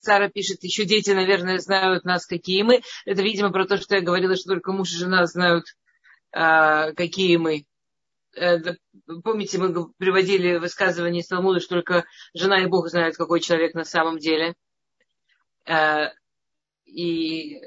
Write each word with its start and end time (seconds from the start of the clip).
Сара 0.00 0.28
пишет, 0.28 0.62
еще 0.64 0.84
дети, 0.84 1.10
наверное, 1.10 1.58
знают 1.58 2.04
нас, 2.04 2.26
какие 2.26 2.62
мы. 2.62 2.80
Это, 3.04 3.22
видимо, 3.22 3.52
про 3.52 3.66
то, 3.66 3.76
что 3.76 3.96
я 3.96 4.00
говорила, 4.00 4.34
что 4.34 4.50
только 4.50 4.72
муж 4.72 4.92
и 4.92 4.96
жена 4.96 5.26
знают, 5.26 5.66
а, 6.32 6.92
какие 6.92 7.36
мы. 7.36 7.66
Помните, 9.24 9.58
мы 9.58 9.92
приводили 9.98 10.56
высказывание 10.56 11.20
из 11.20 11.26
что 11.26 11.74
только 11.74 12.04
жена 12.32 12.62
и 12.62 12.66
Бог 12.66 12.88
знают, 12.88 13.16
какой 13.16 13.40
человек 13.40 13.74
на 13.74 13.84
самом 13.84 14.18
деле. 14.18 14.54
Э, 15.66 16.10
и 16.86 17.60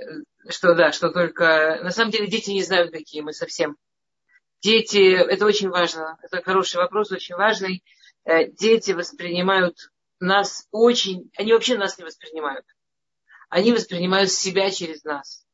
что 0.50 0.74
да, 0.74 0.92
что 0.92 1.10
только... 1.10 1.82
На 1.84 1.92
самом 1.92 2.12
деле 2.12 2.28
дети 2.28 2.52
не 2.52 2.64
знают, 2.64 2.92
какие 2.92 3.22
мы 3.22 3.34
совсем. 3.34 3.76
Дети, 4.62 5.12
это 5.12 5.46
очень 5.46 5.70
важно, 5.70 6.18
это 6.22 6.42
хороший 6.42 6.78
вопрос, 6.78 7.12
очень 7.12 7.36
важный. 7.36 7.84
Э, 8.24 8.50
дети 8.50 8.92
воспринимают 8.92 9.76
нас 10.24 10.68
очень, 10.72 11.32
они 11.38 11.54
вообще 11.54 11.78
нас 11.78 11.98
не 11.98 12.04
воспринимают. 12.04 12.66
Они 13.50 13.72
воспринимают 13.72 14.32
себя 14.32 14.72
через 14.72 15.04
нас. 15.04 15.46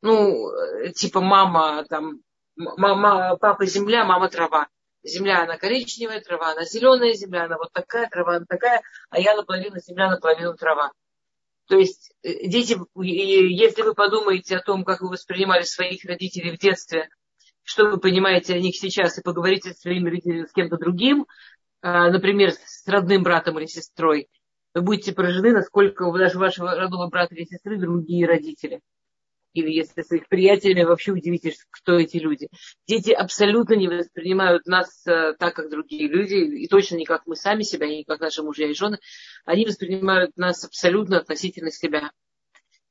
Ну, 0.00 0.50
э, 0.50 0.92
типа 0.92 1.20
мама, 1.20 1.84
там, 1.88 2.20
мама, 2.56 3.36
папа 3.36 3.66
земля, 3.66 4.04
мама 4.04 4.28
трава. 4.28 4.68
Земля, 5.04 5.42
она 5.42 5.58
коричневая, 5.58 6.20
трава, 6.20 6.52
она 6.52 6.64
зеленая 6.64 7.12
земля, 7.12 7.44
она 7.44 7.58
вот 7.58 7.72
такая, 7.72 8.08
трава, 8.08 8.36
она 8.36 8.46
такая, 8.48 8.82
а 9.10 9.20
я 9.20 9.34
наполовину 9.34 9.80
земля, 9.80 10.10
наполовину 10.10 10.54
трава. 10.54 10.92
То 11.66 11.76
есть 11.76 12.12
э, 12.22 12.46
дети, 12.46 12.76
если 12.96 13.82
вы 13.82 13.94
подумаете 13.94 14.56
о 14.56 14.62
том, 14.62 14.84
как 14.84 15.00
вы 15.00 15.10
воспринимали 15.10 15.62
своих 15.62 16.04
родителей 16.04 16.56
в 16.56 16.58
детстве, 16.58 17.08
что 17.62 17.84
вы 17.86 17.98
понимаете 17.98 18.54
о 18.54 18.60
них 18.60 18.76
сейчас, 18.76 19.18
и 19.18 19.22
поговорите 19.22 19.72
с 19.72 19.80
своими 19.80 20.10
родителями 20.10 20.46
с 20.46 20.52
кем-то 20.52 20.76
другим, 20.76 21.26
например, 21.82 22.52
с 22.52 22.86
родным 22.86 23.22
братом 23.22 23.58
или 23.58 23.66
сестрой, 23.66 24.28
вы 24.74 24.82
будете 24.82 25.12
поражены, 25.12 25.52
насколько 25.52 26.10
даже 26.12 26.38
вашего 26.38 26.74
родного 26.74 27.08
брата 27.08 27.34
или 27.34 27.44
сестры 27.44 27.78
другие 27.78 28.26
родители. 28.26 28.80
Или 29.52 29.70
если 29.70 30.00
с 30.00 30.10
их 30.12 30.28
приятелями, 30.28 30.84
вообще 30.84 31.12
удивитесь, 31.12 31.66
кто 31.70 31.98
эти 31.98 32.16
люди. 32.16 32.48
Дети 32.86 33.10
абсолютно 33.10 33.74
не 33.74 33.86
воспринимают 33.86 34.64
нас 34.66 35.06
э, 35.06 35.34
так, 35.38 35.54
как 35.54 35.68
другие 35.68 36.08
люди, 36.08 36.34
и 36.34 36.68
точно 36.68 36.96
не 36.96 37.04
как 37.04 37.26
мы 37.26 37.36
сами 37.36 37.62
себя, 37.62 37.86
не 37.86 38.04
как 38.04 38.20
наши 38.20 38.42
мужья 38.42 38.70
и 38.70 38.74
жены. 38.74 38.98
Они 39.44 39.66
воспринимают 39.66 40.36
нас 40.38 40.64
абсолютно 40.64 41.18
относительно 41.18 41.70
себя. 41.70 42.12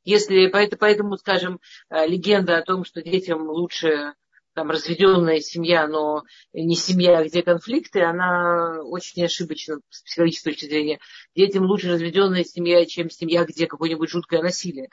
Если 0.04 0.48
поэтому, 0.48 0.80
поэтому, 0.80 1.18
скажем, 1.18 1.60
э, 1.90 2.06
легенда 2.06 2.58
о 2.58 2.64
том, 2.64 2.86
что 2.86 3.02
детям 3.02 3.50
лучше 3.50 4.14
там 4.54 4.70
разведенная 4.70 5.40
семья, 5.40 5.88
но 5.88 6.24
не 6.54 6.76
семья, 6.76 7.24
где 7.24 7.42
конфликты, 7.42 8.02
она 8.02 8.82
очень 8.84 9.24
ошибочна 9.24 9.80
с 9.90 10.04
психологической 10.04 10.54
точки 10.54 10.66
зрения. 10.66 11.00
Детям 11.36 11.66
лучше 11.66 11.92
разведенная 11.92 12.44
семья, 12.44 12.86
чем 12.86 13.10
семья, 13.10 13.46
где 13.46 13.68
какое-нибудь 13.68 14.10
жуткое 14.10 14.42
насилие. 14.42 14.90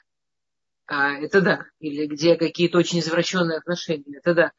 А, 0.87 1.13
это 1.19 1.41
да. 1.41 1.65
Или 1.81 2.07
где 2.07 2.37
какие-то 2.37 2.79
очень 2.79 3.01
извращенные 3.01 3.59
отношения. 3.59 4.19
Это 4.19 4.35
да. 4.35 4.53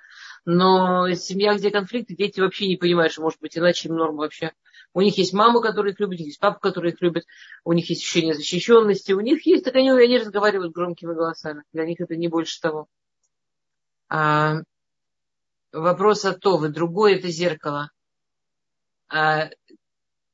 Но 0.46 1.12
семья, 1.14 1.56
где 1.56 1.72
конфликты, 1.72 2.16
дети 2.16 2.40
вообще 2.40 2.68
не 2.68 2.78
понимают, 2.78 3.12
что 3.12 3.22
может 3.22 3.40
быть 3.40 3.58
иначе 3.58 3.90
им 3.90 3.96
норма 3.96 4.20
вообще. 4.20 4.52
У 4.94 5.02
них 5.02 5.18
есть 5.18 5.34
мама, 5.34 5.62
которая 5.62 5.94
их 5.94 6.00
любит, 6.00 6.20
есть 6.20 6.40
папа, 6.40 6.60
который 6.60 6.92
их 6.92 7.02
любит, 7.02 7.26
у 7.64 7.74
них 7.74 7.90
есть 7.90 8.02
ощущение 8.02 8.34
защищенности, 8.34 9.12
у 9.12 9.20
них 9.20 9.46
есть, 9.46 9.64
так 9.64 9.76
они, 9.76 9.92
они 9.92 10.18
разговаривают 10.18 10.74
громкими 10.74 11.14
голосами. 11.14 11.64
Для 11.74 11.86
них 11.86 12.00
это 12.00 12.16
не 12.16 12.28
больше 12.28 12.60
того. 12.60 12.88
А, 14.08 14.62
вопрос 15.72 16.26
о 16.26 16.34
Тове, 16.34 16.70
другое 16.70 17.16
это 17.16 17.30
зеркало. 17.30 17.92
А, 19.08 19.50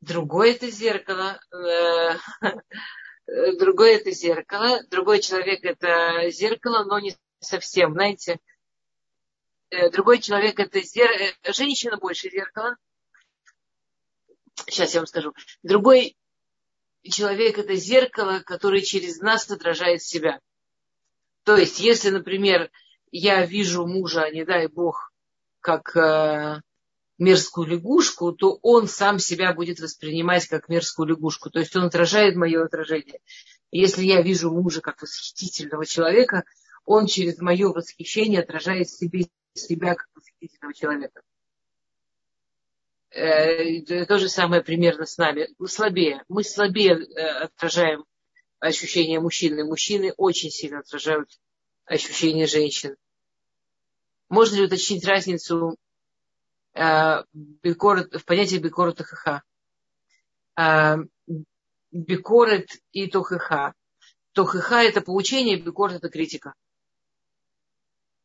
другое 0.02 0.52
это 0.52 0.70
зеркало. 0.70 1.40
Э, 1.52 2.18
другое 3.58 3.98
это 3.98 4.12
зеркало. 4.12 4.82
Другой 4.90 5.20
человек 5.20 5.64
это 5.64 6.30
зеркало, 6.30 6.84
но 6.84 7.00
не 7.00 7.18
совсем, 7.40 7.94
знаете. 7.94 8.40
Э, 9.70 9.90
другой 9.90 10.20
человек 10.20 10.60
это 10.60 10.82
зеркало. 10.82 11.30
Э, 11.44 11.54
женщина 11.54 11.98
больше 11.98 12.30
зеркала. 12.30 12.78
Сейчас 14.68 14.94
я 14.94 15.02
вам 15.02 15.08
скажу. 15.08 15.34
Другой 15.64 16.16
человек 17.04 17.58
это 17.58 17.76
зеркало, 17.76 18.40
которое 18.46 18.82
через 18.82 19.20
нас 19.20 19.50
отражает 19.50 20.02
себя. 20.02 20.40
То 21.44 21.56
есть, 21.56 21.80
если, 21.80 22.10
например, 22.10 22.72
я 23.12 23.46
вижу 23.46 23.86
мужа, 23.86 24.30
не 24.32 24.44
дай 24.46 24.68
бог, 24.68 25.12
как 25.66 25.96
э, 25.98 26.62
мерзкую 27.18 27.68
лягушку, 27.68 28.34
то 28.34 28.60
он 28.62 28.88
сам 28.88 29.18
себя 29.18 29.52
будет 29.52 29.80
воспринимать 29.80 30.46
как 30.46 30.70
мерзкую 30.70 31.08
лягушку. 31.08 31.50
То 31.50 31.58
есть 31.58 31.76
он 31.76 31.86
отражает 31.86 32.36
мое 32.36 32.64
отражение. 32.64 33.20
Если 33.72 34.04
я 34.04 34.22
вижу 34.22 34.52
мужа 34.52 34.82
как 34.82 35.02
восхитительного 35.02 35.88
человека, 35.88 36.44
он 36.86 37.08
через 37.08 37.40
мое 37.40 37.70
восхищение 37.70 38.42
отражает 38.42 38.92
себе, 38.92 39.26
себя 39.56 39.96
как 39.96 40.08
восхитительного 40.14 40.76
человека. 40.76 41.22
Э, 43.10 44.06
то 44.06 44.20
же 44.20 44.30
самое 44.30 44.62
примерно 44.62 45.08
с 45.08 45.18
нами. 45.18 45.50
Мы 45.58 45.68
слабее. 45.68 46.24
Мы 46.28 46.44
слабее 46.44 46.94
э, 46.94 47.46
отражаем 47.46 48.06
ощущения 48.60 49.20
мужчины. 49.20 49.64
Мужчины 49.64 50.14
очень 50.16 50.52
сильно 50.52 50.82
отражают 50.82 51.32
ощущения 51.86 52.46
женщин. 52.46 52.98
Можно 54.30 54.56
ли 54.56 54.64
уточнить 54.64 55.06
разницу 55.06 55.78
э, 56.74 57.24
в 57.34 58.26
понятии 58.26 58.58
бикорот 58.58 59.02
хаха? 59.02 59.44
Э, 60.58 60.98
бикорет 61.92 62.70
и 62.92 63.08
тохиха. 63.08 63.74
Тохиха– 64.34 64.84
это 64.84 65.02
поучение, 65.02 65.58
бикорет– 65.58 65.96
это 65.98 66.10
критика. 66.10 66.54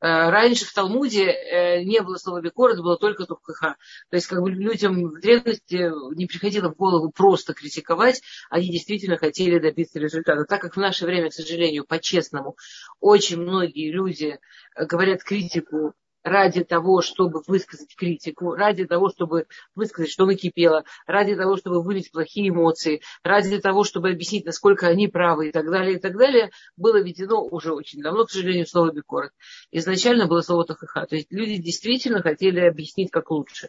Э, 0.00 0.31
раньше 0.31 0.65
в 0.65 0.72
Талмуде 0.72 1.27
э, 1.27 1.83
не 1.84 2.00
было 2.00 2.16
слова 2.16 2.41
бикорет, 2.41 2.78
было 2.78 2.97
только 2.97 3.27
тухаха. 3.27 3.77
То 4.09 4.16
есть 4.16 4.27
как 4.27 4.41
бы 4.41 4.50
людям 4.50 5.09
в 5.09 5.21
древности 5.21 5.91
не 6.15 6.27
приходило 6.27 6.71
в 6.71 6.77
голову 6.77 7.11
просто 7.11 7.53
критиковать, 7.53 8.22
они 8.49 8.71
действительно 8.71 9.19
хотели 9.19 9.59
добиться 9.59 9.99
результата. 9.99 10.44
Так 10.44 10.62
как 10.62 10.77
в 10.77 10.81
наше 10.81 11.05
время, 11.05 11.28
к 11.28 11.34
сожалению, 11.34 11.84
по-честному, 11.84 12.56
очень 13.00 13.41
многие 13.41 13.93
люди 13.93 14.39
говорят 14.77 15.22
критику 15.22 15.94
ради 16.23 16.65
того, 16.65 17.01
чтобы 17.03 17.43
высказать 17.47 17.95
критику, 17.97 18.55
ради 18.55 18.87
того, 18.87 19.09
чтобы 19.11 19.47
высказать, 19.75 20.11
что 20.11 20.27
накипело, 20.27 20.85
ради 21.07 21.35
того, 21.35 21.57
чтобы 21.57 21.83
вылить 21.83 22.11
плохие 22.11 22.49
эмоции, 22.51 23.01
ради 23.23 23.59
того, 23.59 23.85
чтобы 23.85 24.11
объяснить, 24.11 24.45
насколько 24.45 24.87
они 24.87 25.09
правы 25.09 25.49
и 25.49 25.53
так 25.53 25.71
далее, 25.71 25.97
и 25.97 25.99
так 25.99 26.17
далее, 26.17 26.51
было 26.77 27.01
введено 27.01 27.43
уже 27.43 27.73
очень 27.73 28.03
давно, 28.03 28.27
к 28.27 28.31
сожалению, 28.31 28.67
слово 28.67 28.93
бикорот. 28.93 29.33
Изначально 29.71 30.27
было 30.27 30.43
слово 30.43 30.65
тахаха. 30.65 31.07
То 31.07 31.17
есть 31.17 31.31
люди 31.31 31.57
действительно 31.57 32.23
хотели 32.23 32.61
объяснить, 32.61 33.11
как 33.11 33.31
лучше. 33.31 33.69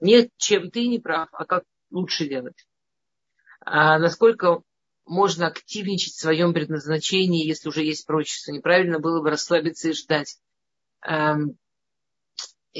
Не 0.00 0.30
чем 0.36 0.70
ты 0.70 0.86
не 0.86 0.98
прав, 0.98 1.28
а 1.32 1.44
как 1.44 1.64
лучше 1.90 2.28
делать. 2.28 2.66
А 3.60 3.98
насколько 3.98 4.62
можно 5.08 5.46
активничать 5.46 6.14
в 6.14 6.20
своем 6.20 6.52
предназначении, 6.52 7.46
если 7.46 7.68
уже 7.68 7.82
есть 7.82 8.06
прочество. 8.06 8.52
Неправильно 8.52 9.00
было 9.00 9.22
бы 9.22 9.30
расслабиться 9.30 9.88
и 9.88 9.94
ждать. 9.94 10.38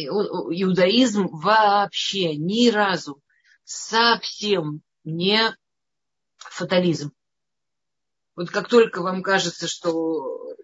Иудаизм 0.06 1.28
вообще 1.28 2.36
ни 2.36 2.68
разу 2.70 3.20
совсем 3.64 4.82
не 5.04 5.40
фатализм. 6.38 7.12
Вот 8.36 8.50
как 8.50 8.68
только 8.68 9.02
вам 9.02 9.22
кажется, 9.22 9.66
что 9.66 10.54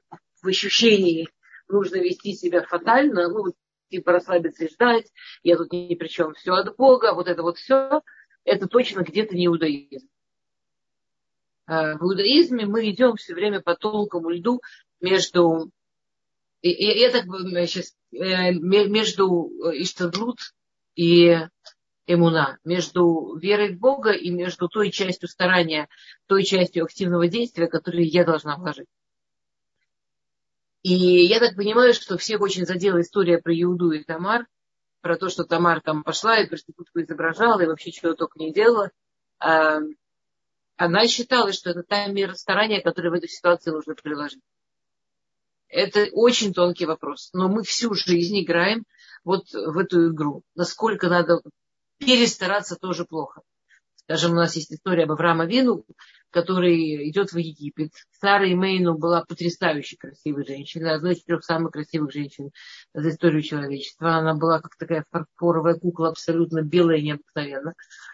в 0.42 0.46
ощущении 0.46 1.28
нужно 1.68 1.96
вести 1.96 2.34
себя 2.34 2.62
фатально, 2.62 3.28
ну, 3.28 3.52
типа 3.90 4.12
расслабиться 4.12 4.64
и 4.64 4.70
ждать, 4.70 5.10
я 5.42 5.56
тут 5.56 5.72
ни 5.72 5.94
при 5.94 6.08
чем, 6.08 6.34
все 6.34 6.52
от 6.52 6.76
Бога, 6.76 7.14
вот 7.14 7.28
это 7.28 7.42
вот 7.42 7.58
все, 7.58 8.02
это 8.44 8.68
точно 8.68 9.00
где-то 9.02 9.34
не 9.34 9.46
иудаизм. 9.46 10.08
А 11.66 11.96
в 11.96 12.02
иудаизме 12.02 12.66
мы 12.66 12.90
идем 12.90 13.16
все 13.16 13.34
время 13.34 13.60
по 13.60 13.74
тонкому 13.74 14.30
льду 14.30 14.60
между 15.00 15.70
и, 16.64 16.70
и 16.70 17.00
это 17.00 17.18
сейчас 17.66 17.94
э, 18.10 18.52
между 18.52 19.50
э, 19.66 19.82
Иштадрут 19.82 20.38
и 20.94 21.38
эмуна, 22.06 22.58
между 22.64 23.36
верой 23.36 23.74
в 23.74 23.78
Бога 23.78 24.12
и 24.12 24.30
между 24.30 24.68
той 24.68 24.90
частью 24.90 25.28
старания, 25.28 25.90
той 26.26 26.42
частью 26.42 26.84
активного 26.84 27.28
действия, 27.28 27.66
которую 27.66 28.08
я 28.08 28.24
должна 28.24 28.56
вложить. 28.56 28.86
И 30.80 30.94
я 31.26 31.38
так 31.38 31.54
понимаю, 31.54 31.92
что 31.92 32.16
всех 32.16 32.40
очень 32.40 32.64
задела 32.64 33.02
история 33.02 33.36
про 33.36 33.52
Иуду 33.54 33.90
и 33.90 34.02
Тамар, 34.02 34.46
про 35.02 35.18
то, 35.18 35.28
что 35.28 35.44
Тамар 35.44 35.82
там 35.82 36.02
пошла 36.02 36.38
и 36.38 36.48
проститутку 36.48 37.02
изображала, 37.02 37.60
и 37.60 37.66
вообще 37.66 37.92
чего 37.92 38.14
только 38.14 38.38
не 38.38 38.54
делала. 38.54 38.90
А, 39.38 39.80
она 40.76 41.06
считала, 41.08 41.52
что 41.52 41.68
это 41.68 41.82
та 41.82 42.06
мера 42.06 42.32
старания, 42.32 42.80
которую 42.80 43.12
в 43.12 43.16
этой 43.16 43.28
ситуации 43.28 43.70
нужно 43.70 43.94
приложить. 43.94 44.40
Это 45.68 46.08
очень 46.12 46.52
тонкий 46.52 46.86
вопрос. 46.86 47.30
Но 47.32 47.48
мы 47.48 47.62
всю 47.62 47.94
жизнь 47.94 48.40
играем 48.40 48.84
вот 49.24 49.50
в 49.52 49.78
эту 49.78 50.12
игру. 50.12 50.42
Насколько 50.54 51.08
надо 51.08 51.40
перестараться, 51.98 52.76
тоже 52.76 53.04
плохо. 53.04 53.42
Скажем, 54.06 54.32
у 54.32 54.34
нас 54.34 54.54
есть 54.54 54.70
история 54.70 55.04
об 55.04 55.12
Авраама 55.12 55.46
Вину, 55.46 55.86
который 56.28 57.08
идет 57.08 57.32
в 57.32 57.38
Египет. 57.38 57.90
Сара 58.20 58.52
Имейну 58.52 58.98
была 58.98 59.24
потрясающе 59.24 59.96
красивой 59.96 60.44
женщиной, 60.44 60.94
одной 60.94 61.14
из 61.14 61.24
трех 61.24 61.42
самых 61.42 61.70
красивых 61.72 62.12
женщин 62.12 62.50
за 62.92 63.08
историю 63.08 63.40
человечества. 63.40 64.16
Она 64.16 64.34
была 64.34 64.60
как 64.60 64.76
такая 64.76 65.06
фарфоровая 65.10 65.76
кукла, 65.76 66.10
абсолютно 66.10 66.60
белая 66.60 66.98
и 66.98 67.02
необыкновенно. 67.02 67.72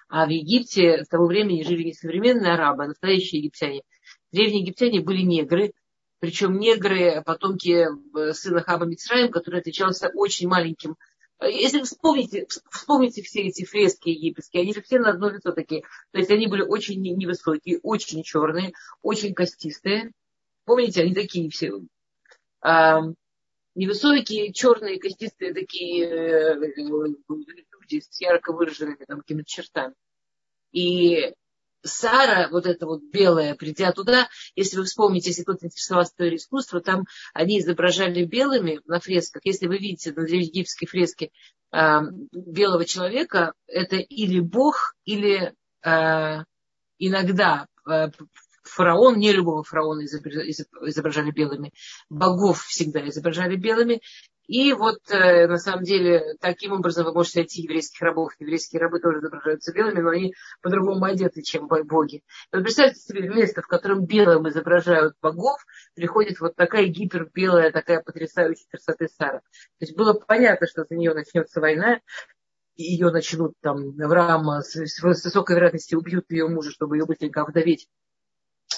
А 0.08 0.26
в 0.26 0.28
Египте 0.28 1.02
в 1.02 1.08
того 1.08 1.26
времени 1.26 1.64
жили 1.64 1.82
не 1.82 1.92
современные 1.92 2.52
арабы, 2.52 2.84
а 2.84 2.88
настоящие 2.88 3.40
египтяне. 3.40 3.82
Древние 4.30 4.62
египтяне 4.62 5.00
были 5.00 5.22
негры, 5.22 5.72
причем 6.20 6.58
негры, 6.58 7.22
потомки 7.24 7.88
э, 7.88 8.32
сына 8.32 8.62
Хаба 8.62 8.86
Мицраим, 8.86 9.30
который 9.30 9.60
отличался 9.60 10.10
очень 10.14 10.48
маленьким 10.48 10.96
если 11.42 11.78
вы 11.78 11.84
вспомните, 11.84 12.46
вспомните 12.70 13.22
все 13.22 13.42
эти 13.42 13.64
фрески 13.64 14.10
египетские, 14.10 14.62
они 14.62 14.74
же 14.74 14.82
все 14.82 14.98
на 14.98 15.10
одно 15.10 15.30
лицо 15.30 15.52
такие. 15.52 15.82
То 16.12 16.18
есть 16.18 16.30
они 16.30 16.46
были 16.46 16.62
очень 16.62 17.00
невысокие, 17.00 17.80
очень 17.82 18.22
черные, 18.22 18.72
очень 19.02 19.34
костистые. 19.34 20.12
Помните, 20.64 21.02
они 21.02 21.14
такие 21.14 21.48
все. 21.48 21.72
А, 22.60 23.00
невысокие, 23.74 24.52
черные, 24.52 25.00
костистые 25.00 25.54
такие 25.54 26.04
э, 26.04 26.54
люди 26.76 28.00
с 28.00 28.20
ярко 28.20 28.52
выраженными 28.52 29.04
там 29.06 29.20
какими-то 29.20 29.48
чертами. 29.48 29.94
И 30.72 31.32
Сара, 31.82 32.48
вот 32.50 32.66
эта 32.66 32.86
вот 32.86 33.02
белая, 33.10 33.54
придя 33.54 33.92
туда, 33.92 34.28
если 34.54 34.76
вы 34.76 34.84
вспомните, 34.84 35.30
если 35.30 35.42
кто-то 35.42 35.66
интересовался 35.66 36.12
историей 36.12 36.36
искусства, 36.36 36.80
там 36.80 37.04
они 37.32 37.60
изображали 37.60 38.24
белыми 38.24 38.80
на 38.86 39.00
фресках. 39.00 39.42
Если 39.44 39.66
вы 39.66 39.78
видите 39.78 40.12
на 40.12 40.22
египетской 40.22 40.86
фреске 40.86 41.30
э, 41.72 42.00
белого 42.32 42.84
человека, 42.84 43.54
это 43.66 43.96
или 43.96 44.40
бог, 44.40 44.94
или 45.04 45.54
э, 45.82 46.44
иногда 46.98 47.66
э, 47.88 48.08
фараон, 48.62 49.18
не 49.18 49.32
любого 49.32 49.62
фараона 49.62 50.04
изображали 50.04 51.30
белыми, 51.30 51.72
богов 52.08 52.62
всегда 52.62 53.06
изображали 53.08 53.56
белыми, 53.56 54.00
и 54.50 54.72
вот 54.72 54.98
э, 55.10 55.46
на 55.46 55.58
самом 55.58 55.84
деле 55.84 56.34
таким 56.40 56.72
образом 56.72 57.04
вы 57.04 57.12
можете 57.12 57.38
найти 57.38 57.62
еврейских 57.62 58.02
рабов. 58.02 58.32
Еврейские 58.40 58.80
рабы 58.80 58.98
тоже 58.98 59.20
изображаются 59.20 59.72
белыми, 59.72 60.00
но 60.00 60.08
они 60.10 60.34
по-другому 60.60 61.04
одеты, 61.04 61.42
чем 61.42 61.68
боги. 61.68 62.24
Вот 62.52 62.64
представьте 62.64 62.98
себе 62.98 63.28
место, 63.28 63.62
в 63.62 63.68
котором 63.68 64.06
белым 64.06 64.48
изображают 64.48 65.14
богов, 65.22 65.64
приходит 65.94 66.40
вот 66.40 66.56
такая 66.56 66.86
гипербелая, 66.86 67.70
такая 67.70 68.02
потрясающая 68.02 68.66
красоты 68.68 69.06
Сара. 69.16 69.38
То 69.38 69.84
есть 69.84 69.96
было 69.96 70.14
понятно, 70.14 70.66
что 70.66 70.82
за 70.82 70.96
нее 70.96 71.14
начнется 71.14 71.60
война, 71.60 72.00
ее 72.74 73.12
начнут 73.12 73.52
там 73.60 73.94
Авраама 74.02 74.62
с, 74.62 74.74
с 74.74 75.00
высокой 75.00 75.54
вероятностью 75.54 76.00
убьют 76.00 76.24
ее 76.28 76.48
мужа, 76.48 76.72
чтобы 76.72 76.96
ее 76.96 77.06
быстренько 77.06 77.44
вдовить 77.44 77.86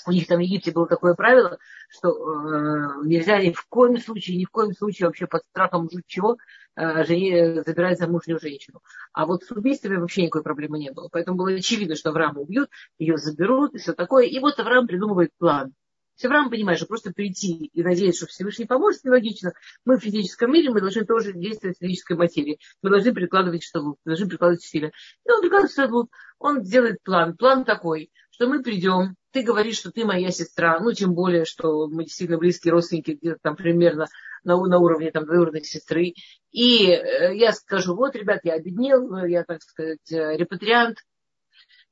у 0.07 0.13
них 0.13 0.27
там 0.27 0.39
в 0.39 0.41
Египте 0.41 0.73
было 0.73 0.87
такое 0.87 1.15
правило, 1.15 1.59
что 1.89 2.11
э, 2.11 3.07
нельзя 3.07 3.41
ни 3.43 3.53
в 3.53 3.67
коем 3.69 3.99
случае, 3.99 4.37
ни 4.37 4.45
в 4.45 4.51
коем 4.51 4.73
случае 4.75 5.07
вообще 5.07 5.27
под 5.27 5.43
страхом 5.51 5.89
чего 6.07 6.37
э, 6.77 7.05
забирать 7.05 7.99
замужнюю 7.99 8.41
женщину. 8.41 8.81
А 9.13 9.27
вот 9.27 9.45
с 9.45 9.51
убийствами 9.51 9.97
вообще 9.97 10.23
никакой 10.23 10.43
проблемы 10.43 10.79
не 10.79 10.91
было. 10.91 11.09
Поэтому 11.11 11.39
было 11.39 11.51
очевидно, 11.51 11.97
что 11.97 12.11
Авраама 12.11 12.41
убьют, 12.41 12.69
ее 12.99 13.17
заберут 13.17 13.75
и 13.75 13.79
все 13.79 13.93
такое. 13.93 14.27
И 14.27 14.39
вот 14.39 14.59
Авраам 14.59 14.87
придумывает 14.87 15.31
план. 15.39 15.73
Все 16.15 16.29
Авраам 16.29 16.51
понимает, 16.51 16.79
что 16.79 16.87
просто 16.87 17.13
прийти 17.13 17.71
и 17.73 17.83
надеяться, 17.83 18.27
что 18.27 18.33
Всевышний 18.33 18.67
поможет, 18.67 19.05
нелогично. 19.05 19.55
Мы 19.85 19.99
в 19.99 20.03
физическом 20.03 20.53
мире, 20.53 20.71
мы 20.71 20.81
должны 20.81 21.05
тоже 21.05 21.33
действовать 21.33 21.79
в 21.79 21.81
физической 21.81 22.17
материи. 22.17 22.59
Мы 22.83 22.91
должны 22.91 23.13
прикладывать 23.13 23.65
что 23.65 23.83
мы 23.83 23.95
должны 24.05 24.29
прикладывать 24.29 24.63
усилия. 24.63 24.93
И 25.27 25.31
он 25.31 25.41
прикладывает 25.41 25.73
что 25.73 26.09
он 26.39 26.63
делает 26.63 27.03
план. 27.03 27.37
План 27.37 27.65
такой, 27.65 28.11
что 28.31 28.47
мы 28.47 28.63
придем, 28.63 29.17
ты 29.33 29.43
говоришь, 29.43 29.79
что 29.79 29.91
ты 29.91 30.05
моя 30.05 30.31
сестра, 30.31 30.79
ну, 30.81 30.93
тем 30.93 31.15
более, 31.15 31.45
что 31.45 31.89
мы 31.89 32.05
действительно 32.05 32.39
близкие 32.39 32.73
родственники, 32.73 33.13
где-то 33.13 33.39
там 33.43 33.57
примерно 33.57 34.07
на, 34.45 34.57
на 34.57 34.79
уровне 34.79 35.11
там 35.11 35.25
двоюродной 35.25 35.65
сестры. 35.65 36.15
И 36.51 36.87
э, 36.87 37.35
я 37.37 37.53
скажу, 37.53 37.95
вот, 37.95 38.15
ребят, 38.15 38.41
я 38.45 38.55
обеднел, 38.55 39.25
я, 39.25 39.45
так 39.45 39.63
сказать, 39.63 40.13
э, 40.13 40.37
репатриант, 40.37 40.99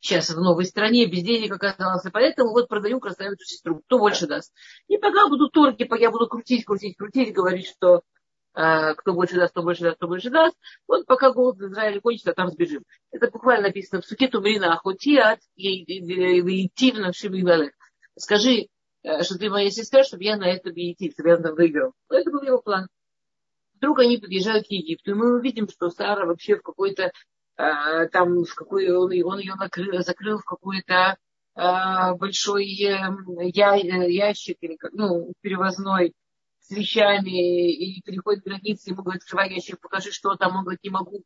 сейчас 0.00 0.30
в 0.30 0.40
новой 0.40 0.64
стране, 0.64 1.06
без 1.06 1.22
денег 1.22 1.52
оказался, 1.52 2.10
поэтому 2.10 2.50
вот 2.50 2.68
продаю 2.68 3.00
красавицу 3.00 3.44
сестру, 3.44 3.80
кто 3.80 3.98
больше 3.98 4.26
даст. 4.26 4.52
И 4.88 4.98
пока 4.98 5.28
буду 5.28 5.48
торги, 5.48 5.88
я 5.98 6.10
буду 6.10 6.26
крутить, 6.28 6.64
крутить, 6.64 6.96
крутить, 6.96 7.32
говорить, 7.32 7.68
что 7.68 8.02
кто 8.52 9.14
больше 9.14 9.36
даст, 9.36 9.52
кто 9.52 9.62
больше 9.62 9.82
даст, 9.82 9.96
кто 9.96 10.08
больше 10.08 10.30
даст. 10.30 10.56
Вот 10.88 11.06
пока 11.06 11.32
голод 11.32 11.58
в 11.58 11.66
Израиле 11.66 12.00
кончится, 12.00 12.32
там 12.32 12.48
сбежим. 12.48 12.84
Это 13.12 13.30
буквально 13.30 13.68
написано 13.68 14.02
в 14.02 14.06
Сукету 14.06 14.40
Марина 14.40 14.72
Ахутиат 14.72 15.40
и 15.54 16.68
Тивна 16.74 17.12
Шибивалек. 17.12 17.74
Скажи, 18.16 18.68
э, 19.02 19.22
что 19.22 19.38
ты 19.38 19.48
моя 19.48 19.70
сестра, 19.70 20.04
чтобы 20.04 20.24
я 20.24 20.36
на 20.36 20.48
этом 20.48 20.72
идти, 20.74 21.10
чтобы 21.10 21.30
я 21.30 21.36
там 21.38 21.54
выиграл. 21.54 21.92
Но 22.08 22.18
это 22.18 22.30
был 22.30 22.42
его 22.42 22.60
план. 22.60 22.88
Вдруг 23.74 24.00
они 24.00 24.18
подъезжают 24.18 24.66
к 24.66 24.70
Египту, 24.70 25.12
и 25.12 25.14
мы 25.14 25.38
увидим, 25.38 25.68
что 25.68 25.88
Сара 25.88 26.26
вообще 26.26 26.56
в 26.56 26.62
какой-то 26.62 27.12
э, 27.56 28.08
там 28.08 28.44
в 28.44 28.54
какой 28.54 28.90
он, 28.90 29.10
он 29.24 29.38
ее 29.38 29.54
накрыл, 29.54 30.02
закрыл 30.02 30.38
в 30.38 30.44
какой-то 30.44 31.16
э, 31.56 32.14
большой 32.18 32.66
я, 32.66 33.14
ящик 33.74 34.58
или 34.60 34.76
ну 34.92 35.32
перевозной 35.40 36.12
с 36.70 36.76
вещами 36.76 37.72
и 37.72 38.00
переходит 38.02 38.44
границы, 38.44 38.90
ему 38.90 39.02
говорит, 39.02 39.22
открывай 39.22 39.52
ящик, 39.52 39.80
покажи, 39.80 40.12
что 40.12 40.36
там, 40.36 40.56
он 40.56 40.62
говорит, 40.62 40.84
не 40.84 40.90
могу, 40.90 41.24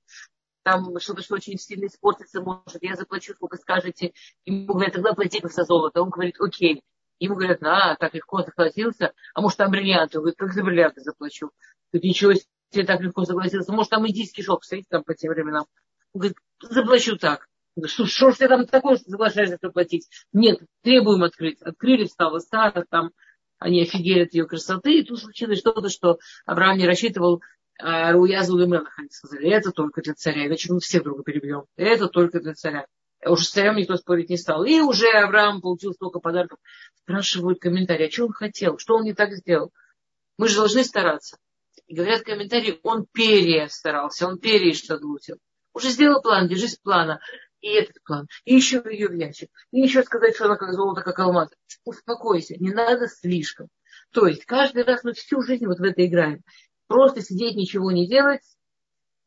там 0.62 0.98
что-то, 0.98 1.22
что 1.22 1.34
очень 1.34 1.58
сильно 1.58 1.86
испортится 1.86 2.40
может, 2.40 2.82
я 2.82 2.96
заплачу, 2.96 3.34
сколько 3.34 3.58
скажете. 3.58 4.14
Ему 4.46 4.72
говорят, 4.72 4.94
тогда 4.94 5.12
плати 5.12 5.40
как 5.40 5.52
за 5.52 5.64
золото. 5.64 6.00
Он 6.00 6.08
говорит, 6.08 6.36
окей. 6.40 6.82
Ему 7.18 7.36
говорят, 7.36 7.62
а, 7.62 7.94
так 7.96 8.14
легко 8.14 8.42
согласился, 8.42 9.12
а 9.34 9.40
может 9.40 9.58
там 9.58 9.70
бриллианты? 9.70 10.18
Он 10.18 10.22
говорит, 10.22 10.38
как 10.38 10.52
за 10.52 10.64
бриллианты 10.64 11.02
заплачу? 11.02 11.50
Тут 11.92 12.02
ничего 12.02 12.32
себе 12.72 12.84
так 12.84 13.00
легко 13.00 13.24
согласился. 13.24 13.72
Может 13.72 13.90
там 13.90 14.08
индийский 14.08 14.42
шок 14.42 14.64
стоит 14.64 14.88
там 14.88 15.04
по 15.04 15.14
тем 15.14 15.32
временам. 15.32 15.66
Он 16.14 16.20
говорит, 16.20 16.38
заплачу 16.60 17.16
так. 17.18 17.46
Что, 17.84 18.06
что 18.06 18.30
ж 18.30 18.36
ты 18.36 18.48
там 18.48 18.66
такое, 18.66 18.96
что 18.96 19.10
соглашаешься 19.10 19.58
заплатить? 19.60 20.08
Нет, 20.32 20.60
требуем 20.82 21.22
открыть. 21.22 21.60
Открыли, 21.60 22.06
стало 22.06 22.38
Сара, 22.38 22.84
там 22.88 23.10
они 23.58 23.82
офигели 23.82 24.24
от 24.24 24.34
ее 24.34 24.46
красоты, 24.46 24.98
и 24.98 25.04
тут 25.04 25.20
случилось 25.20 25.58
что-то, 25.58 25.88
что 25.88 26.18
Авраам 26.46 26.78
не 26.78 26.86
рассчитывал, 26.86 27.42
а 27.78 28.12
Руязу 28.12 28.56
Лемелах, 28.56 28.98
они 28.98 29.10
сказали, 29.10 29.48
это 29.50 29.70
только 29.72 30.00
для 30.02 30.14
царя, 30.14 30.46
иначе 30.46 30.72
мы 30.72 30.80
все 30.80 31.00
друга 31.00 31.22
перебьем. 31.22 31.64
Это 31.76 32.08
только 32.08 32.40
для 32.40 32.54
царя. 32.54 32.86
Уже 33.26 33.44
с 33.44 33.50
царем 33.50 33.76
никто 33.76 33.96
спорить 33.96 34.28
не 34.28 34.36
стал. 34.36 34.64
И 34.64 34.80
уже 34.80 35.08
Авраам 35.08 35.60
получил 35.60 35.92
столько 35.94 36.20
подарков. 36.20 36.58
Спрашивают 36.94 37.58
комментарии, 37.58 38.08
а 38.08 38.10
что 38.10 38.26
он 38.26 38.32
хотел, 38.32 38.78
что 38.78 38.96
он 38.96 39.04
не 39.04 39.14
так 39.14 39.32
сделал. 39.32 39.72
Мы 40.36 40.48
же 40.48 40.56
должны 40.56 40.84
стараться. 40.84 41.38
И 41.86 41.94
говорят 41.94 42.22
комментарии, 42.22 42.80
он 42.82 43.06
перестарался, 43.10 44.26
он 44.26 44.38
перештадлутил. 44.38 45.36
Уже 45.72 45.90
сделал 45.90 46.22
план, 46.22 46.48
держись 46.48 46.76
плана 46.76 47.20
и 47.64 47.68
этот 47.68 48.02
план, 48.04 48.28
и 48.44 48.54
еще 48.54 48.82
ее 48.90 49.08
в 49.08 49.14
ящик, 49.14 49.48
и 49.72 49.80
еще 49.80 50.02
сказать, 50.02 50.34
что 50.34 50.44
она 50.44 50.56
как 50.56 50.74
золото, 50.74 51.00
как 51.00 51.18
алмаз. 51.18 51.48
Успокойся, 51.84 52.56
не 52.58 52.72
надо 52.72 53.08
слишком. 53.08 53.68
То 54.12 54.26
есть 54.26 54.44
каждый 54.44 54.84
раз 54.84 55.02
мы 55.02 55.14
всю 55.14 55.40
жизнь 55.40 55.66
вот 55.66 55.78
в 55.78 55.82
это 55.82 56.04
играем. 56.04 56.42
Просто 56.88 57.22
сидеть, 57.22 57.56
ничего 57.56 57.90
не 57.90 58.06
делать, 58.06 58.42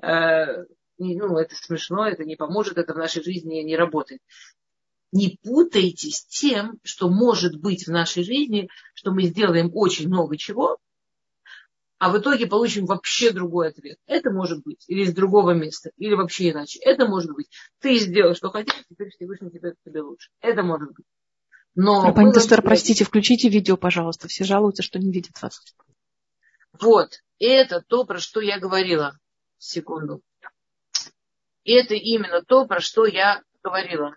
э, 0.04 0.66
ну, 1.00 1.38
это 1.38 1.56
смешно, 1.56 2.08
это 2.08 2.26
не 2.26 2.36
поможет, 2.36 2.78
это 2.78 2.94
в 2.94 2.98
нашей 2.98 3.24
жизни 3.24 3.62
не 3.62 3.76
работает. 3.76 4.22
Не 5.12 5.40
путайтесь 5.42 6.24
тем, 6.26 6.80
что 6.84 7.10
может 7.10 7.60
быть 7.60 7.88
в 7.88 7.92
нашей 7.92 8.24
жизни, 8.24 8.70
что 8.94 9.12
мы 9.12 9.24
сделаем 9.24 9.72
очень 9.74 10.10
много 10.10 10.38
чего, 10.38 10.78
а 12.00 12.12
в 12.12 12.20
итоге 12.20 12.46
получим 12.46 12.86
вообще 12.86 13.32
другой 13.32 13.70
ответ. 13.70 13.98
Это 14.06 14.30
может 14.30 14.64
быть 14.64 14.86
или 14.88 15.02
из 15.02 15.14
другого 15.14 15.52
места, 15.52 15.92
или 15.98 16.14
вообще 16.14 16.52
иначе. 16.52 16.80
Это 16.80 17.08
может 17.08 17.34
быть. 17.34 17.50
Ты 17.80 17.98
сделал, 17.98 18.36
что 18.36 18.52
хотел, 18.52 18.76
теперь 18.90 19.10
Всевышний 19.10 19.50
тебе, 19.50 19.74
тебе 19.84 20.02
лучше. 20.02 20.30
Это 20.42 20.62
может 20.62 20.94
быть. 20.94 21.06
Но 21.74 22.14
Пани 22.14 22.32
Тестер, 22.32 22.62
простите, 22.62 23.04
включите 23.04 23.50
видео, 23.50 23.78
пожалуйста. 23.78 24.28
Все 24.28 24.44
жалуются, 24.44 24.84
что 24.84 25.00
не 25.00 25.12
видят 25.12 25.42
вас. 25.42 25.62
Вот. 26.80 27.22
Это 27.40 27.82
то, 27.82 28.04
про 28.04 28.20
что 28.20 28.42
я 28.42 28.60
говорила. 28.60 29.18
Секунду. 29.58 30.22
Это 31.64 31.96
именно 31.96 32.44
то, 32.44 32.66
про 32.66 32.80
что 32.80 33.06
я 33.06 33.44
говорила. 33.64 34.16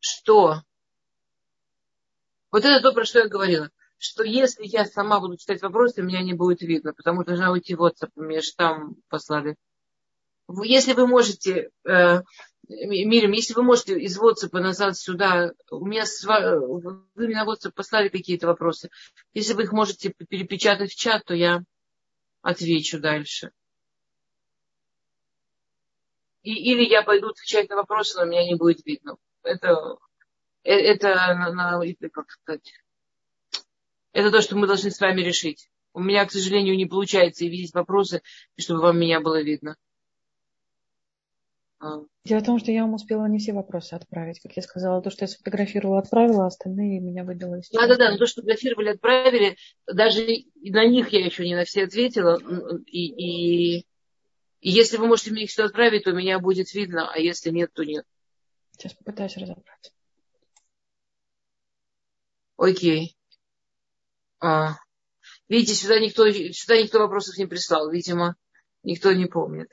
Что? 0.00 0.62
Вот 2.50 2.64
это 2.64 2.80
то, 2.80 2.92
про 2.92 3.04
что 3.04 3.20
я 3.20 3.28
говорила 3.28 3.70
что 3.98 4.22
если 4.22 4.64
я 4.64 4.84
сама 4.84 5.20
буду 5.20 5.36
читать 5.36 5.62
вопросы, 5.62 6.02
меня 6.02 6.22
не 6.22 6.34
будет 6.34 6.62
видно, 6.62 6.92
потому 6.94 7.22
что 7.22 7.32
должна 7.32 7.52
уйти 7.52 7.74
в 7.74 7.82
WhatsApp, 7.82 8.10
мне 8.16 8.40
же 8.40 8.52
там 8.56 8.96
послали. 9.08 9.56
Если 10.64 10.94
вы 10.94 11.06
можете, 11.06 11.70
э, 11.84 12.22
Мирим, 12.68 13.32
если 13.32 13.54
вы 13.54 13.62
можете 13.62 13.98
из 13.98 14.18
WhatsApp 14.18 14.58
назад 14.58 14.96
сюда, 14.96 15.52
у 15.70 15.84
меня 15.84 16.04
вы 16.24 17.04
мне 17.14 17.34
на 17.34 17.46
WhatsApp 17.46 17.72
послали 17.72 18.08
какие-то 18.08 18.46
вопросы. 18.46 18.90
Если 19.34 19.54
вы 19.54 19.64
их 19.64 19.72
можете 19.72 20.10
перепечатать 20.10 20.92
в 20.92 20.96
чат, 20.96 21.24
то 21.24 21.34
я 21.34 21.62
отвечу 22.42 23.00
дальше. 23.00 23.52
И, 26.42 26.52
или 26.52 26.84
я 26.84 27.02
пойду 27.02 27.28
отвечать 27.28 27.68
на 27.68 27.76
вопросы, 27.76 28.18
но 28.18 28.26
меня 28.26 28.44
не 28.44 28.54
будет 28.54 28.84
видно. 28.86 29.16
Это 29.42 29.98
это, 30.68 32.08
как 32.12 32.30
сказать, 32.30 32.72
это 34.12 34.30
то, 34.30 34.40
что 34.40 34.56
мы 34.56 34.66
должны 34.66 34.90
с 34.90 35.00
вами 35.00 35.20
решить. 35.20 35.68
У 35.92 36.00
меня, 36.00 36.24
к 36.26 36.32
сожалению, 36.32 36.76
не 36.76 36.86
получается 36.86 37.44
и 37.44 37.48
видеть 37.48 37.74
вопросы, 37.74 38.22
чтобы 38.56 38.80
вам 38.80 38.98
меня 38.98 39.20
было 39.20 39.42
видно. 39.42 39.76
А. 41.80 42.00
Дело 42.24 42.40
в 42.40 42.44
том, 42.44 42.58
что 42.58 42.72
я 42.72 42.82
вам 42.82 42.94
успела 42.94 43.26
не 43.26 43.38
все 43.38 43.52
вопросы 43.52 43.94
отправить. 43.94 44.40
Как 44.40 44.56
я 44.56 44.62
сказала, 44.62 45.00
то, 45.00 45.10
что 45.10 45.24
я 45.24 45.28
сфотографировала, 45.28 46.00
отправила, 46.00 46.44
а 46.44 46.48
остальные 46.48 47.00
меня 47.00 47.24
выдало 47.24 47.60
из 47.60 47.70
Да-да-да, 47.70 48.10
но 48.10 48.18
то, 48.18 48.26
что 48.26 48.42
фотографировали, 48.42 48.90
отправили, 48.90 49.56
даже 49.86 50.26
на 50.56 50.84
них 50.86 51.10
я 51.10 51.24
еще 51.24 51.44
не 51.46 51.54
на 51.54 51.64
все 51.64 51.84
ответила. 51.84 52.38
И, 52.86 53.06
и, 53.06 53.78
и 53.78 53.84
если 54.70 54.96
вы 54.96 55.06
можете 55.06 55.30
мне 55.30 55.44
их 55.44 55.50
все 55.50 55.64
отправить, 55.64 56.04
то 56.04 56.12
меня 56.12 56.40
будет 56.40 56.72
видно, 56.74 57.10
а 57.12 57.18
если 57.18 57.50
нет, 57.50 57.72
то 57.72 57.84
нет. 57.84 58.04
Сейчас 58.72 58.94
попытаюсь 58.94 59.36
разобрать. 59.36 59.92
Окей. 62.56 63.17
А. 64.40 64.76
Видите, 65.48 65.74
сюда 65.74 65.98
никто, 65.98 66.30
сюда 66.30 66.80
никто 66.80 66.98
вопросов 66.98 67.36
не 67.38 67.46
прислал. 67.46 67.90
Видимо, 67.90 68.36
никто 68.82 69.12
не 69.12 69.26
помнит. 69.26 69.68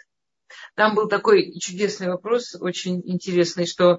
Там 0.76 0.96
был 0.96 1.08
такой 1.08 1.58
чудесный 1.60 2.08
вопрос, 2.08 2.56
очень 2.60 3.02
интересный, 3.06 3.66
что 3.66 3.98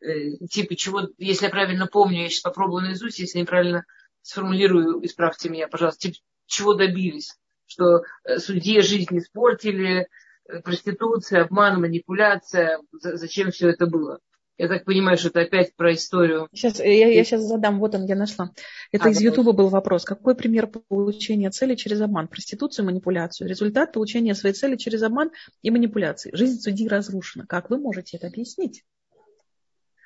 э, 0.00 0.30
типа 0.50 0.74
чего, 0.76 1.08
если 1.18 1.46
я 1.46 1.50
правильно 1.50 1.86
помню, 1.86 2.22
я 2.22 2.28
сейчас 2.28 2.42
попробую 2.42 2.82
наизусть, 2.82 3.18
если 3.18 3.38
неправильно 3.40 3.84
сформулирую, 4.22 5.04
исправьте 5.04 5.48
меня, 5.48 5.68
пожалуйста, 5.68 6.08
типа 6.08 6.18
чего 6.46 6.74
добились, 6.74 7.36
что 7.66 8.02
э, 8.24 8.38
судье 8.38 8.82
жизнь 8.82 9.18
испортили, 9.18 10.08
э, 10.48 10.60
проституция, 10.60 11.42
обман, 11.42 11.80
манипуляция, 11.80 12.80
зачем 12.92 13.50
все 13.50 13.68
это 13.68 13.86
было? 13.86 14.18
Я 14.58 14.66
так 14.66 14.84
понимаю, 14.84 15.16
что 15.16 15.28
это 15.28 15.42
опять 15.42 15.76
про 15.76 15.94
историю. 15.94 16.48
Сейчас, 16.52 16.80
я, 16.80 17.06
я 17.06 17.24
сейчас 17.24 17.42
задам, 17.42 17.78
вот 17.78 17.94
он, 17.94 18.06
я 18.06 18.16
нашла. 18.16 18.50
Это 18.90 19.04
а, 19.04 19.10
из 19.10 19.20
Ютуба 19.20 19.52
был 19.52 19.68
вопрос. 19.68 20.04
Какой 20.04 20.34
пример 20.34 20.66
получения 20.66 21.48
цели 21.50 21.76
через 21.76 22.00
обман? 22.00 22.26
Проституцию, 22.26 22.86
манипуляцию. 22.86 23.48
Результат 23.48 23.92
получения 23.92 24.34
своей 24.34 24.56
цели 24.56 24.74
через 24.74 25.04
обман 25.04 25.30
и 25.62 25.70
манипуляции. 25.70 26.34
Жизнь 26.34 26.60
судьи 26.60 26.88
разрушена. 26.88 27.46
Как 27.46 27.70
вы 27.70 27.78
можете 27.78 28.16
это 28.16 28.26
объяснить? 28.26 28.84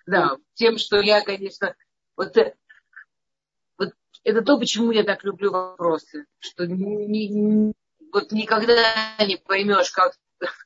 Да, 0.04 0.36
тем, 0.52 0.76
что 0.76 1.00
я, 1.00 1.22
конечно, 1.22 1.74
вот, 2.18 2.36
э, 2.36 2.54
вот 3.78 3.94
это 4.22 4.42
то, 4.42 4.58
почему 4.58 4.90
я 4.90 5.02
так 5.02 5.24
люблю 5.24 5.50
вопросы. 5.50 6.26
Что 6.40 6.66
не, 6.66 7.72
вот 8.12 8.32
никогда 8.32 8.76
не 9.26 9.36
поймешь, 9.36 9.92
как, 9.92 10.12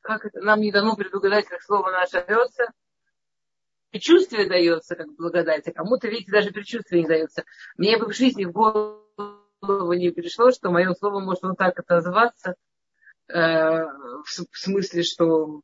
как 0.02 0.24
это 0.24 0.40
нам 0.40 0.60
не 0.60 0.72
дано 0.72 0.96
предугадать, 0.96 1.46
как 1.46 1.62
слово 1.62 1.92
наше 1.92 2.24
рвется 2.26 2.72
предчувствие 3.90 4.48
дается, 4.48 4.94
как 4.94 5.14
благодать, 5.16 5.66
а 5.68 5.72
кому-то, 5.72 6.08
видите, 6.08 6.32
даже 6.32 6.50
предчувствие 6.50 7.02
не 7.02 7.08
дается. 7.08 7.44
Мне 7.76 7.98
бы 7.98 8.06
в 8.06 8.14
жизни 8.14 8.44
в 8.44 8.52
голову 8.52 9.92
не 9.92 10.10
пришло, 10.10 10.50
что 10.50 10.70
мое 10.70 10.92
слово 10.94 11.20
может 11.20 11.42
вот 11.42 11.56
так 11.56 11.78
отозваться, 11.78 12.54
э, 13.28 13.32
в, 13.34 14.24
в 14.24 14.58
смысле, 14.58 15.02
что 15.02 15.60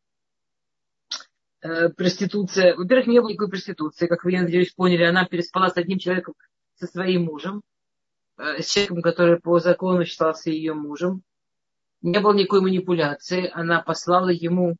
э, 1.62 1.88
проституция... 1.90 2.76
Во-первых, 2.76 3.06
не 3.06 3.20
было 3.20 3.30
никакой 3.30 3.50
проституции, 3.50 4.06
как 4.06 4.24
вы, 4.24 4.32
я 4.32 4.42
надеюсь, 4.42 4.72
поняли. 4.72 5.04
Она 5.04 5.26
переспала 5.26 5.68
с 5.68 5.76
одним 5.76 5.98
человеком, 5.98 6.34
со 6.74 6.86
своим 6.86 7.24
мужем, 7.24 7.62
э, 8.38 8.62
с 8.62 8.70
человеком, 8.70 9.02
который 9.02 9.40
по 9.40 9.58
закону 9.58 10.04
считался 10.04 10.50
ее 10.50 10.74
мужем. 10.74 11.22
Не 12.00 12.18
было 12.18 12.32
никакой 12.32 12.62
манипуляции. 12.62 13.50
Она 13.52 13.80
послала 13.80 14.30
ему 14.30 14.76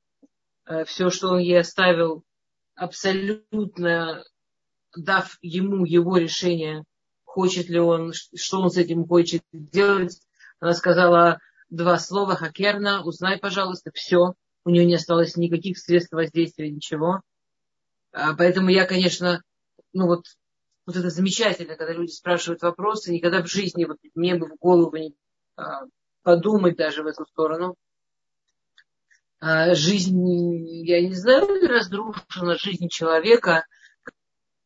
э, 0.67 0.85
все, 0.85 1.11
что 1.11 1.29
он 1.29 1.39
ей 1.39 1.61
оставил 1.61 2.25
абсолютно 2.83 4.25
дав 4.97 5.39
ему 5.41 5.85
его 5.85 6.17
решение, 6.17 6.85
хочет 7.25 7.69
ли 7.69 7.79
он, 7.79 8.13
что 8.13 8.61
он 8.61 8.71
с 8.71 8.77
этим 8.77 9.07
хочет 9.07 9.43
делать. 9.53 10.21
Она 10.59 10.75
сказала 10.75 11.39
два 11.71 11.99
слова, 11.99 12.35
хакерна, 12.35 13.03
узнай, 13.05 13.39
пожалуйста, 13.39 13.91
все. 13.95 14.35
У 14.65 14.71
нее 14.71 14.85
не 14.85 14.95
осталось 14.95 15.37
никаких 15.37 15.79
средств 15.79 16.13
воздействия, 16.13 16.71
ничего. 16.71 17.21
А, 18.13 18.35
поэтому 18.35 18.69
я, 18.69 18.85
конечно, 18.85 19.43
ну 19.93 20.07
вот, 20.07 20.25
вот 20.85 20.97
это 20.97 21.09
замечательно, 21.11 21.77
когда 21.77 21.93
люди 21.93 22.11
спрашивают 22.11 22.63
вопросы, 22.63 23.13
никогда 23.13 23.43
в 23.43 23.49
жизни 23.49 23.85
вот, 23.85 23.99
мне 24.15 24.35
бы 24.35 24.49
в 24.49 24.57
голову 24.59 24.97
не 24.97 25.15
а, 25.57 25.83
подумать 26.23 26.77
даже 26.77 27.03
в 27.03 27.07
эту 27.07 27.27
сторону. 27.27 27.77
А, 29.45 29.75
жизнь, 29.75 30.25
я 30.87 31.01
не 31.03 31.17
знаю, 31.17 31.49
разрушена 31.69 32.57
жизнь 32.59 32.89
человека. 32.89 33.67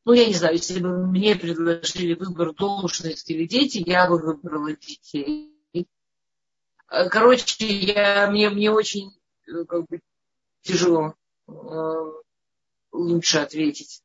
Ну, 0.05 0.13
я 0.13 0.27
не 0.27 0.35
знаю, 0.35 0.57
если 0.57 0.81
бы 0.81 1.07
мне 1.07 1.35
предложили 1.35 2.13
выбор 2.13 2.53
должности 2.53 3.33
или 3.33 3.47
дети, 3.47 3.83
я 3.87 4.07
бы 4.07 4.19
выбрала 4.19 4.71
детей. 4.75 5.51
А, 6.89 7.09
короче, 7.09 7.67
я, 7.67 8.31
мне, 8.31 8.51
мне 8.51 8.71
очень 8.71 9.19
э, 9.47 9.65
как 9.65 9.87
бы, 9.87 10.01
тяжело 10.61 11.15
э, 11.49 11.53
лучше 12.93 13.39
ответить. 13.39 14.03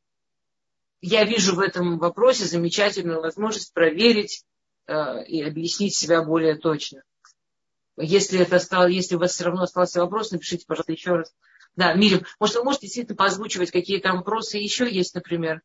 Я 1.01 1.25
вижу 1.25 1.53
в 1.53 1.59
этом 1.59 1.97
вопросе 1.97 2.45
замечательную 2.45 3.19
возможность 3.19 3.73
проверить 3.73 4.45
э, 4.87 5.25
и 5.25 5.41
объяснить 5.41 5.95
себя 5.95 6.23
более 6.23 6.55
точно. 6.55 7.03
Если 7.97 8.39
это 8.39 8.59
стало, 8.59 8.87
если 8.87 9.15
у 9.15 9.19
вас 9.19 9.33
все 9.33 9.45
равно 9.45 9.63
остался 9.63 10.01
вопрос, 10.01 10.31
напишите, 10.31 10.65
пожалуйста, 10.65 10.91
еще 10.91 11.15
раз. 11.15 11.33
Да, 11.75 11.93
Мирим, 11.93 12.25
может, 12.39 12.55
вы 12.55 12.63
можете 12.63 12.87
действительно 12.87 13.15
позвучивать, 13.15 13.71
какие 13.71 13.99
там 13.99 14.17
вопросы 14.17 14.57
еще 14.57 14.89
есть, 14.91 15.15
например? 15.15 15.61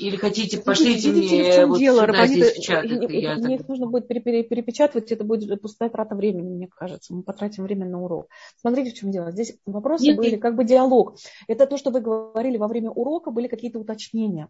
Или 0.00 0.16
хотите, 0.16 0.58
пошлите 0.58 1.12
видите, 1.12 1.36
мне 1.36 1.66
вот 1.66 1.78
дело, 1.78 2.06
сюда, 2.06 2.26
здесь 2.26 2.56
в 2.56 2.62
чат. 2.62 2.84
Мне, 2.84 3.34
мне 3.34 3.54
их 3.56 3.68
нужно 3.68 3.86
будет 3.86 4.08
перепечатывать, 4.08 5.12
это 5.12 5.24
будет 5.24 5.60
пустая 5.60 5.90
трата 5.90 6.14
времени, 6.14 6.48
мне 6.48 6.68
кажется. 6.68 7.14
Мы 7.14 7.22
потратим 7.22 7.64
время 7.64 7.86
на 7.86 8.00
урок. 8.02 8.28
Смотрите, 8.56 8.92
в 8.92 8.94
чем 8.94 9.10
дело. 9.10 9.30
Здесь 9.30 9.58
вопросы 9.66 10.06
нет, 10.06 10.16
были 10.16 10.30
нет. 10.30 10.40
как 10.42 10.56
бы 10.56 10.64
диалог. 10.64 11.16
Это 11.48 11.66
то, 11.66 11.76
что 11.76 11.90
вы 11.90 12.00
говорили 12.00 12.56
во 12.56 12.66
время 12.66 12.90
урока, 12.90 13.30
были 13.30 13.46
какие-то 13.46 13.78
уточнения 13.78 14.48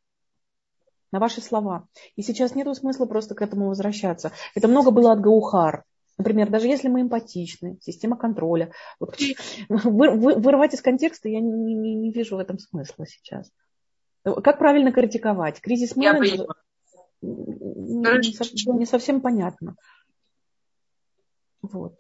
на 1.11 1.19
ваши 1.19 1.41
слова. 1.41 1.89
И 2.15 2.23
сейчас 2.23 2.55
нет 2.55 2.69
смысла 2.77 3.07
просто 3.07 3.35
к 3.35 3.43
этому 3.43 3.69
возвращаться. 3.69 4.31
Это 4.55 4.69
много 4.69 4.93
было 4.93 5.11
от 5.13 5.21
Гаухар. 5.21 5.85
Например, 6.21 6.51
даже 6.51 6.67
если 6.67 6.89
мы 6.89 7.01
эмпатичны, 7.01 7.79
система 7.81 8.15
контроля. 8.15 8.75
Вот, 8.99 9.17
вы, 9.71 10.11
вы, 10.11 10.35
вырывать 10.35 10.75
из 10.75 10.83
контекста 10.83 11.31
я 11.31 11.41
не, 11.41 11.51
не, 11.51 11.95
не 11.95 12.13
вижу 12.13 12.37
в 12.37 12.41
этом 12.41 12.59
смысла 12.59 13.07
сейчас. 13.07 13.51
Как 14.23 14.59
правильно 14.59 14.93
критиковать? 14.93 15.63
Кризис 15.63 15.97
менеджера 15.97 16.47
не, 17.23 18.79
не 18.79 18.85
совсем 18.85 19.23
понятно. 19.23 19.77
Вот. 21.63 21.99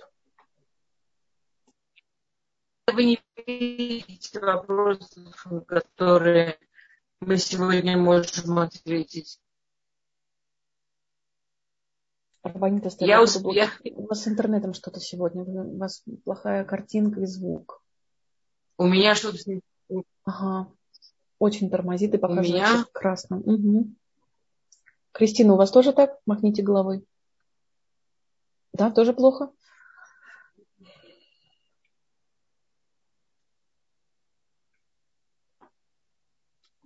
Вы 2.92 3.04
не 3.04 3.20
видите 3.46 4.38
вопросов, 4.38 5.46
которые 5.66 6.58
мы 7.20 7.38
сегодня 7.38 7.96
можем 7.96 8.58
ответить. 8.58 9.40
Рабанит 12.42 12.86
я 13.00 13.22
усп... 13.22 13.46
я... 13.52 13.70
У 13.94 14.06
вас 14.06 14.22
с 14.22 14.28
интернетом 14.28 14.72
что-то 14.72 14.98
сегодня. 14.98 15.42
У 15.42 15.76
вас 15.76 16.02
плохая 16.24 16.64
картинка 16.64 17.20
и 17.20 17.26
звук. 17.26 17.82
У 18.78 18.86
меня 18.86 19.14
что-то... 19.14 19.38
Ага. 20.24 20.72
Очень 21.38 21.70
тормозит 21.70 22.14
и 22.14 22.18
показывает 22.18 22.48
меня... 22.48 22.84
красным. 22.92 23.40
Угу. 23.40 23.94
Кристина, 25.12 25.54
у 25.54 25.56
вас 25.56 25.70
тоже 25.70 25.92
так? 25.92 26.18
Махните 26.24 26.62
головой. 26.62 27.04
Да, 28.72 28.90
тоже 28.90 29.12
плохо? 29.12 29.52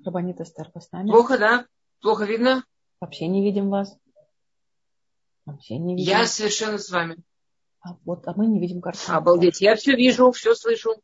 Рабанита 0.04 0.44
Старка 0.44 0.80
с 0.80 0.90
нами. 0.90 1.10
Плохо, 1.10 1.38
да? 1.38 1.66
Плохо 2.00 2.24
видно? 2.24 2.64
Вообще 3.00 3.28
не 3.28 3.42
видим 3.42 3.70
вас. 3.70 3.96
Вообще 5.46 5.78
не 5.78 5.94
видим. 5.94 6.10
Я 6.10 6.26
совершенно 6.26 6.78
с 6.78 6.90
вами. 6.90 7.16
А, 7.80 7.96
вот, 8.04 8.26
а 8.26 8.32
мы 8.34 8.46
не 8.46 8.60
видим 8.60 8.80
картину. 8.80 9.18
Обалдеть, 9.18 9.60
я 9.60 9.76
все 9.76 9.94
вижу, 9.94 10.32
все 10.32 10.54
слышу. 10.54 10.94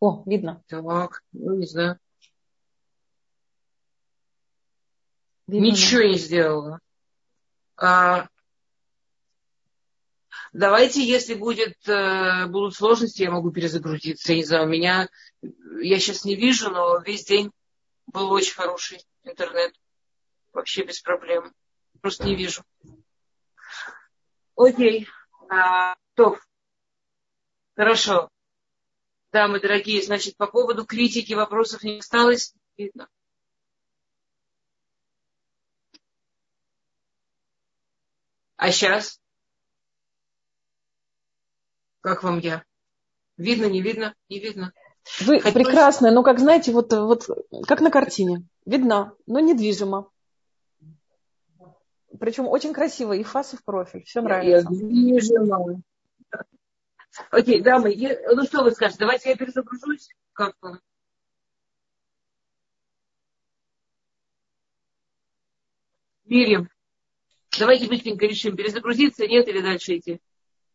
О, 0.00 0.22
видно. 0.26 0.62
Так, 0.66 1.22
ну 1.32 1.54
не 1.56 1.66
знаю. 1.66 1.98
Видно, 5.46 5.66
Ничего 5.66 6.02
не 6.02 6.16
сделала. 6.16 6.80
А, 7.76 8.28
давайте, 10.52 11.04
если 11.04 11.34
будет, 11.34 11.76
э, 11.88 12.46
будут 12.46 12.74
сложности, 12.74 13.22
я 13.22 13.30
могу 13.30 13.50
перезагрузиться. 13.50 14.32
Я 14.32 14.38
не 14.38 14.44
знаю, 14.44 14.68
меня 14.68 15.08
я 15.82 15.98
сейчас 15.98 16.24
не 16.24 16.34
вижу, 16.34 16.70
но 16.70 16.98
весь 17.00 17.24
день 17.24 17.50
был 18.06 18.30
очень 18.30 18.54
хороший 18.54 19.04
интернет. 19.24 19.74
Вообще 20.52 20.84
без 20.84 21.00
проблем. 21.00 21.54
Просто 22.00 22.24
не 22.24 22.34
вижу. 22.34 22.64
Окей. 24.56 25.06
А, 25.48 25.94
то. 26.14 26.38
Хорошо. 27.76 28.28
Да, 29.32 29.46
мы 29.46 29.60
дорогие, 29.60 30.02
значит, 30.02 30.36
по 30.36 30.46
поводу 30.46 30.84
критики 30.84 31.32
вопросов 31.34 31.82
не 31.82 31.98
осталось. 31.98 32.54
Видно. 32.76 33.08
А 38.56 38.70
сейчас? 38.70 39.20
Как 42.00 42.22
вам 42.22 42.38
я? 42.40 42.64
Видно, 43.36 43.66
не 43.66 43.80
видно? 43.80 44.14
Не 44.28 44.40
видно. 44.40 44.72
Вы 45.20 45.40
Хоть 45.40 45.54
прекрасная, 45.54 46.12
но 46.12 46.22
как 46.22 46.38
знаете, 46.38 46.72
вот, 46.72 46.92
вот 46.92 47.26
как 47.66 47.80
на 47.80 47.90
картине. 47.90 48.46
Видна, 48.64 49.14
но 49.26 49.40
недвижима. 49.40 50.10
Причем 52.18 52.46
очень 52.46 52.72
красиво, 52.72 53.12
и 53.12 53.22
фас, 53.22 53.54
и 53.54 53.56
в 53.56 53.64
профиль. 53.64 54.04
Все 54.04 54.20
нравится. 54.20 54.68
Я 54.72 54.78
движима. 54.78 55.82
Окей, 57.30 57.60
дамы, 57.60 57.96
ну 58.34 58.44
что 58.44 58.62
вы 58.62 58.70
скажете, 58.72 59.00
давайте 59.00 59.30
я 59.30 59.36
перезагружусь. 59.36 60.10
Как 60.32 60.54
вам? 60.60 60.80
Мирим, 66.24 66.68
давайте 67.58 67.88
быстренько 67.88 68.26
решим, 68.26 68.56
перезагрузиться, 68.56 69.26
нет, 69.26 69.48
или 69.48 69.60
дальше 69.60 69.98
идти? 69.98 70.20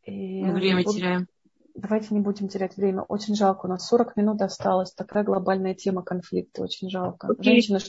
Мы 0.06 0.52
время 0.52 0.84
теряем. 0.84 1.28
Давайте 1.76 2.14
не 2.14 2.22
будем 2.22 2.48
терять 2.48 2.78
время. 2.78 3.02
Очень 3.02 3.36
жалко. 3.36 3.66
У 3.66 3.70
нас 3.70 3.86
40 3.88 4.16
минут 4.16 4.42
осталось. 4.42 4.94
Такая 4.94 5.26
глобальная 5.26 5.76
тема 5.76 6.04
конфликта. 6.04 6.64
Очень 6.64 6.90
жалко. 6.90 7.28
Okay. 7.28 7.44
Женщины, 7.44 7.80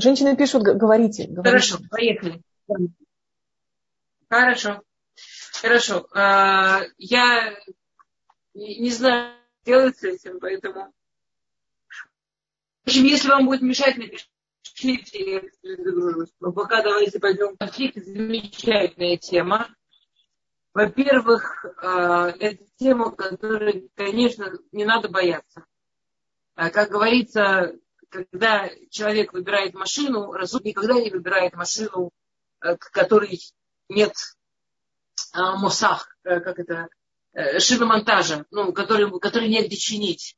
женщины 0.00 0.36
пишут, 0.36 0.64
говорите, 0.64 1.28
говорите. 1.28 1.50
Хорошо, 1.50 1.78
поехали. 1.88 2.42
Хорошо. 4.28 4.82
Хорошо. 5.62 6.08
А, 6.12 6.80
я 6.98 7.56
не 8.54 8.90
знаю, 8.90 9.34
что 9.62 9.70
делать 9.70 9.96
с 9.96 10.02
этим, 10.02 10.40
поэтому... 10.40 10.92
В 12.84 12.88
общем, 12.88 13.04
если 13.04 13.28
вам 13.28 13.46
будет 13.46 13.62
мешать, 13.62 13.96
напишите. 13.96 15.50
Но 16.40 16.52
пока 16.52 16.82
давайте 16.82 17.20
пойдем. 17.20 17.56
Конфликт– 17.56 17.96
замечательная 18.04 19.18
тема. 19.18 19.68
Во-первых, 20.72 21.64
а, 21.82 22.28
это 22.28 22.64
тема, 22.76 23.10
которой, 23.10 23.90
конечно, 23.94 24.52
не 24.72 24.84
надо 24.84 25.08
бояться. 25.08 25.64
А, 26.54 26.70
как 26.70 26.90
говорится, 26.90 27.74
когда 28.08 28.70
человек 28.90 29.32
выбирает 29.32 29.74
машину, 29.74 30.32
разум 30.32 30.62
никогда 30.64 30.94
не 30.94 31.10
выбирает 31.10 31.54
машину, 31.54 32.10
к 32.60 32.90
которой 32.90 33.40
нет 33.88 34.12
мосах, 35.34 36.16
э, 36.24 36.40
как 36.40 36.58
это, 36.58 36.88
Э, 37.32 37.60
шиномонтажа, 37.60 38.44
ну, 38.50 38.72
который, 38.72 39.20
который 39.20 39.48
негде 39.48 39.76
чинить. 39.76 40.36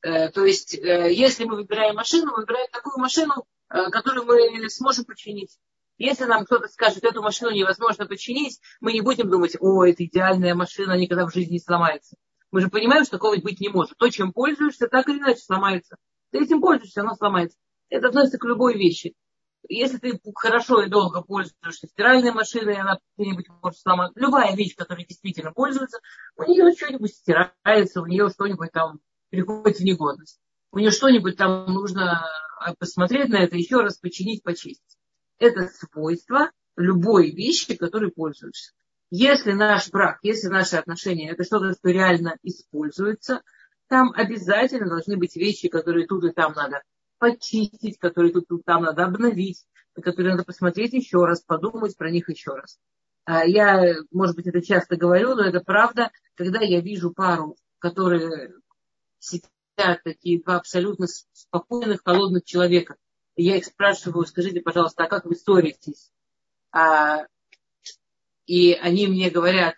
Э, 0.00 0.30
то 0.30 0.44
есть, 0.44 0.74
э, 0.74 1.12
если 1.12 1.44
мы 1.44 1.56
выбираем 1.56 1.96
машину, 1.96 2.30
мы 2.32 2.36
выбираем 2.36 2.68
такую 2.72 2.98
машину, 2.98 3.46
которую 3.68 4.24
мы 4.24 4.70
сможем 4.70 5.04
починить. 5.04 5.58
Если 5.98 6.24
нам 6.24 6.44
кто-то 6.44 6.68
скажет, 6.68 7.04
эту 7.04 7.22
машину 7.22 7.52
невозможно 7.52 8.06
починить, 8.06 8.60
мы 8.80 8.92
не 8.92 9.00
будем 9.00 9.30
думать, 9.30 9.56
о, 9.60 9.84
это 9.84 10.04
идеальная 10.04 10.54
машина, 10.54 10.96
никогда 10.96 11.26
в 11.26 11.32
жизни 11.32 11.54
не 11.54 11.60
сломается. 11.60 12.16
Мы 12.50 12.60
же 12.60 12.68
понимаем, 12.68 13.04
что 13.04 13.12
такого 13.12 13.36
быть 13.36 13.60
не 13.60 13.68
может. 13.68 13.96
То, 13.96 14.08
чем 14.08 14.32
пользуешься, 14.32 14.88
так 14.88 15.08
или 15.08 15.18
иначе 15.18 15.40
сломается. 15.40 15.96
Ты 16.30 16.42
этим 16.42 16.60
пользуешься, 16.60 17.00
оно 17.00 17.14
сломается. 17.14 17.56
Это 17.90 18.08
относится 18.08 18.38
к 18.38 18.44
любой 18.44 18.74
вещи 18.74 19.14
если 19.68 19.98
ты 19.98 20.20
хорошо 20.34 20.82
и 20.82 20.90
долго 20.90 21.22
пользуешься 21.22 21.88
стиральной 21.88 22.32
машиной, 22.32 22.76
она 22.76 22.98
где-нибудь 23.16 23.46
может 23.62 23.78
сломать. 23.78 24.12
Любая 24.14 24.54
вещь, 24.54 24.76
которой 24.76 25.06
действительно 25.06 25.52
пользуется, 25.52 25.98
у 26.36 26.42
нее 26.44 26.72
что-нибудь 26.72 27.14
стирается, 27.14 28.02
у 28.02 28.06
нее 28.06 28.28
что-нибудь 28.28 28.72
там 28.72 29.00
переходит 29.30 29.78
в 29.78 29.84
негодность. 29.84 30.40
У 30.70 30.78
нее 30.78 30.90
что-нибудь 30.90 31.36
там 31.36 31.66
нужно 31.72 32.26
а, 32.58 32.74
посмотреть 32.74 33.28
на 33.28 33.36
это, 33.36 33.56
еще 33.56 33.80
раз 33.80 33.98
починить, 33.98 34.42
почистить. 34.42 34.98
Это 35.38 35.68
свойство 35.68 36.50
любой 36.76 37.30
вещи, 37.30 37.76
которой 37.76 38.10
пользуешься. 38.10 38.72
Если 39.10 39.52
наш 39.52 39.90
брак, 39.90 40.18
если 40.22 40.48
наши 40.48 40.76
отношения, 40.76 41.30
это 41.30 41.44
что-то, 41.44 41.72
что 41.72 41.90
реально 41.90 42.36
используется, 42.42 43.42
там 43.88 44.12
обязательно 44.14 44.88
должны 44.88 45.16
быть 45.16 45.36
вещи, 45.36 45.68
которые 45.68 46.06
тут 46.06 46.24
и 46.24 46.32
там 46.32 46.52
надо 46.54 46.82
почистить, 47.18 47.98
которые 47.98 48.32
тут, 48.32 48.48
тут 48.48 48.64
там 48.64 48.82
надо 48.82 49.04
обновить, 49.04 49.64
которые 49.94 50.32
надо 50.32 50.44
посмотреть 50.44 50.94
еще 50.94 51.24
раз, 51.24 51.42
подумать 51.42 51.96
про 51.96 52.10
них 52.10 52.28
еще 52.28 52.52
раз. 52.52 52.78
А 53.24 53.44
я, 53.46 53.94
может 54.10 54.36
быть, 54.36 54.46
это 54.46 54.60
часто 54.60 54.96
говорю, 54.96 55.34
но 55.34 55.44
это 55.44 55.60
правда, 55.60 56.10
когда 56.34 56.60
я 56.60 56.80
вижу 56.80 57.12
пару, 57.12 57.56
которые 57.78 58.52
сидят 59.18 60.02
такие 60.02 60.42
два 60.42 60.56
абсолютно 60.56 61.06
спокойных, 61.32 62.02
холодных 62.04 62.44
человека, 62.44 62.96
я 63.36 63.56
их 63.56 63.64
спрашиваю, 63.64 64.26
скажите, 64.26 64.60
пожалуйста, 64.60 65.04
а 65.04 65.08
как 65.08 65.24
вы 65.24 65.34
ссоритесь? 65.34 66.10
А, 66.70 67.26
и 68.46 68.72
они 68.74 69.06
мне 69.06 69.30
говорят, 69.30 69.76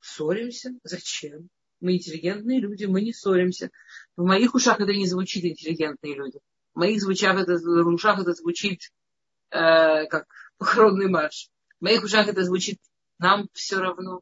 ссоримся? 0.00 0.72
Зачем? 0.82 1.48
Мы 1.80 1.94
интеллигентные 1.96 2.60
люди, 2.60 2.84
мы 2.84 3.02
не 3.02 3.12
ссоримся. 3.12 3.70
В 4.16 4.24
моих 4.24 4.54
ушах 4.54 4.80
это 4.80 4.92
не 4.92 5.06
звучит 5.06 5.44
интеллигентные 5.44 6.14
люди. 6.14 6.38
В 6.74 6.78
моих 6.78 7.06
ушах 7.06 7.38
это, 7.38 7.56
в 7.58 7.88
ушах 7.88 8.20
это 8.20 8.32
звучит 8.32 8.92
э, 9.50 10.06
как 10.06 10.26
похоронный 10.58 11.08
марш. 11.08 11.50
В 11.80 11.84
моих 11.84 12.02
ушах 12.02 12.28
это 12.28 12.44
звучит 12.44 12.80
нам 13.18 13.48
все 13.52 13.76
равно. 13.76 14.20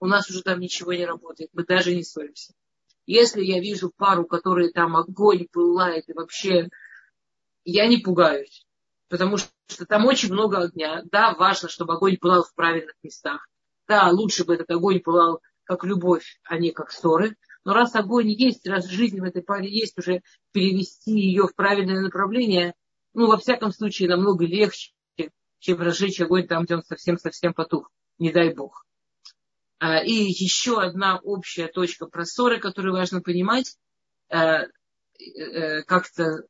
У 0.00 0.06
нас 0.06 0.28
уже 0.28 0.42
там 0.42 0.60
ничего 0.60 0.92
не 0.92 1.06
работает. 1.06 1.50
Мы 1.52 1.64
даже 1.64 1.94
не 1.94 2.04
ссоримся. 2.04 2.52
Если 3.06 3.42
я 3.42 3.60
вижу 3.60 3.92
пару, 3.96 4.24
которые 4.24 4.70
там 4.70 4.96
огонь 4.96 5.46
пылает, 5.50 6.08
и 6.08 6.14
вообще 6.14 6.68
я 7.64 7.86
не 7.86 7.98
пугаюсь. 7.98 8.66
Потому 9.08 9.36
что 9.36 9.86
там 9.86 10.06
очень 10.06 10.32
много 10.32 10.58
огня. 10.58 11.02
Да, 11.10 11.34
важно, 11.34 11.68
чтобы 11.68 11.94
огонь 11.94 12.16
пылал 12.16 12.42
в 12.42 12.54
правильных 12.54 12.94
местах. 13.02 13.46
Да, 13.86 14.08
лучше 14.10 14.44
бы 14.44 14.54
этот 14.54 14.70
огонь 14.70 15.00
пылал 15.00 15.40
как 15.64 15.84
любовь, 15.84 16.40
а 16.44 16.58
не 16.58 16.70
как 16.70 16.90
ссоры. 16.90 17.36
Но 17.64 17.72
раз 17.72 17.94
огонь 17.94 18.30
есть, 18.30 18.66
раз 18.66 18.86
жизнь 18.86 19.20
в 19.20 19.24
этой 19.24 19.42
паре 19.42 19.70
есть, 19.70 19.98
уже 19.98 20.22
перевести 20.52 21.12
ее 21.12 21.46
в 21.46 21.54
правильное 21.54 22.00
направление, 22.00 22.74
ну, 23.14 23.28
во 23.28 23.38
всяком 23.38 23.72
случае, 23.72 24.08
намного 24.08 24.44
легче, 24.44 24.92
чем 25.60 25.80
разжечь 25.80 26.20
огонь 26.20 26.46
там, 26.46 26.64
где 26.64 26.74
он 26.74 26.82
совсем-совсем 26.82 27.54
потух. 27.54 27.90
Не 28.18 28.32
дай 28.32 28.52
бог. 28.52 28.84
А, 29.78 30.02
и 30.04 30.12
еще 30.12 30.80
одна 30.80 31.18
общая 31.22 31.68
точка 31.68 32.06
про 32.06 32.24
ссоры, 32.24 32.58
которую 32.58 32.94
важно 32.94 33.22
понимать. 33.22 33.76
А, 34.28 34.64
э, 35.18 35.82
как-то 35.82 36.46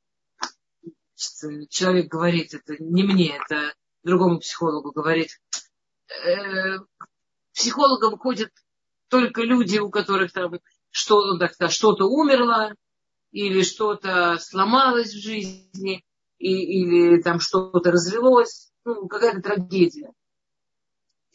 человек 1.68 2.08
говорит, 2.08 2.54
это 2.54 2.76
не 2.82 3.02
мне, 3.02 3.36
это 3.36 3.74
другому 4.02 4.38
психологу 4.38 4.92
говорит, 4.92 5.28
э, 6.08 6.78
психологам 7.52 8.18
ходят 8.18 8.50
только 9.08 9.42
люди, 9.42 9.78
у 9.78 9.90
которых 9.90 10.32
там 10.32 10.58
что, 10.90 11.38
то 11.38 11.68
что-то 11.68 12.06
умерло, 12.06 12.74
или 13.30 13.62
что-то 13.62 14.38
сломалось 14.38 15.12
в 15.12 15.22
жизни, 15.22 16.04
и, 16.38 16.82
или 16.82 17.22
там 17.22 17.40
что-то 17.40 17.90
развелось, 17.90 18.70
ну, 18.84 19.08
какая-то 19.08 19.42
трагедия. 19.42 20.12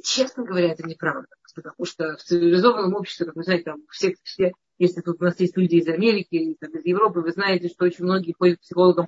Честно 0.02 0.46
говоря, 0.46 0.72
это 0.72 0.84
неправда. 0.84 1.28
Потому 1.54 1.84
что 1.84 2.16
в 2.16 2.24
цивилизованном 2.24 2.96
обществе, 2.96 3.26
как 3.26 3.36
вы 3.36 3.44
знаете, 3.44 3.66
там 3.66 3.82
все, 3.90 4.16
все 4.24 4.54
если 4.80 5.02
тут 5.02 5.22
у 5.22 5.26
нас 5.26 5.38
есть 5.40 5.58
люди 5.58 5.76
из 5.76 5.88
Америки, 5.90 6.36
из 6.36 6.86
Европы, 6.86 7.20
вы 7.20 7.34
знаете, 7.34 7.68
что 7.68 7.86
очень 7.86 8.06
многие 8.06 8.32
ходят 8.32 8.60
к 8.60 8.62
психологам 8.62 9.08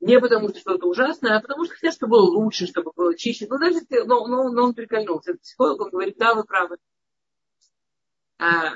не 0.00 0.20
потому, 0.20 0.48
что 0.48 0.60
что-то 0.60 0.86
ужасное, 0.86 1.36
а 1.36 1.40
потому 1.40 1.64
что 1.64 1.74
хотят, 1.74 1.94
чтобы 1.94 2.12
было 2.12 2.30
лучше, 2.30 2.66
чтобы 2.66 2.92
было 2.94 3.16
чище. 3.16 3.46
Но 3.48 3.58
даже 3.58 3.80
но, 3.90 4.26
но, 4.26 4.50
но 4.50 4.64
он 4.64 4.74
прикольнулся. 4.74 5.32
Этот 5.32 5.42
психолог, 5.42 5.80
он 5.80 5.90
говорит, 5.90 6.16
да, 6.18 6.34
вы 6.34 6.44
правы. 6.44 6.76
А 8.38 8.74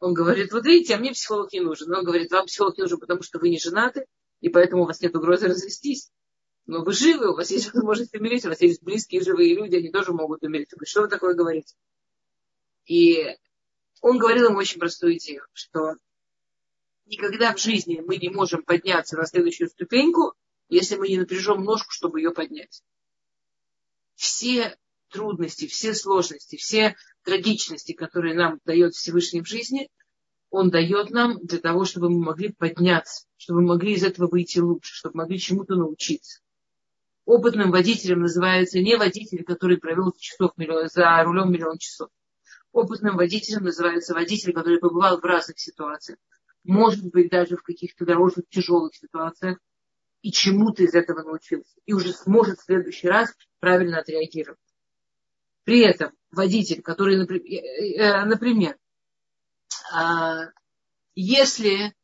он 0.00 0.14
говорит, 0.14 0.52
вот 0.52 0.64
видите, 0.64 0.94
а 0.94 0.98
мне 0.98 1.12
психолог 1.12 1.52
не 1.52 1.60
нужен. 1.60 1.94
Он 1.94 2.04
говорит, 2.04 2.30
вам 2.32 2.46
психолог 2.46 2.76
не 2.76 2.82
нужен, 2.82 2.98
потому 2.98 3.22
что 3.22 3.38
вы 3.38 3.48
не 3.48 3.58
женаты, 3.58 4.06
и 4.40 4.48
поэтому 4.48 4.82
у 4.82 4.86
вас 4.86 5.00
нет 5.00 5.14
угрозы 5.14 5.46
развестись. 5.46 6.10
Но 6.66 6.82
вы 6.82 6.92
живы, 6.92 7.30
у 7.30 7.36
вас 7.36 7.50
есть 7.52 7.72
возможность 7.72 8.14
умереть, 8.14 8.44
у 8.44 8.48
вас 8.48 8.60
есть 8.60 8.82
близкие 8.82 9.22
живые 9.22 9.54
люди, 9.54 9.76
они 9.76 9.90
тоже 9.90 10.12
могут 10.12 10.42
умереть. 10.42 10.70
Что 10.84 11.02
вы 11.02 11.08
такое 11.08 11.34
говорите? 11.34 11.76
И 12.86 13.24
он 14.02 14.18
говорил 14.18 14.50
им 14.50 14.56
очень 14.56 14.80
простую 14.80 15.16
идею, 15.16 15.46
что 15.52 15.94
никогда 17.06 17.54
в 17.54 17.60
жизни 17.60 18.02
мы 18.04 18.16
не 18.16 18.28
можем 18.28 18.62
подняться 18.62 19.16
на 19.16 19.26
следующую 19.26 19.68
ступеньку, 19.68 20.34
если 20.68 20.96
мы 20.96 21.08
не 21.08 21.18
напряжем 21.18 21.62
ножку, 21.64 21.90
чтобы 21.90 22.20
ее 22.20 22.32
поднять. 22.32 22.82
Все 24.14 24.76
трудности, 25.10 25.66
все 25.66 25.94
сложности, 25.94 26.56
все 26.56 26.96
трагичности, 27.22 27.92
которые 27.92 28.34
нам 28.34 28.60
дает 28.64 28.94
Всевышний 28.94 29.40
в 29.40 29.46
жизни, 29.46 29.88
он 30.50 30.70
дает 30.70 31.10
нам 31.10 31.44
для 31.44 31.58
того, 31.58 31.84
чтобы 31.84 32.10
мы 32.10 32.24
могли 32.24 32.52
подняться, 32.52 33.26
чтобы 33.36 33.60
мы 33.60 33.68
могли 33.68 33.94
из 33.94 34.04
этого 34.04 34.28
выйти 34.28 34.58
лучше, 34.58 34.94
чтобы 34.94 35.18
могли 35.18 35.38
чему-то 35.38 35.74
научиться. 35.74 36.40
Опытным 37.24 37.72
водителем 37.72 38.20
называется 38.20 38.78
не 38.78 38.96
водитель, 38.96 39.42
который 39.44 39.78
провел 39.78 40.12
часов 40.16 40.52
миллион, 40.56 40.88
за 40.88 41.22
рулем 41.24 41.52
миллион 41.52 41.78
часов. 41.78 42.08
Опытным 42.72 43.16
водителем 43.16 43.64
называется 43.64 44.14
водитель, 44.14 44.52
который 44.52 44.78
побывал 44.78 45.18
в 45.20 45.24
разных 45.24 45.58
ситуациях. 45.58 46.18
Может 46.66 47.04
быть, 47.10 47.30
даже 47.30 47.56
в 47.56 47.62
каких-то 47.62 48.04
дорожных 48.04 48.48
тяжелых 48.48 48.94
ситуациях. 48.94 49.58
И 50.22 50.32
чему-то 50.32 50.82
из 50.82 50.94
этого 50.94 51.22
научился. 51.22 51.78
И 51.84 51.92
уже 51.92 52.12
сможет 52.12 52.58
в 52.58 52.64
следующий 52.64 53.06
раз 53.08 53.32
правильно 53.60 54.00
отреагировать. 54.00 54.58
При 55.62 55.80
этом 55.80 56.12
водитель, 56.30 56.82
который, 56.82 57.16
например, 57.16 58.74
э, 58.74 58.78
а, 59.92 60.50
если 61.14 61.94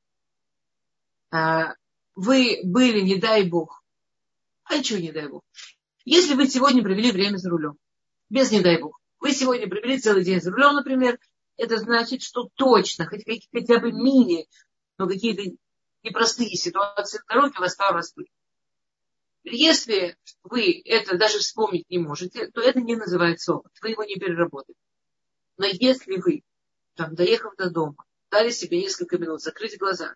а, 1.31 1.75
вы 2.14 2.61
были, 2.64 3.01
не 3.01 3.16
дай 3.16 3.48
бог, 3.48 3.83
а 4.64 4.83
чего 4.83 4.98
не 4.98 5.12
дай 5.12 5.29
бог, 5.29 5.42
если 6.05 6.35
вы 6.35 6.46
сегодня 6.46 6.83
провели 6.83 7.11
время 7.11 7.37
за 7.37 7.51
рулем, 7.51 7.79
без 8.29 8.53
не 8.53 8.61
дай 8.61 8.81
бог, 8.81 9.01
вы 9.20 9.33
сегодня 9.33 9.68
провели 9.68 9.98
целый 9.98 10.25
день 10.25 10.40
за 10.40 10.51
рулем, 10.51 10.75
например, 10.75 11.18
это 11.57 11.79
значит, 11.79 12.23
что 12.23 12.49
точно, 12.55 13.07
хоть, 13.07 13.25
хотя 13.53 13.79
бы 13.79 13.93
мини, 13.93 14.49
но 14.99 15.09
какие-то 15.09 15.43
непростые 16.03 16.51
ситуации 16.57 17.19
на 17.29 17.35
дороге 17.35 17.59
вас 17.59 17.77
пару 17.77 17.95
раз 17.95 18.12
были. 18.15 18.29
Если 19.45 20.17
вы 20.45 20.81
это 20.85 21.17
даже 21.19 21.38
вспомнить 21.38 21.88
не 21.91 21.99
можете, 21.99 22.49
то 22.49 22.61
это 22.61 22.81
не 22.81 22.95
называется 22.95 23.55
опыт. 23.55 23.73
Вы 23.81 23.91
его 23.91 24.05
не 24.05 24.15
переработали. 24.15 24.77
Но 25.57 25.67
если 25.67 26.17
вы, 26.17 26.43
там, 26.95 27.15
доехав 27.15 27.57
до 27.57 27.71
дома, 27.71 28.05
дали 28.31 28.51
себе 28.51 28.81
несколько 28.81 29.19
минут 29.19 29.43
закрыть 29.43 29.79
глаза, 29.79 30.15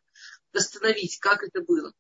восстановить, 0.52 1.18
как 1.18 1.42
это 1.42 1.60
было, 1.60 1.92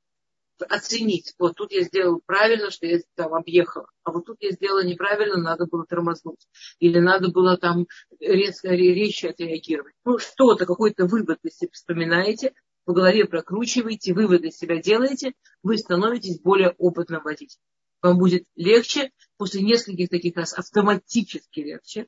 оценить, 0.62 1.34
вот 1.38 1.56
тут 1.56 1.72
я 1.72 1.82
сделал 1.82 2.20
правильно, 2.24 2.70
что 2.70 2.86
я 2.86 2.98
там 3.14 3.34
объехала, 3.34 3.88
а 4.04 4.12
вот 4.12 4.26
тут 4.26 4.36
я 4.40 4.50
сделала 4.50 4.84
неправильно, 4.84 5.36
надо 5.36 5.66
было 5.66 5.84
тормознуть. 5.84 6.46
Или 6.78 6.98
надо 6.98 7.30
было 7.30 7.56
там 7.56 7.86
резко 8.20 8.68
резче 8.68 9.30
отреагировать. 9.30 9.94
Ну, 10.04 10.18
что-то, 10.18 10.66
какой-то 10.66 11.06
вывод 11.06 11.38
вы 11.42 11.50
себе 11.50 11.70
вспоминаете, 11.72 12.52
в 12.86 12.92
голове 12.92 13.24
прокручиваете, 13.26 14.14
выводы 14.14 14.50
себя 14.50 14.80
делаете, 14.80 15.34
вы 15.62 15.76
становитесь 15.76 16.40
более 16.40 16.70
опытным 16.78 17.22
водителем. 17.22 17.62
Вам 18.02 18.18
будет 18.18 18.44
легче, 18.54 19.10
после 19.36 19.62
нескольких 19.62 20.08
таких 20.08 20.36
раз 20.36 20.54
автоматически 20.54 21.60
легче 21.60 22.06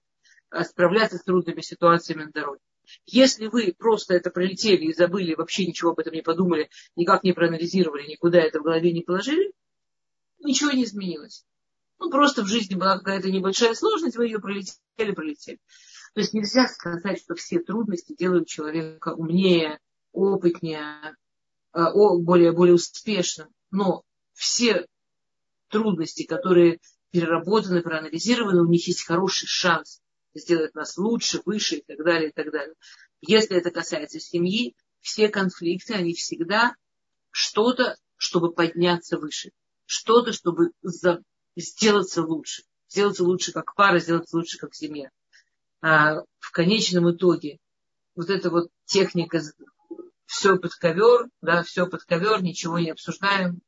а, 0.51 0.65
справляться 0.65 1.19
с 1.19 1.25
трудными 1.25 1.61
ситуациями 1.61 2.25
на 2.25 2.31
дороге. 2.31 2.61
Если 3.07 3.46
вы 3.46 3.74
просто 3.77 4.14
это 4.14 4.31
пролетели 4.31 4.87
и 4.87 4.94
забыли, 4.94 5.35
вообще 5.35 5.66
ничего 5.66 5.90
об 5.90 5.98
этом 5.98 6.12
не 6.12 6.22
подумали, 6.22 6.70
никак 6.96 7.24
не 7.24 7.33
проанализировали, 7.33 8.07
никуда 8.07 8.40
это 8.40 8.61
в 8.61 8.64
голове 8.64 8.92
не 8.92 9.03
положили, 9.03 9.53
ничего 10.40 10.70
не 10.70 10.85
изменилось. 10.85 11.44
Ну, 11.98 12.11
просто 12.11 12.42
в 12.42 12.46
жизни 12.46 12.74
была 12.74 12.98
какая-то 12.98 13.31
небольшая 13.31 13.74
сложность, 13.74 14.16
вы 14.16 14.27
ее 14.27 14.38
пролетели, 14.38 15.12
пролетели. 15.12 15.59
То 16.14 16.20
есть 16.20 16.33
нельзя 16.33 16.68
сказать, 16.68 17.20
что 17.20 17.35
все 17.35 17.59
трудности 17.59 18.14
делают 18.16 18.48
человека 18.48 19.14
умнее, 19.14 19.79
опытнее, 20.12 21.16
а, 21.72 21.92
более, 21.92 22.53
более 22.53 22.74
успешным. 22.74 23.48
Но 23.70 24.03
все 24.33 24.87
трудности, 25.68 26.24
которые 26.24 26.79
переработаны, 27.11 27.83
проанализированы, 27.83 28.62
у 28.62 28.66
них 28.66 28.87
есть 28.87 29.05
хороший 29.05 29.46
шанс 29.46 30.01
сделать 30.38 30.74
нас 30.74 30.96
лучше, 30.96 31.40
выше 31.44 31.77
и 31.77 31.85
так 31.85 32.05
далее, 32.05 32.31
и 32.31 32.33
так 32.33 32.51
далее. 32.51 32.74
Если 33.20 33.57
это 33.57 33.70
касается 33.70 34.20
семьи, 34.20 34.77
все 35.01 35.29
конфликты, 35.29 35.94
они 35.94 36.14
всегда 36.14 36.74
что-то, 37.31 37.96
чтобы 38.16 38.53
подняться 38.53 39.18
выше. 39.18 39.51
Что-то, 39.87 40.33
чтобы 40.33 40.70
за... 40.83 41.22
сделаться 41.57 42.22
лучше. 42.22 42.62
Сделаться 42.88 43.24
лучше 43.24 43.53
как 43.53 43.74
пара, 43.74 43.98
сделаться 43.98 44.37
лучше 44.37 44.59
как 44.59 44.74
семья. 44.74 45.11
А 45.81 46.22
в 46.38 46.51
конечном 46.51 47.11
итоге 47.14 47.59
вот 48.14 48.31
эта 48.31 48.51
вот 48.51 48.70
техника 48.85 49.40
все 50.27 50.59
под 50.59 50.74
ковер, 50.74 51.29
да, 51.40 51.62
все 51.62 51.87
под 51.87 52.03
ковер, 52.05 52.42
ничего 52.42 52.79
не 52.79 52.90
обсуждаем, 52.90 53.61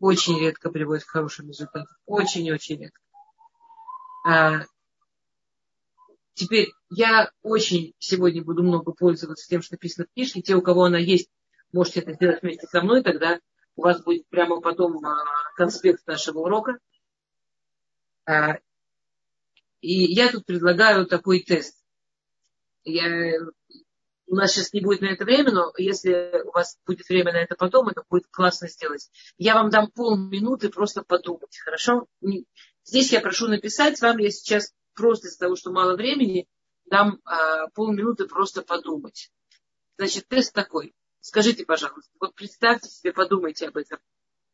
очень 0.00 0.40
редко 0.40 0.70
приводит 0.70 1.04
к 1.04 1.10
хорошим 1.10 1.48
результатам. 1.48 1.94
Очень-очень 2.06 2.80
редко. 2.80 3.00
А, 4.26 4.64
Теперь 6.34 6.72
я 6.90 7.30
очень 7.42 7.94
сегодня 7.98 8.42
буду 8.42 8.62
много 8.62 8.92
пользоваться 8.92 9.48
тем, 9.48 9.62
что 9.62 9.74
написано 9.74 10.06
в 10.06 10.14
книжке. 10.14 10.42
Те, 10.42 10.54
у 10.54 10.62
кого 10.62 10.84
она 10.84 10.98
есть, 10.98 11.28
можете 11.72 12.00
это 12.00 12.12
сделать 12.12 12.42
вместе 12.42 12.66
со 12.66 12.82
мной, 12.82 13.02
тогда 13.02 13.40
у 13.76 13.82
вас 13.82 14.02
будет 14.02 14.28
прямо 14.28 14.60
потом 14.60 15.04
а, 15.04 15.24
конспект 15.56 16.06
нашего 16.06 16.40
урока. 16.40 16.78
А, 18.26 18.58
и 19.80 20.12
я 20.12 20.30
тут 20.30 20.46
предлагаю 20.46 21.06
такой 21.06 21.40
тест. 21.40 21.76
Я, 22.84 23.34
у 24.26 24.34
нас 24.34 24.52
сейчас 24.52 24.72
не 24.72 24.80
будет 24.80 25.00
на 25.00 25.06
это 25.06 25.24
время, 25.24 25.52
но 25.52 25.72
если 25.76 26.42
у 26.44 26.52
вас 26.52 26.78
будет 26.86 27.08
время 27.08 27.32
на 27.32 27.38
это 27.42 27.54
потом, 27.56 27.88
это 27.88 28.04
будет 28.08 28.26
классно 28.30 28.68
сделать. 28.68 29.10
Я 29.38 29.54
вам 29.54 29.70
дам 29.70 29.90
полминуты 29.90 30.68
просто 30.68 31.02
подумать, 31.02 31.58
хорошо? 31.58 32.06
Здесь 32.84 33.12
я 33.12 33.20
прошу 33.20 33.48
написать 33.48 34.00
вам, 34.00 34.18
я 34.18 34.30
сейчас 34.30 34.72
просто 35.00 35.28
из-за 35.28 35.38
того, 35.38 35.56
что 35.56 35.72
мало 35.72 35.96
времени, 35.96 36.46
дам 36.84 37.20
а, 37.24 37.68
полминуты 37.68 38.26
просто 38.26 38.62
подумать. 38.62 39.32
Значит, 39.96 40.28
тест 40.28 40.52
такой. 40.52 40.94
Скажите, 41.20 41.64
пожалуйста, 41.64 42.10
вот 42.20 42.34
представьте 42.34 42.88
себе, 42.88 43.12
подумайте 43.12 43.68
об 43.68 43.76
этом. 43.76 43.98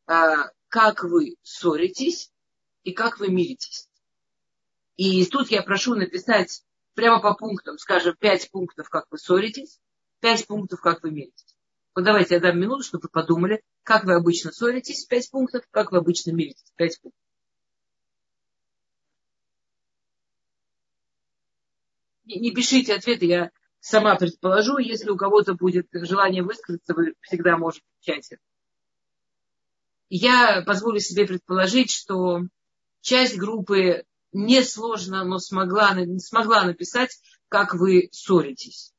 А, 0.07 0.51
как 0.69 1.03
вы 1.03 1.37
ссоритесь 1.43 2.33
и 2.85 2.93
как 2.93 3.19
вы 3.19 3.29
миритесь. 3.29 3.89
И 4.97 5.27
тут 5.27 5.51
я 5.51 5.63
прошу 5.63 5.95
написать 5.95 6.63
прямо 6.95 7.21
по 7.21 7.35
пунктам, 7.35 7.79
скажем, 7.79 8.17
пять 8.19 8.51
пунктов, 8.51 8.89
как 8.89 9.07
вы 9.11 9.19
ссоритесь, 9.19 9.81
пять 10.21 10.47
пунктов, 10.47 10.81
как 10.81 11.03
вы 11.03 11.11
миритесь. 11.11 11.57
Вот 11.95 12.05
давайте 12.05 12.35
я 12.35 12.41
дам 12.41 12.59
минуту, 12.59 12.85
чтобы 12.85 13.03
вы 13.03 13.09
подумали, 13.09 13.63
как 13.83 14.05
вы 14.05 14.15
обычно 14.15 14.53
ссоритесь, 14.53 15.05
пять 15.07 15.31
пунктов, 15.31 15.65
как 15.71 15.93
вы 15.93 15.99
обычно 15.99 16.31
миритесь, 16.31 16.73
пять 16.77 17.01
пунктов. 17.01 17.26
Не 22.27 22.53
пишите 22.53 22.95
ответы, 22.95 23.27
я 23.27 23.51
сама 23.81 24.17
предположу. 24.17 24.79
Если 24.79 25.11
у 25.11 25.17
кого-то 25.17 25.55
будет 25.55 25.87
желание 25.93 26.43
высказаться, 26.43 26.95
вы 26.95 27.15
всегда 27.21 27.57
можете 27.57 27.85
в 28.01 28.05
чате. 28.05 28.39
Я 30.09 30.63
позволю 30.67 31.01
себе 31.01 31.27
предположить, 31.27 31.91
что 31.91 32.43
часть 33.01 33.37
группы 33.37 34.05
несложно, 34.33 35.25
но 35.25 35.39
смогла, 35.39 35.97
смогла 36.19 36.65
написать, 36.65 37.19
как 37.49 37.75
вы 37.75 38.09
ссоритесь. 38.13 38.93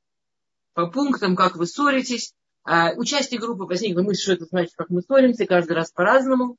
По 0.74 0.88
пунктам, 0.88 1.36
как 1.36 1.56
вы 1.56 1.68
ссоритесь. 1.68 2.34
А, 2.63 2.92
у 2.94 3.04
группы 3.38 3.63
возникла 3.63 4.02
мысль, 4.02 4.22
что 4.22 4.34
это 4.34 4.46
значит, 4.46 4.74
как 4.76 4.90
мы 4.90 5.02
ссоримся, 5.02 5.46
каждый 5.46 5.74
раз 5.74 5.92
по-разному. 5.92 6.58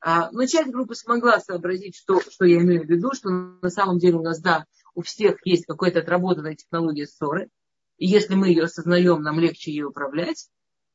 А, 0.00 0.30
но 0.30 0.44
часть 0.46 0.70
группы 0.70 0.94
смогла 0.94 1.40
сообразить, 1.40 1.96
что, 1.96 2.20
что 2.20 2.44
я 2.44 2.58
имею 2.58 2.86
в 2.86 2.90
виду, 2.90 3.12
что 3.14 3.30
на 3.30 3.70
самом 3.70 3.98
деле 3.98 4.16
у 4.16 4.22
нас, 4.22 4.40
да, 4.40 4.66
у 4.96 5.02
всех 5.02 5.36
есть 5.44 5.66
какая-то 5.66 6.00
отработанная 6.00 6.56
технология 6.56 7.06
ссоры, 7.06 7.50
и 7.98 8.06
если 8.06 8.34
мы 8.34 8.48
ее 8.48 8.64
осознаем, 8.64 9.22
нам 9.22 9.38
легче 9.38 9.70
ее 9.70 9.86
управлять, 9.86 10.48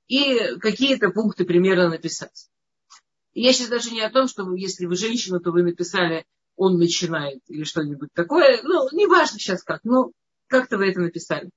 и 0.07 0.57
какие-то 0.59 1.11
пункты 1.11 1.45
примерно 1.45 1.89
написать. 1.89 2.49
Я 3.33 3.53
сейчас 3.53 3.69
даже 3.69 3.91
не 3.91 4.01
о 4.01 4.09
том, 4.09 4.27
что 4.27 4.53
если 4.55 4.85
вы 4.85 4.95
женщина, 4.95 5.39
то 5.39 5.51
вы 5.51 5.63
написали 5.63 6.25
«он 6.55 6.77
начинает» 6.77 7.41
или 7.47 7.63
что-нибудь 7.63 8.09
такое. 8.13 8.61
Ну, 8.63 8.89
не 8.91 9.07
важно 9.07 9.39
сейчас 9.39 9.63
как, 9.63 9.83
но 9.83 10.11
как-то 10.47 10.77
вы 10.77 10.89
это 10.89 10.99
написали. 10.99 11.49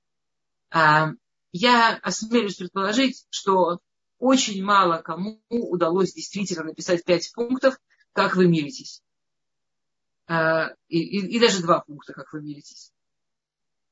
А, 0.71 1.09
я 1.51 1.95
осмелюсь 2.01 2.55
предположить, 2.55 3.25
что 3.29 3.79
очень 4.19 4.63
мало 4.63 5.01
кому 5.01 5.41
удалось 5.49 6.13
действительно 6.13 6.63
написать 6.63 7.03
пять 7.03 7.31
пунктов, 7.33 7.77
как 8.13 8.35
вы 8.35 8.47
миритесь. 8.47 9.01
А, 10.27 10.69
и, 10.87 10.99
и, 10.99 11.35
и 11.35 11.39
даже 11.39 11.61
два 11.61 11.81
пункта, 11.81 12.13
как 12.13 12.33
вы 12.33 12.41
миритесь. 12.41 12.91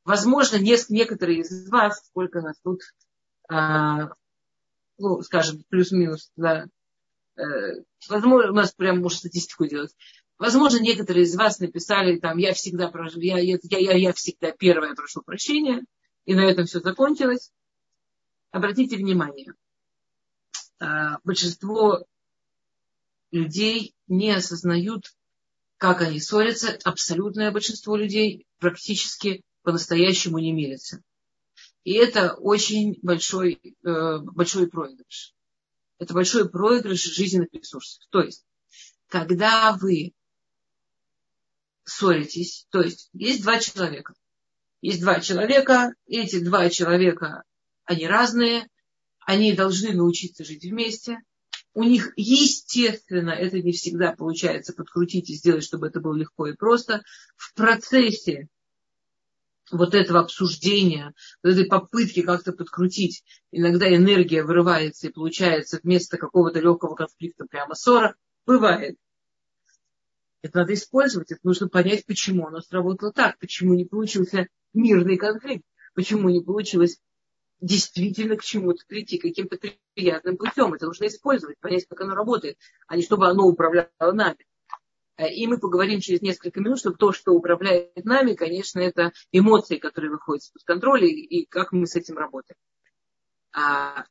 Возможно, 0.04 0.58
некоторые 0.58 1.40
из 1.40 1.70
вас, 1.70 2.06
сколько 2.08 2.42
нас 2.42 2.60
тут, 2.64 2.82
а, 3.50 4.10
ну, 4.98 5.22
скажем, 5.22 5.64
плюс-минус, 5.70 6.32
да, 6.36 6.68
э, 7.36 7.42
возможно, 8.10 8.52
у 8.52 8.56
нас 8.56 8.74
прям 8.74 9.00
может 9.00 9.20
статистику 9.20 9.66
делать. 9.66 9.96
Возможно, 10.38 10.80
некоторые 10.80 11.24
из 11.24 11.36
вас 11.36 11.60
написали 11.60 12.20
там, 12.20 12.38
я 12.38 12.54
всегда 12.54 12.90
прошу, 12.90 13.20
я, 13.20 13.40
я, 13.40 13.58
я, 13.62 13.94
я 13.94 14.14
всегда 14.14 14.52
первая 14.52 14.94
прошу 14.94 15.22
прощения, 15.22 15.86
и 16.26 16.36
на 16.36 16.42
этом 16.42 16.66
все 16.66 16.80
закончилось. 16.80 17.52
Обратите 18.52 18.98
внимание, 18.98 19.54
а, 20.80 21.20
большинство 21.24 22.06
людей 23.32 23.96
не 24.08 24.32
осознают 24.32 25.14
как 25.84 26.00
они 26.00 26.22
ссорятся, 26.22 26.80
абсолютное 26.86 27.52
большинство 27.52 27.98
людей 27.98 28.48
практически 28.60 29.44
по-настоящему 29.64 30.40
не 30.40 30.54
мирятся. 30.54 31.04
И 31.84 31.92
это 31.92 32.36
очень 32.36 32.98
большой, 33.02 33.60
э, 33.84 34.18
большой 34.20 34.70
проигрыш. 34.70 35.34
Это 35.98 36.14
большой 36.14 36.50
проигрыш 36.50 37.02
жизненных 37.02 37.50
ресурсов. 37.52 38.02
То 38.12 38.22
есть, 38.22 38.46
когда 39.10 39.74
вы 39.78 40.14
ссоритесь, 41.84 42.66
то 42.70 42.80
есть 42.80 43.10
есть 43.12 43.44
два 43.44 43.60
человека. 43.60 44.14
Есть 44.80 45.02
два 45.02 45.20
человека, 45.20 45.94
эти 46.06 46.40
два 46.40 46.70
человека, 46.70 47.44
они 47.84 48.08
разные, 48.08 48.70
они 49.20 49.52
должны 49.52 49.92
научиться 49.92 50.46
жить 50.46 50.64
вместе. 50.64 51.18
У 51.74 51.84
них, 51.84 52.14
естественно, 52.16 53.32
это 53.32 53.60
не 53.62 53.72
всегда 53.72 54.14
получается 54.14 54.74
подкрутить 54.74 55.30
и 55.30 55.34
сделать, 55.34 55.64
чтобы 55.64 55.88
это 55.88 56.00
было 56.00 56.16
легко 56.16 56.48
и 56.48 56.56
просто. 56.56 57.04
В 57.36 57.54
процессе 57.56 58.48
вот 59.72 59.96
этого 59.96 60.20
обсуждения, 60.20 61.14
вот 61.42 61.52
этой 61.52 61.66
попытки 61.66 62.22
как-то 62.22 62.52
подкрутить, 62.52 63.24
иногда 63.52 63.94
энергия 63.94 64.44
вырывается 64.44 65.08
и 65.08 65.12
получается 65.12 65.80
вместо 65.82 66.18
какого-то 66.18 66.60
легкого 66.60 66.96
конфликта 66.96 67.46
прямо 67.46 67.74
ссора. 67.74 68.16
Бывает. 68.46 68.98
Это 70.44 70.60
надо 70.60 70.74
использовать, 70.74 71.32
это 71.32 71.40
нужно 71.44 71.70
понять, 71.70 72.06
почему 72.06 72.48
оно 72.48 72.60
сработало 72.60 73.14
так, 73.14 73.40
почему 73.40 73.74
не 73.74 73.86
получился 73.86 74.48
мирный 74.74 75.18
конфликт, 75.18 75.64
почему 75.96 76.30
не 76.30 76.42
получилось 76.42 77.00
действительно 77.62 78.36
к 78.36 78.44
чему-то 78.44 78.84
прийти, 78.88 79.18
каким-то 79.18 79.58
приятным 79.94 80.38
путем. 80.38 80.74
Это 80.74 80.86
нужно 80.86 81.08
использовать, 81.08 81.60
понять, 81.60 81.88
как 81.88 82.02
оно 82.02 82.16
работает, 82.16 82.58
а 82.88 82.96
не 82.96 83.04
чтобы 83.04 83.28
оно 83.28 83.46
управляло 83.46 83.90
нами. 84.00 84.46
Э, 85.18 85.32
и 85.32 85.48
мы 85.48 85.60
поговорим 85.60 86.00
через 86.00 86.22
несколько 86.22 86.60
минут, 86.60 86.80
что 86.80 86.92
то, 86.92 87.12
что 87.12 87.32
управляет 87.32 88.04
нами, 88.04 88.34
конечно, 88.34 88.80
это 88.80 89.12
эмоции, 89.32 89.78
которые 89.78 90.12
выходят 90.12 90.44
из-под 90.44 90.64
контроля, 90.64 91.08
и 91.08 91.46
как 91.46 91.72
мы 91.72 91.88
с 91.88 91.96
этим 91.96 92.18
работаем. 92.18 92.58
А 93.56 94.06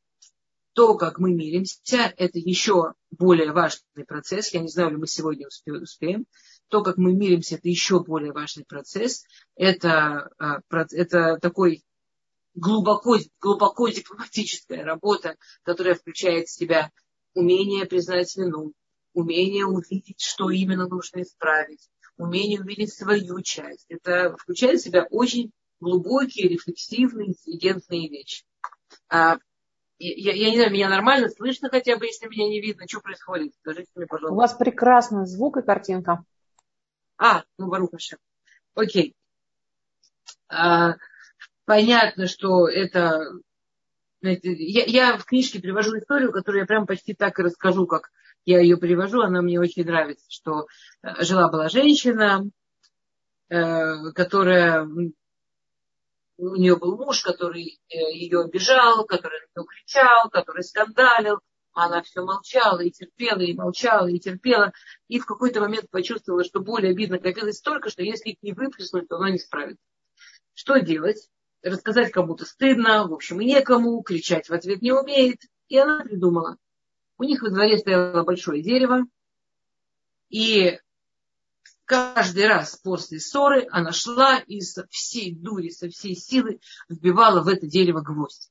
то, 0.73 0.95
как 0.95 1.19
мы 1.19 1.31
миримся, 1.31 2.13
это 2.17 2.39
еще 2.39 2.93
более 3.11 3.51
важный 3.51 4.05
процесс. 4.07 4.53
Я 4.53 4.61
не 4.61 4.69
знаю, 4.69 4.91
ли 4.91 4.97
мы 4.97 5.07
сегодня 5.07 5.47
успеем. 5.47 6.25
То, 6.69 6.81
как 6.81 6.97
мы 6.97 7.13
миримся, 7.13 7.55
это 7.55 7.69
еще 7.69 8.03
более 8.03 8.31
важный 8.31 8.65
процесс. 8.65 9.25
Это, 9.55 10.29
а, 10.39 10.61
это 10.91 11.37
такой 11.39 11.83
глубоко, 12.53 13.17
глубоко 13.41 13.87
дипломатическая 13.89 14.83
работа, 14.83 15.37
которая 15.63 15.95
включает 15.95 16.47
в 16.47 16.51
себя 16.51 16.91
умение 17.33 17.85
признать 17.85 18.35
вину, 18.35 18.73
умение 19.13 19.65
увидеть, 19.65 20.21
что 20.21 20.49
именно 20.49 20.87
нужно 20.87 21.21
исправить, 21.21 21.89
умение 22.17 22.61
увидеть 22.61 22.93
свою 22.93 23.41
часть. 23.41 23.85
Это 23.89 24.35
включает 24.37 24.79
в 24.79 24.83
себя 24.83 25.07
очень 25.09 25.51
глубокие, 25.79 26.47
рефлексивные, 26.47 27.29
интеллигентные 27.29 28.09
вещи. 28.09 28.43
А, 29.09 29.37
я, 29.99 30.33
я 30.33 30.49
не 30.49 30.57
знаю, 30.57 30.71
меня 30.71 30.89
нормально 30.89 31.29
слышно 31.29 31.69
хотя 31.69 31.97
бы, 31.97 32.05
если 32.05 32.27
меня 32.27 32.47
не 32.47 32.61
видно, 32.61 32.87
что 32.87 33.01
происходит? 33.01 33.53
Скажите 33.59 33.89
мне, 33.95 34.05
пожалуйста. 34.05 34.33
У 34.33 34.37
вас 34.37 34.53
прекрасный 34.53 35.25
звук 35.25 35.57
и 35.57 35.61
картинка. 35.61 36.23
А, 37.17 37.43
ну, 37.57 37.67
Барухаша. 37.67 38.17
Окей. 38.75 39.15
А, 40.49 40.95
понятно, 41.65 42.27
что 42.27 42.67
это... 42.67 43.23
Я, 44.21 44.85
я 44.85 45.17
в 45.17 45.25
книжке 45.25 45.59
привожу 45.59 45.97
историю, 45.97 46.31
которую 46.31 46.61
я 46.61 46.65
прям 46.65 46.87
почти 46.87 47.13
так 47.13 47.37
и 47.39 47.43
расскажу, 47.43 47.87
как 47.87 48.09
я 48.45 48.61
ее 48.61 48.77
привожу. 48.77 49.21
Она 49.21 49.41
мне 49.41 49.59
очень 49.59 49.85
нравится, 49.85 50.25
что 50.29 50.67
э, 51.01 51.23
жила-была 51.23 51.67
женщина, 51.67 52.49
э, 53.49 54.11
которая 54.13 54.87
у 56.37 56.55
нее 56.55 56.75
был 56.77 56.97
муж, 56.97 57.21
который 57.21 57.79
э, 57.89 57.95
ее 58.13 58.41
обижал, 58.41 59.05
который 59.05 59.39
на 59.55 59.61
нее 59.61 59.67
кричал, 59.67 60.29
который 60.29 60.63
скандалил. 60.63 61.39
Она 61.73 62.03
все 62.03 62.23
молчала 62.23 62.81
и 62.81 62.91
терпела, 62.91 63.39
и 63.39 63.53
молчала, 63.53 64.07
и 64.07 64.19
терпела. 64.19 64.71
И 65.07 65.19
в 65.19 65.25
какой-то 65.25 65.59
момент 65.59 65.89
почувствовала, 65.89 66.43
что 66.43 66.59
боль 66.59 66.87
обидно 66.87 67.17
копилась 67.17 67.57
столько, 67.57 67.89
что 67.89 68.03
если 68.03 68.31
их 68.31 68.37
не 68.43 68.53
выплеснуть, 68.53 69.07
то 69.07 69.15
она 69.15 69.31
не 69.31 69.39
справится. 69.39 69.83
Что 70.53 70.77
делать? 70.79 71.29
Рассказать 71.63 72.11
кому-то 72.11 72.45
стыдно, 72.45 73.07
в 73.07 73.13
общем, 73.13 73.41
и 73.41 73.45
некому, 73.45 74.01
кричать 74.03 74.49
в 74.49 74.53
ответ 74.53 74.81
не 74.81 74.91
умеет. 74.91 75.39
И 75.69 75.77
она 75.77 76.03
придумала. 76.03 76.57
У 77.17 77.23
них 77.23 77.41
во 77.41 77.49
дворе 77.49 77.77
стояло 77.77 78.23
большое 78.23 78.61
дерево, 78.61 79.05
и 80.29 80.79
каждый 81.85 82.47
раз 82.47 82.75
после 82.77 83.19
ссоры 83.19 83.67
она 83.69 83.91
шла 83.91 84.39
и 84.39 84.61
со 84.61 84.87
всей 84.87 85.35
дури, 85.35 85.69
со 85.69 85.89
всей 85.89 86.15
силы 86.15 86.59
вбивала 86.89 87.43
в 87.43 87.47
это 87.47 87.67
дерево 87.67 88.01
гвоздь. 88.01 88.49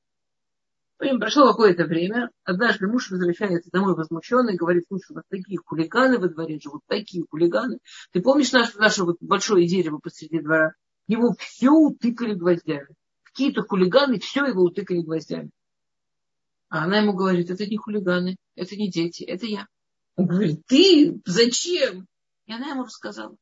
Потом 0.96 1.18
прошло 1.18 1.48
какое-то 1.48 1.84
время. 1.84 2.30
Однажды 2.44 2.86
муж 2.86 3.10
возвращается 3.10 3.68
домой 3.72 3.96
возмущенный 3.96 4.54
и 4.54 4.56
говорит, 4.56 4.84
слушай, 4.86 5.10
у 5.10 5.14
нас 5.16 5.24
такие 5.28 5.58
хулиганы 5.58 6.20
во 6.20 6.28
дворе 6.28 6.60
живут, 6.60 6.82
такие 6.86 7.24
хулиганы. 7.28 7.80
Ты 8.12 8.22
помнишь 8.22 8.52
наше, 8.52 8.78
наше 8.78 9.02
вот 9.02 9.16
большое 9.20 9.66
дерево 9.66 9.98
посреди 9.98 10.38
двора? 10.38 10.74
Его 11.08 11.34
все 11.36 11.70
утыкали 11.70 12.34
гвоздями. 12.34 12.94
Какие-то 13.32 13.62
хулиганы 13.62 14.18
все 14.18 14.46
его 14.46 14.62
утыкали 14.62 15.00
гвоздями. 15.00 15.50
А 16.68 16.84
она 16.84 16.98
ему 16.98 17.12
говорит, 17.12 17.50
это 17.50 17.66
не 17.66 17.76
хулиганы, 17.76 18.36
это 18.54 18.76
не 18.76 18.90
дети, 18.90 19.24
это 19.24 19.46
я. 19.46 19.66
Он 20.16 20.26
говорит, 20.26 20.62
ты 20.66 21.20
зачем? 21.24 22.06
И 22.46 22.52
она 22.52 22.70
ему 22.70 22.84
рассказала, 22.84 23.36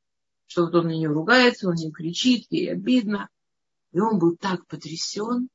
что 0.47 0.65
вот 0.65 0.75
он 0.75 0.87
на 0.87 0.91
нее 0.91 1.09
ругается, 1.09 1.69
он 1.69 1.75
не 1.75 1.91
кричит, 1.91 2.47
ей 2.51 2.73
обидно. 2.73 3.29
И 3.93 4.01
он 4.01 4.19
был 4.19 4.37
так 4.37 4.67
потрясен, 4.67 5.49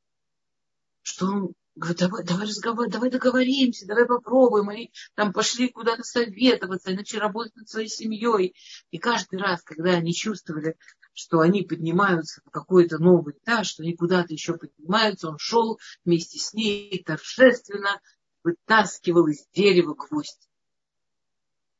что 1.01 1.27
он 1.27 1.53
говорит, 1.75 1.99
давай, 1.99 2.23
давай 2.23 2.47
разговаривать, 2.47 2.93
давай 2.93 3.09
договоримся, 3.09 3.87
давай 3.87 4.05
попробуем. 4.05 4.69
Они 4.69 4.91
там 5.13 5.31
пошли 5.33 5.69
куда-то 5.69 6.03
советоваться, 6.03 6.93
иначе 6.93 7.19
работать 7.19 7.55
над 7.55 7.69
своей 7.69 7.89
семьей. 7.89 8.55
И 8.91 8.97
каждый 8.97 9.39
раз, 9.39 9.61
когда 9.63 9.91
они 9.91 10.13
чувствовали, 10.13 10.75
что 11.15 11.39
они 11.39 11.63
поднимаются 11.63 12.41
на 12.43 12.51
какой-то 12.51 12.99
новый 12.99 13.33
этаж, 13.33 13.67
что 13.67 13.83
они 13.83 13.95
куда-то 13.95 14.33
еще 14.33 14.57
поднимаются, 14.57 15.29
он 15.29 15.37
шел 15.39 15.79
вместе 16.03 16.37
с 16.37 16.53
ней 16.53 17.01
торжественно 17.03 18.01
вытаскивал 18.43 19.27
из 19.27 19.47
дерева 19.53 19.95
гвоздь. 19.95 20.49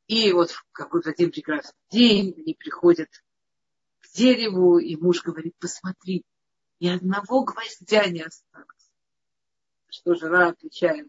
И 0.08 0.32
вот 0.32 0.50
в 0.50 0.64
какой-то 0.72 1.10
один 1.10 1.30
прекрасный 1.30 1.78
день 1.90 2.34
они 2.36 2.54
приходят 2.54 3.10
к 4.00 4.16
дереву, 4.16 4.78
и 4.78 4.96
муж 4.96 5.22
говорит, 5.22 5.54
посмотри, 5.58 6.24
ни 6.80 6.88
одного 6.88 7.44
гвоздя 7.44 8.06
не 8.06 8.22
осталось. 8.22 8.90
Что 9.88 10.14
жена 10.14 10.48
отвечает, 10.48 11.08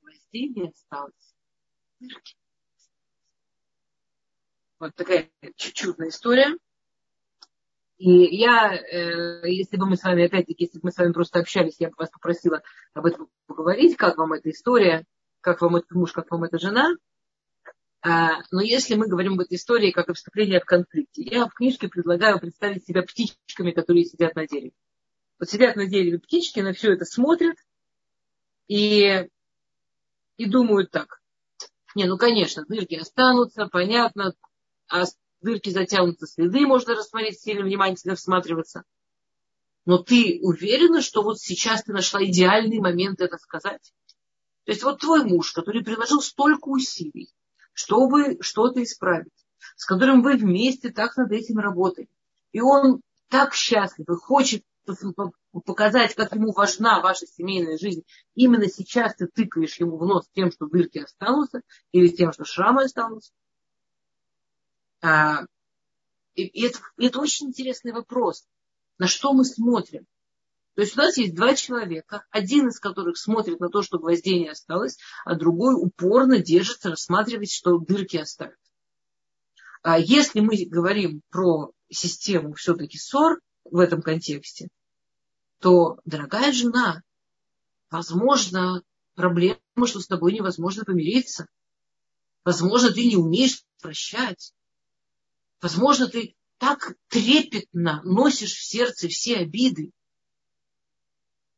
гвоздей 0.00 0.48
не 0.50 0.68
осталось. 0.68 1.34
Вот 4.78 4.94
такая 4.94 5.28
чуть-чутная 5.56 6.10
история. 6.10 6.56
И 7.98 8.36
я, 8.36 8.74
э, 8.74 9.50
если 9.50 9.76
бы 9.76 9.86
мы 9.86 9.96
с 9.96 10.04
вами, 10.04 10.26
опять-таки, 10.26 10.64
если 10.64 10.78
бы 10.78 10.86
мы 10.86 10.92
с 10.92 10.98
вами 10.98 11.12
просто 11.12 11.40
общались, 11.40 11.76
я 11.80 11.88
бы 11.88 11.94
вас 11.98 12.10
попросила 12.10 12.62
об 12.94 13.06
этом 13.06 13.28
поговорить, 13.46 13.96
как 13.96 14.18
вам 14.18 14.34
эта 14.34 14.50
история, 14.50 15.04
как 15.40 15.60
вам 15.60 15.76
этот 15.76 15.90
муж, 15.90 16.12
как 16.12 16.30
вам 16.30 16.44
эта 16.44 16.58
жена. 16.58 16.94
А, 18.00 18.40
но 18.52 18.60
если 18.60 18.94
мы 18.94 19.08
говорим 19.08 19.32
об 19.34 19.40
этой 19.40 19.56
истории 19.56 19.90
как 19.90 20.08
о 20.08 20.14
вступлении 20.14 20.60
в 20.60 20.64
конфликте, 20.64 21.22
я 21.22 21.46
в 21.46 21.54
книжке 21.54 21.88
предлагаю 21.88 22.38
представить 22.38 22.86
себя 22.86 23.02
птичками, 23.02 23.72
которые 23.72 24.04
сидят 24.04 24.36
на 24.36 24.46
дереве. 24.46 24.72
Вот 25.40 25.50
сидят 25.50 25.74
на 25.74 25.86
дереве 25.86 26.20
птички, 26.20 26.60
на 26.60 26.72
все 26.72 26.92
это 26.92 27.04
смотрят 27.04 27.56
и, 28.68 29.28
и 30.36 30.46
думают 30.46 30.92
так. 30.92 31.20
Не, 31.96 32.04
ну 32.04 32.16
конечно, 32.16 32.64
дырки 32.68 32.94
останутся, 32.94 33.66
понятно, 33.66 34.34
дырки 35.40 35.70
затянутся, 35.70 36.26
следы 36.26 36.66
можно 36.66 36.94
рассмотреть, 36.94 37.40
сильно 37.40 37.64
внимательно 37.64 38.14
всматриваться. 38.14 38.84
Но 39.84 39.98
ты 39.98 40.38
уверена, 40.42 41.00
что 41.00 41.22
вот 41.22 41.38
сейчас 41.40 41.84
ты 41.84 41.92
нашла 41.92 42.22
идеальный 42.24 42.78
момент 42.78 43.20
это 43.20 43.38
сказать? 43.38 43.92
То 44.64 44.72
есть 44.72 44.82
вот 44.82 45.00
твой 45.00 45.24
муж, 45.24 45.52
который 45.52 45.82
приложил 45.82 46.20
столько 46.20 46.68
усилий, 46.68 47.32
чтобы 47.72 48.36
что-то 48.40 48.82
исправить, 48.82 49.32
с 49.76 49.86
которым 49.86 50.22
вы 50.22 50.36
вместе 50.36 50.90
так 50.90 51.16
над 51.16 51.32
этим 51.32 51.58
работаете. 51.58 52.12
И 52.52 52.60
он 52.60 53.00
так 53.28 53.54
счастлив 53.54 54.08
и 54.08 54.14
хочет 54.14 54.62
показать, 55.64 56.14
как 56.14 56.34
ему 56.34 56.52
важна 56.52 57.00
ваша 57.00 57.26
семейная 57.26 57.78
жизнь. 57.78 58.02
Именно 58.34 58.68
сейчас 58.68 59.14
ты 59.16 59.26
тыкаешь 59.26 59.78
ему 59.80 59.96
в 59.96 60.04
нос 60.04 60.26
тем, 60.34 60.50
что 60.50 60.66
дырки 60.66 60.98
останутся, 60.98 61.62
или 61.92 62.08
тем, 62.08 62.32
что 62.32 62.44
шрамы 62.44 62.84
останутся. 62.84 63.32
А, 65.00 65.44
и 66.34 66.66
это, 66.66 66.78
это 66.96 67.20
очень 67.20 67.48
интересный 67.48 67.92
вопрос. 67.92 68.46
На 68.98 69.06
что 69.06 69.32
мы 69.32 69.44
смотрим? 69.44 70.06
То 70.74 70.82
есть 70.82 70.96
у 70.96 71.00
нас 71.00 71.16
есть 71.16 71.34
два 71.34 71.54
человека, 71.54 72.24
один 72.30 72.68
из 72.68 72.78
которых 72.78 73.18
смотрит 73.18 73.58
на 73.58 73.68
то, 73.68 73.82
что 73.82 73.98
гвоздей 73.98 74.40
не 74.40 74.48
осталось, 74.48 74.96
а 75.24 75.34
другой 75.34 75.74
упорно 75.74 76.38
держится, 76.38 76.90
рассматривает, 76.90 77.50
что 77.50 77.78
дырки 77.78 78.16
оставят. 78.16 78.58
А 79.82 79.98
если 79.98 80.40
мы 80.40 80.56
говорим 80.66 81.22
про 81.30 81.72
систему 81.90 82.54
все-таки 82.54 82.98
ссор 82.98 83.40
в 83.64 83.78
этом 83.78 84.02
контексте, 84.02 84.68
то, 85.60 85.98
дорогая 86.04 86.52
жена, 86.52 87.02
возможно, 87.90 88.82
проблема, 89.14 89.58
что 89.84 89.98
с 90.00 90.06
тобой 90.06 90.32
невозможно 90.32 90.84
помириться. 90.84 91.48
Возможно, 92.44 92.92
ты 92.92 93.04
не 93.04 93.16
умеешь 93.16 93.64
прощать. 93.80 94.52
Возможно, 95.60 96.08
ты 96.08 96.36
так 96.58 96.94
трепетно 97.08 98.00
носишь 98.04 98.54
в 98.54 98.64
сердце 98.64 99.08
все 99.08 99.38
обиды, 99.38 99.92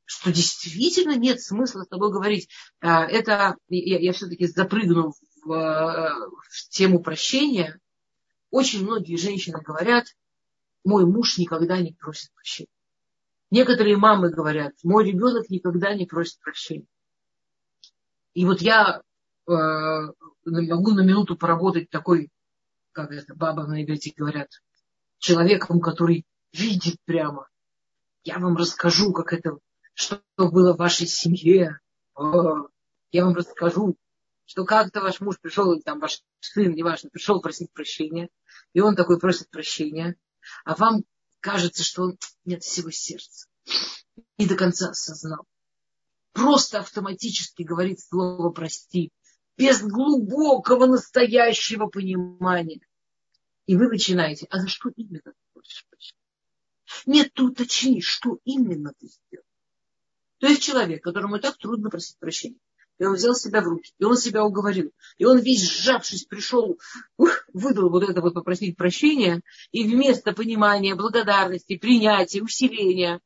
что 0.05 0.33
действительно 0.33 1.17
нет 1.17 1.41
смысла 1.41 1.83
с 1.83 1.89
тобой 1.89 2.11
говорить. 2.11 2.49
А, 2.81 3.05
это 3.05 3.57
я, 3.69 3.99
я 3.99 4.13
все-таки 4.13 4.47
запрыгну 4.47 5.13
в, 5.43 5.47
в 5.47 6.69
тему 6.71 7.01
прощения. 7.01 7.79
Очень 8.51 8.83
многие 8.83 9.17
женщины 9.17 9.61
говорят, 9.61 10.07
мой 10.85 11.07
муж 11.07 11.39
никогда 11.39 11.81
не 11.81 11.93
просит 11.93 12.33
прощения. 12.35 12.69
Некоторые 13.51 13.97
мамы 13.97 14.31
говорят, 14.31 14.73
мой 14.83 15.05
ребенок 15.05 15.49
никогда 15.51 15.95
не 15.95 16.07
просит 16.07 16.41
прощения. 16.41 16.87
И 18.35 18.45
вот 18.45 18.61
я 18.63 19.03
э, 19.47 19.53
могу 19.53 20.93
на 20.93 21.01
минуту 21.05 21.37
поработать 21.37 21.91
такой, 21.91 22.31
как 22.93 23.13
это 23.13 23.35
баба 23.35 23.67
на 23.67 23.83
иврите 23.83 24.13
говорят, 24.17 24.49
человеком, 25.19 25.81
который 25.81 26.25
видит 26.53 26.97
прямо. 27.05 27.49
Я 28.25 28.39
вам 28.39 28.57
расскажу, 28.57 29.13
как 29.13 29.33
это, 29.33 29.59
что 29.95 30.23
было 30.37 30.75
в 30.75 30.79
вашей 30.79 31.07
семье. 31.07 31.79
Я 32.17 33.25
вам 33.25 33.35
расскажу, 33.35 33.97
что 34.45 34.65
как-то 34.65 35.01
ваш 35.01 35.21
муж 35.21 35.39
пришел, 35.41 35.73
или 35.73 35.81
там 35.81 36.01
ваш 36.01 36.23
сын, 36.41 36.73
неважно, 36.73 37.09
пришел 37.11 37.41
просить 37.41 37.73
прощения, 37.73 38.29
и 38.73 38.81
он 38.81 38.97
такой 38.97 39.19
просит 39.19 39.49
прощения, 39.51 40.17
а 40.65 40.75
вам 40.75 41.03
кажется, 41.41 41.85
что 41.85 42.03
он 42.03 42.19
нет 42.45 42.63
всего 42.63 42.91
сердца, 42.91 43.47
не 44.39 44.47
до 44.47 44.57
конца 44.57 44.91
осознал. 44.91 45.47
Просто 46.33 46.81
автоматически 46.81 47.63
говорит 47.63 48.01
слово 48.01 48.51
«прости», 48.51 49.13
без 49.61 49.83
глубокого 49.83 50.87
настоящего 50.87 51.87
понимания. 51.87 52.81
И 53.67 53.77
вы 53.77 53.89
начинаете, 53.89 54.47
а 54.49 54.59
за 54.59 54.69
что 54.69 54.89
именно 54.97 55.21
ты 55.21 55.33
прощения? 55.91 56.19
Нет, 57.05 57.35
ты 57.35 57.43
уточни, 57.43 58.01
что 58.01 58.39
именно 58.45 58.95
ты 58.99 59.09
сделал. 59.09 59.45
То 60.39 60.47
есть 60.47 60.63
человек, 60.63 61.05
которому 61.05 61.39
так 61.39 61.59
трудно 61.59 61.91
просить 61.91 62.19
прощения, 62.19 62.57
и 62.99 63.05
он 63.05 63.17
взял 63.17 63.35
себя 63.35 63.61
в 63.61 63.65
руки, 63.65 63.93
и 63.99 64.05
он 64.05 64.17
себя 64.17 64.45
уговорил, 64.45 64.93
и 65.19 65.27
он 65.27 65.39
весь 65.39 65.71
сжавшись 65.71 66.25
пришел, 66.25 66.81
выдал 67.53 67.91
вот 67.91 68.09
это 68.09 68.23
вот 68.23 68.33
попросить 68.33 68.79
прощения, 68.79 69.43
и 69.73 69.85
вместо 69.85 70.33
понимания, 70.33 70.95
благодарности, 70.95 71.77
принятия, 71.77 72.43
усиления 72.43 73.21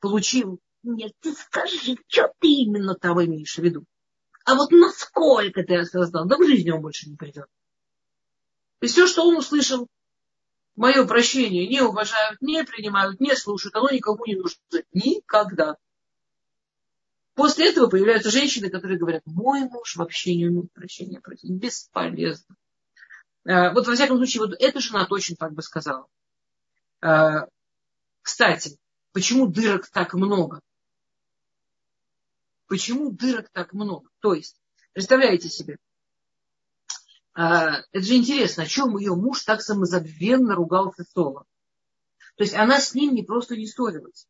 получил, 0.00 0.58
нет, 0.82 1.12
ты 1.20 1.34
скажи, 1.34 1.98
что 2.08 2.32
ты 2.40 2.48
именно 2.48 2.94
там 2.94 3.22
имеешь 3.22 3.56
в 3.56 3.62
виду. 3.62 3.84
А 4.46 4.54
вот 4.54 4.70
насколько 4.70 5.64
ты 5.64 5.74
осознал, 5.74 6.24
да 6.26 6.36
в 6.36 6.46
жизни 6.46 6.70
он 6.70 6.80
больше 6.80 7.10
не 7.10 7.16
придет. 7.16 7.48
И 8.80 8.86
все, 8.86 9.08
что 9.08 9.26
он 9.26 9.36
услышал, 9.36 9.88
мое 10.76 11.04
прощение 11.04 11.66
не 11.66 11.80
уважают, 11.80 12.40
не 12.40 12.62
принимают, 12.62 13.18
не 13.18 13.34
слушают, 13.34 13.74
оно 13.74 13.90
никому 13.90 14.24
не 14.24 14.36
нужно. 14.36 14.60
Никогда. 14.92 15.76
После 17.34 17.70
этого 17.70 17.88
появляются 17.88 18.30
женщины, 18.30 18.70
которые 18.70 18.98
говорят, 18.98 19.22
мой 19.26 19.62
муж 19.62 19.96
вообще 19.96 20.36
не 20.36 20.46
умеет 20.46 20.72
прощения 20.72 21.20
просить. 21.20 21.50
Бесполезно. 21.50 22.54
А, 23.44 23.72
вот 23.72 23.88
во 23.88 23.94
всяком 23.94 24.16
случае, 24.18 24.42
вот 24.42 24.54
эта 24.60 24.78
жена 24.78 25.06
точно 25.06 25.34
так 25.34 25.54
бы 25.54 25.62
сказала. 25.62 26.06
А, 27.00 27.48
кстати, 28.22 28.78
почему 29.12 29.48
дырок 29.48 29.88
так 29.88 30.14
много? 30.14 30.60
Почему 32.66 33.10
дырок 33.12 33.48
так 33.50 33.72
много? 33.72 34.08
То 34.20 34.34
есть, 34.34 34.60
представляете 34.92 35.48
себе, 35.48 35.78
а, 37.32 37.82
это 37.92 38.04
же 38.04 38.14
интересно, 38.14 38.64
о 38.64 38.66
чем 38.66 38.96
ее 38.96 39.14
муж 39.14 39.44
так 39.44 39.60
самозабвенно 39.60 40.54
ругался 40.54 41.04
Соло. 41.14 41.44
То 42.36 42.44
есть 42.44 42.54
она 42.54 42.80
с 42.80 42.94
ним 42.94 43.14
не 43.14 43.22
просто 43.22 43.56
не 43.56 43.66
ссорилась. 43.66 44.26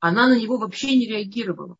Она 0.00 0.28
на 0.28 0.38
него 0.38 0.58
вообще 0.58 0.96
не 0.96 1.06
реагировала. 1.06 1.76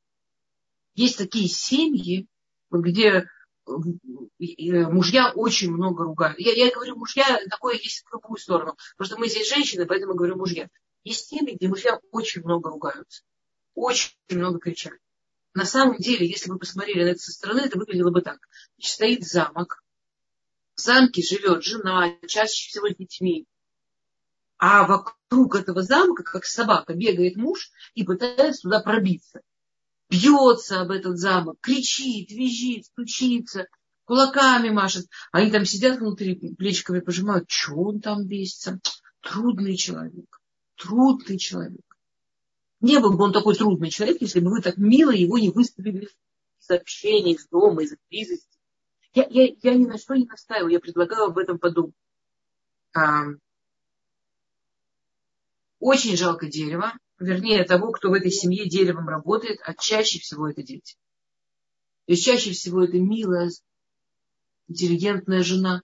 Есть 0.94 1.18
такие 1.18 1.48
семьи, 1.48 2.26
где 2.70 3.26
мужья 3.66 5.32
очень 5.34 5.72
много 5.72 6.04
ругают. 6.04 6.38
Я, 6.38 6.52
я 6.52 6.72
говорю 6.72 6.96
мужья, 6.96 7.24
такое 7.50 7.76
есть 7.76 8.04
в 8.04 8.10
другую 8.10 8.38
сторону. 8.38 8.76
Потому 8.96 9.06
что 9.06 9.18
мы 9.18 9.28
здесь 9.28 9.48
женщины, 9.48 9.86
поэтому 9.86 10.14
говорю 10.14 10.36
мужья. 10.36 10.68
Есть 11.04 11.28
семьи, 11.28 11.54
где 11.54 11.68
мужья 11.68 11.98
очень 12.10 12.42
много 12.42 12.70
ругаются. 12.70 13.22
Очень 13.74 14.12
много 14.30 14.58
кричат. 14.58 14.94
На 15.54 15.64
самом 15.64 15.96
деле, 15.98 16.26
если 16.26 16.50
вы 16.50 16.58
посмотрели 16.58 17.04
на 17.04 17.08
это 17.08 17.20
со 17.20 17.32
стороны, 17.32 17.60
это 17.60 17.78
выглядело 17.78 18.10
бы 18.10 18.22
так. 18.22 18.38
Значит, 18.76 18.92
стоит 18.92 19.24
замок, 19.24 19.82
в 20.74 20.80
замке 20.80 21.22
живет 21.22 21.62
жена, 21.62 22.16
чаще 22.26 22.68
всего 22.68 22.88
с 22.88 22.96
детьми. 22.96 23.46
А 24.58 24.86
вокруг 24.86 25.56
этого 25.56 25.82
замка, 25.82 26.22
как 26.22 26.44
собака, 26.44 26.94
бегает 26.94 27.36
муж 27.36 27.70
и 27.94 28.04
пытается 28.04 28.62
туда 28.62 28.80
пробиться. 28.80 29.40
Бьется 30.08 30.80
об 30.80 30.90
этот 30.90 31.18
замок, 31.18 31.58
кричит, 31.60 32.30
визжит, 32.30 32.86
стучится, 32.86 33.66
кулаками 34.04 34.70
машет. 34.70 35.06
Они 35.32 35.50
там 35.50 35.64
сидят 35.64 35.98
внутри, 35.98 36.34
плечиками 36.54 37.00
пожимают. 37.00 37.48
Чего 37.48 37.88
он 37.88 38.00
там 38.00 38.26
бесится? 38.26 38.80
Трудный 39.20 39.76
человек. 39.76 40.40
Трудный 40.76 41.38
человек. 41.38 41.91
Не 42.82 42.98
был 42.98 43.16
бы 43.16 43.24
он 43.24 43.32
такой 43.32 43.54
трудный 43.54 43.90
человек, 43.90 44.20
если 44.20 44.40
бы 44.40 44.50
вы 44.50 44.60
так 44.60 44.76
мило 44.76 45.12
его 45.12 45.38
не 45.38 45.50
выставили 45.50 46.08
из 46.60 46.70
общения, 46.70 47.34
из 47.34 47.46
дома, 47.46 47.84
из 47.84 47.94
близости. 48.10 48.58
Я, 49.14 49.24
я, 49.30 49.54
я 49.62 49.74
ни 49.74 49.86
на 49.86 49.98
что 49.98 50.14
не 50.14 50.26
настаиваю, 50.26 50.72
я 50.72 50.80
предлагаю 50.80 51.26
об 51.26 51.38
этом 51.38 51.60
подумать. 51.60 51.94
А, 52.92 53.26
очень 55.78 56.16
жалко 56.16 56.48
дерево, 56.48 56.92
вернее 57.20 57.62
того, 57.64 57.92
кто 57.92 58.10
в 58.10 58.14
этой 58.14 58.32
семье 58.32 58.68
деревом 58.68 59.08
работает, 59.08 59.60
а 59.64 59.74
чаще 59.74 60.18
всего 60.18 60.48
это 60.48 60.64
дети. 60.64 60.96
То 62.06 62.12
есть 62.12 62.24
чаще 62.24 62.50
всего 62.50 62.82
это 62.82 62.98
милая, 62.98 63.50
интеллигентная 64.66 65.44
жена, 65.44 65.82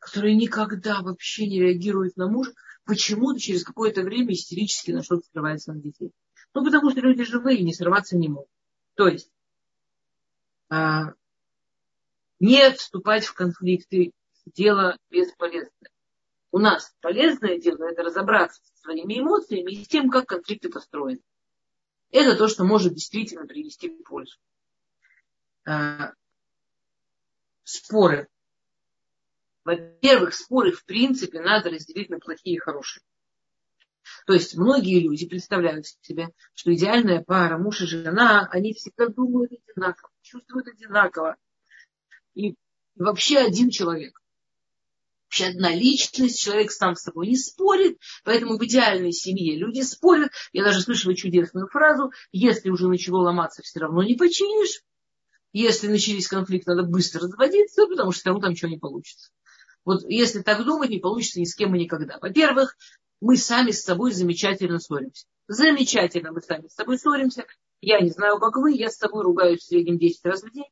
которая 0.00 0.34
никогда 0.34 1.02
вообще 1.02 1.46
не 1.46 1.60
реагирует 1.60 2.16
на 2.16 2.26
мужа, 2.26 2.52
почему-то 2.86 3.38
через 3.38 3.64
какое-то 3.64 4.02
время 4.02 4.32
истерически 4.32 4.92
на 4.92 5.02
что-то 5.02 5.26
срывается 5.32 5.72
на 5.72 5.80
детей. 5.80 6.12
Ну, 6.54 6.64
потому 6.64 6.90
что 6.90 7.00
люди 7.00 7.24
живые, 7.24 7.62
не 7.62 7.74
срываться 7.74 8.16
не 8.16 8.28
могут. 8.28 8.48
То 8.94 9.08
есть, 9.08 9.30
а, 10.70 11.12
не 12.40 12.70
вступать 12.70 13.26
в 13.26 13.34
конфликты, 13.34 14.12
дело 14.46 14.96
бесполезное. 15.10 15.70
У 16.52 16.58
нас 16.58 16.94
полезное 17.00 17.58
дело– 17.58 17.84
это 17.90 18.02
разобраться 18.02 18.62
со 18.62 18.82
своими 18.82 19.18
эмоциями 19.18 19.72
и 19.72 19.84
с 19.84 19.88
тем, 19.88 20.08
как 20.08 20.26
конфликты 20.26 20.70
построены. 20.70 21.20
Это 22.10 22.36
то, 22.36 22.48
что 22.48 22.64
может 22.64 22.94
действительно 22.94 23.46
принести 23.46 23.90
пользу. 23.90 24.38
А, 25.66 26.12
споры. 27.64 28.28
Во-первых, 29.66 30.32
споры 30.32 30.70
в 30.70 30.84
принципе 30.84 31.40
надо 31.40 31.70
разделить 31.70 32.08
на 32.08 32.20
плохие 32.20 32.54
и 32.54 32.60
хорошие. 32.60 33.02
То 34.24 34.32
есть 34.32 34.56
многие 34.56 35.00
люди 35.00 35.26
представляют 35.26 35.86
себе, 36.02 36.28
что 36.54 36.72
идеальная 36.72 37.20
пара, 37.20 37.58
муж 37.58 37.80
и 37.80 37.86
жена, 37.86 38.48
они 38.52 38.74
всегда 38.74 39.08
думают 39.08 39.50
одинаково, 39.50 40.10
чувствуют 40.22 40.68
одинаково, 40.68 41.34
и 42.34 42.54
вообще 42.94 43.38
один 43.38 43.70
человек. 43.70 44.22
Вообще 45.24 45.46
одна 45.46 45.74
личность, 45.74 46.40
человек 46.40 46.70
сам 46.70 46.94
с 46.94 47.02
собой 47.02 47.26
не 47.26 47.36
спорит, 47.36 47.98
поэтому 48.22 48.58
в 48.58 48.64
идеальной 48.64 49.10
семье 49.10 49.56
люди 49.56 49.80
спорят. 49.80 50.30
Я 50.52 50.62
даже 50.62 50.80
слышала 50.80 51.16
чудесную 51.16 51.66
фразу, 51.66 52.12
если 52.30 52.70
уже 52.70 52.86
начало 52.86 53.22
ломаться, 53.22 53.62
все 53.62 53.80
равно 53.80 54.04
не 54.04 54.14
починишь. 54.14 54.82
Если 55.52 55.88
начались 55.88 56.28
конфликты, 56.28 56.70
надо 56.72 56.86
быстро 56.86 57.22
разводиться, 57.22 57.86
потому 57.86 58.12
что 58.12 58.20
все 58.20 58.40
там 58.40 58.50
ничего 58.52 58.70
не 58.70 58.78
получится. 58.78 59.32
Вот 59.86 60.04
если 60.08 60.42
так 60.42 60.64
думать, 60.64 60.90
не 60.90 60.98
получится 60.98 61.40
ни 61.40 61.44
с 61.44 61.54
кем 61.54 61.74
и 61.74 61.78
никогда. 61.78 62.18
Во-первых, 62.20 62.76
мы 63.20 63.36
сами 63.36 63.70
с 63.70 63.84
собой 63.84 64.12
замечательно 64.12 64.80
ссоримся. 64.80 65.26
Замечательно 65.46 66.32
мы 66.32 66.42
сами 66.42 66.66
с 66.66 66.74
собой 66.74 66.98
ссоримся. 66.98 67.46
Я 67.80 68.00
не 68.00 68.10
знаю, 68.10 68.40
как 68.40 68.56
вы, 68.56 68.72
я 68.72 68.90
с 68.90 68.96
собой 68.96 69.22
ругаюсь 69.22 69.60
в 69.60 69.66
среднем 69.68 69.96
10 69.96 70.24
раз 70.24 70.42
в 70.42 70.50
день. 70.50 70.68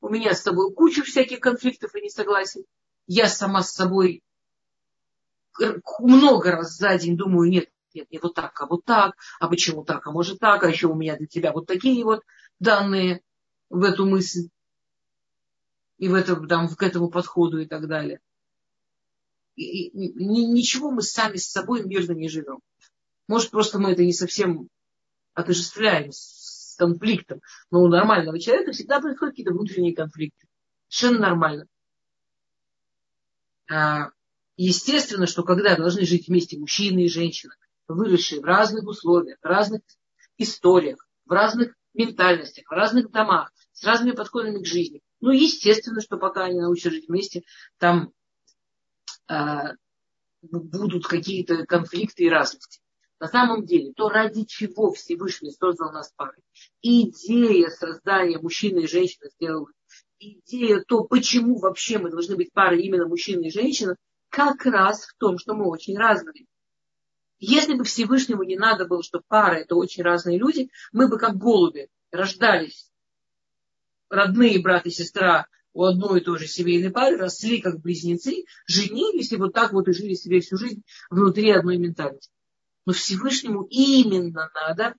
У 0.00 0.08
меня 0.08 0.34
с 0.34 0.40
тобой 0.40 0.72
куча 0.72 1.02
всяких 1.02 1.40
конфликтов 1.40 1.94
и 1.94 2.00
несогласий. 2.00 2.64
Я 3.06 3.28
сама 3.28 3.62
с 3.62 3.72
собой 3.72 4.22
много 5.98 6.52
раз 6.52 6.76
за 6.76 6.96
день 6.96 7.16
думаю, 7.16 7.50
нет, 7.50 7.68
нет, 7.94 8.10
не 8.10 8.18
вот 8.18 8.34
так, 8.34 8.58
а 8.58 8.66
вот 8.66 8.84
так, 8.84 9.16
а 9.38 9.48
почему 9.48 9.84
так, 9.84 10.06
а 10.06 10.12
может 10.12 10.38
так, 10.38 10.64
а 10.64 10.68
еще 10.68 10.86
у 10.86 10.94
меня 10.94 11.16
для 11.16 11.26
тебя 11.26 11.52
вот 11.52 11.66
такие 11.66 12.02
вот 12.04 12.22
данные 12.58 13.20
в 13.68 13.82
эту 13.82 14.06
мысль 14.06 14.48
и 15.98 16.08
в 16.08 16.14
это, 16.14 16.36
там, 16.46 16.68
к 16.68 16.82
этому 16.82 17.10
подходу 17.10 17.58
и 17.58 17.66
так 17.66 17.86
далее. 17.86 18.20
И, 19.56 19.88
и, 19.88 20.12
ничего 20.14 20.90
мы 20.90 21.02
сами 21.02 21.36
с 21.36 21.50
собой 21.50 21.84
мирно 21.84 22.12
не 22.12 22.28
живем. 22.28 22.60
Может, 23.26 23.50
просто 23.50 23.78
мы 23.78 23.92
это 23.92 24.04
не 24.04 24.12
совсем 24.12 24.68
отождествляем 25.34 26.12
конфликтом. 26.78 27.40
Но 27.70 27.82
у 27.82 27.88
нормального 27.88 28.38
человека 28.38 28.72
всегда 28.72 29.00
происходят 29.00 29.32
какие-то 29.32 29.52
внутренние 29.52 29.94
конфликты. 29.94 30.46
Совершенно 30.88 31.28
нормально. 31.28 31.66
А, 33.68 34.10
Естественно, 34.56 35.26
что 35.26 35.42
когда 35.42 35.76
должны 35.76 36.06
жить 36.06 36.28
вместе 36.28 36.58
мужчины 36.58 37.04
и 37.04 37.10
женщины, 37.10 37.52
выросшие 37.88 38.40
в 38.40 38.44
разных 38.44 38.86
условиях, 38.86 39.38
в 39.42 39.44
разных 39.44 39.82
историях, 40.38 41.06
в 41.26 41.30
разных 41.30 41.74
ментальностях, 41.92 42.66
в 42.66 42.72
разных 42.72 43.10
домах, 43.10 43.52
с 43.72 43.84
разными 43.84 44.14
подходами 44.14 44.62
к 44.62 44.66
жизни. 44.66 45.02
Ну, 45.20 45.30
естественно, 45.30 46.00
что 46.00 46.16
пока 46.16 46.44
они 46.44 46.60
научатся 46.60 46.90
жить 46.90 47.08
вместе, 47.08 47.42
там 47.78 48.12
будут 50.42 51.06
какие-то 51.06 51.66
конфликты 51.66 52.24
и 52.24 52.30
разности. 52.30 52.80
На 53.18 53.28
самом 53.28 53.64
деле, 53.64 53.92
то 53.94 54.08
ради 54.08 54.44
чего 54.44 54.92
Всевышний 54.92 55.50
создал 55.50 55.90
нас 55.92 56.12
парой. 56.14 56.42
Идея 56.82 57.70
создания 57.70 58.38
мужчины 58.38 58.80
и 58.80 58.86
женщины 58.86 59.30
сделала. 59.30 59.68
Идея 60.18 60.82
то, 60.86 61.04
почему 61.04 61.58
вообще 61.58 61.98
мы 61.98 62.10
должны 62.10 62.36
быть 62.36 62.52
парой 62.52 62.82
именно 62.82 63.08
мужчина 63.08 63.46
и 63.46 63.50
женщина, 63.50 63.96
как 64.28 64.66
раз 64.66 65.06
в 65.06 65.14
том, 65.16 65.38
что 65.38 65.54
мы 65.54 65.66
очень 65.66 65.96
разные. 65.96 66.46
Если 67.38 67.74
бы 67.74 67.84
Всевышнему 67.84 68.42
не 68.42 68.56
надо 68.56 68.86
было, 68.86 69.02
что 69.02 69.22
пара 69.26 69.56
это 69.56 69.76
очень 69.76 70.02
разные 70.02 70.38
люди, 70.38 70.70
мы 70.92 71.08
бы 71.08 71.18
как 71.18 71.36
голуби 71.36 71.88
рождались, 72.10 72.90
родные 74.08 74.60
брат 74.60 74.86
и 74.86 74.90
сестра 74.90 75.46
у 75.76 75.84
одной 75.84 76.20
и 76.20 76.24
той 76.24 76.38
же 76.38 76.46
семейной 76.46 76.90
пары, 76.90 77.18
росли 77.18 77.60
как 77.60 77.80
близнецы, 77.80 78.44
женились 78.66 79.32
и 79.32 79.36
вот 79.36 79.52
так 79.52 79.72
вот 79.72 79.88
и 79.88 79.92
жили 79.92 80.14
себе 80.14 80.40
всю 80.40 80.56
жизнь 80.56 80.82
внутри 81.10 81.50
одной 81.50 81.76
ментальности. 81.76 82.32
Но 82.86 82.92
Всевышнему 82.92 83.66
именно 83.68 84.50
надо 84.54 84.94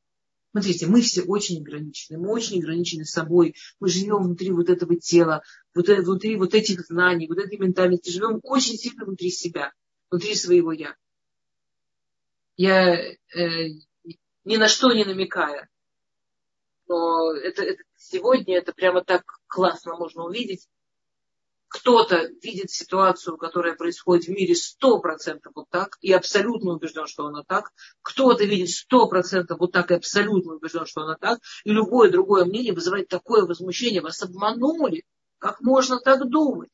Смотрите, 0.51 0.88
мы 0.88 1.01
все 1.01 1.21
очень 1.21 1.61
ограничены, 1.61 2.17
мы 2.17 2.32
очень 2.32 2.59
ограничены 2.59 3.05
собой, 3.05 3.53
мы 3.80 3.89
живем 3.89 4.23
внутри 4.23 4.49
вот 4.51 4.69
этого 4.69 4.95
тела, 4.95 5.43
вот, 5.75 5.88
э, 5.88 6.01
внутри 6.01 6.36
вот 6.36 6.55
этих 6.55 6.80
знаний, 6.88 7.28
вот 7.28 7.38
этой 7.38 7.59
ментальности, 7.59 8.09
живем 8.09 8.39
очень 8.41 8.75
сильно 8.75 9.05
внутри 9.05 9.30
себя, 9.30 9.71
внутри 10.09 10.34
своего 10.34 10.71
я. 10.71 10.95
Я 12.55 12.95
э, 12.95 13.17
ни 14.45 14.57
на 14.57 14.67
что 14.67 14.91
не 14.93 15.05
намекая, 15.05 15.69
но 16.88 17.33
это, 17.33 17.63
это, 17.63 17.83
сегодня 17.95 18.57
это 18.57 18.73
прямо 18.73 19.03
так 19.03 19.23
классно 19.47 19.95
можно 19.95 20.25
увидеть, 20.25 20.67
кто-то 21.69 22.29
видит 22.41 22.71
ситуацию, 22.71 23.38
которая 23.38 23.75
происходит 23.75 24.25
в 24.25 24.29
мире 24.29 24.55
сто 24.55 24.99
процентов 24.99 25.53
вот 25.55 25.69
так, 25.69 25.97
и 26.01 26.13
абсолютно 26.13 26.71
убежден, 26.71 27.07
что 27.07 27.25
она 27.25 27.43
так. 27.43 27.71
Кто-то 28.01 28.45
видит 28.45 28.69
сто 28.69 29.07
процентов 29.07 29.59
вот 29.59 29.73
так, 29.73 29.91
и 29.91 29.95
абсолютно 29.95 30.55
убежден, 30.55 30.85
что 30.85 31.01
она 31.01 31.15
так. 31.19 31.39
И 31.65 31.71
любое 31.71 32.09
другое 32.09 32.45
мнение 32.45 32.73
вызывает 32.73 33.09
такое 33.09 33.45
возмущение. 33.45 34.01
Вас 34.01 34.21
обманули. 34.23 35.03
Как 35.39 35.59
можно 35.61 35.99
так 35.99 36.27
думать? 36.29 36.71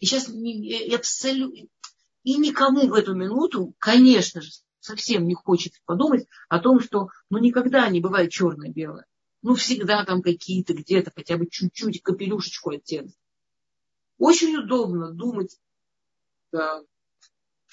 И 0.00 0.06
сейчас 0.06 0.28
и, 0.28 0.94
абсолютно... 0.94 1.68
И 2.24 2.36
никому 2.38 2.88
в 2.88 2.94
эту 2.94 3.14
минуту, 3.14 3.72
конечно 3.78 4.40
же, 4.40 4.50
совсем 4.86 5.26
не 5.26 5.34
хочется 5.34 5.80
подумать 5.84 6.26
о 6.48 6.58
том, 6.58 6.80
что 6.80 7.08
ну, 7.30 7.38
никогда 7.38 7.88
не 7.88 8.00
бывает 8.00 8.30
черное-белое 8.30 9.06
ну, 9.46 9.54
всегда 9.54 10.04
там 10.04 10.22
какие-то 10.22 10.74
где-то 10.74 11.12
хотя 11.14 11.36
бы 11.36 11.46
чуть-чуть 11.48 12.02
капелюшечку 12.02 12.70
оттенок. 12.70 13.14
Очень 14.18 14.56
удобно 14.56 15.12
думать 15.12 15.56
да, 16.50 16.82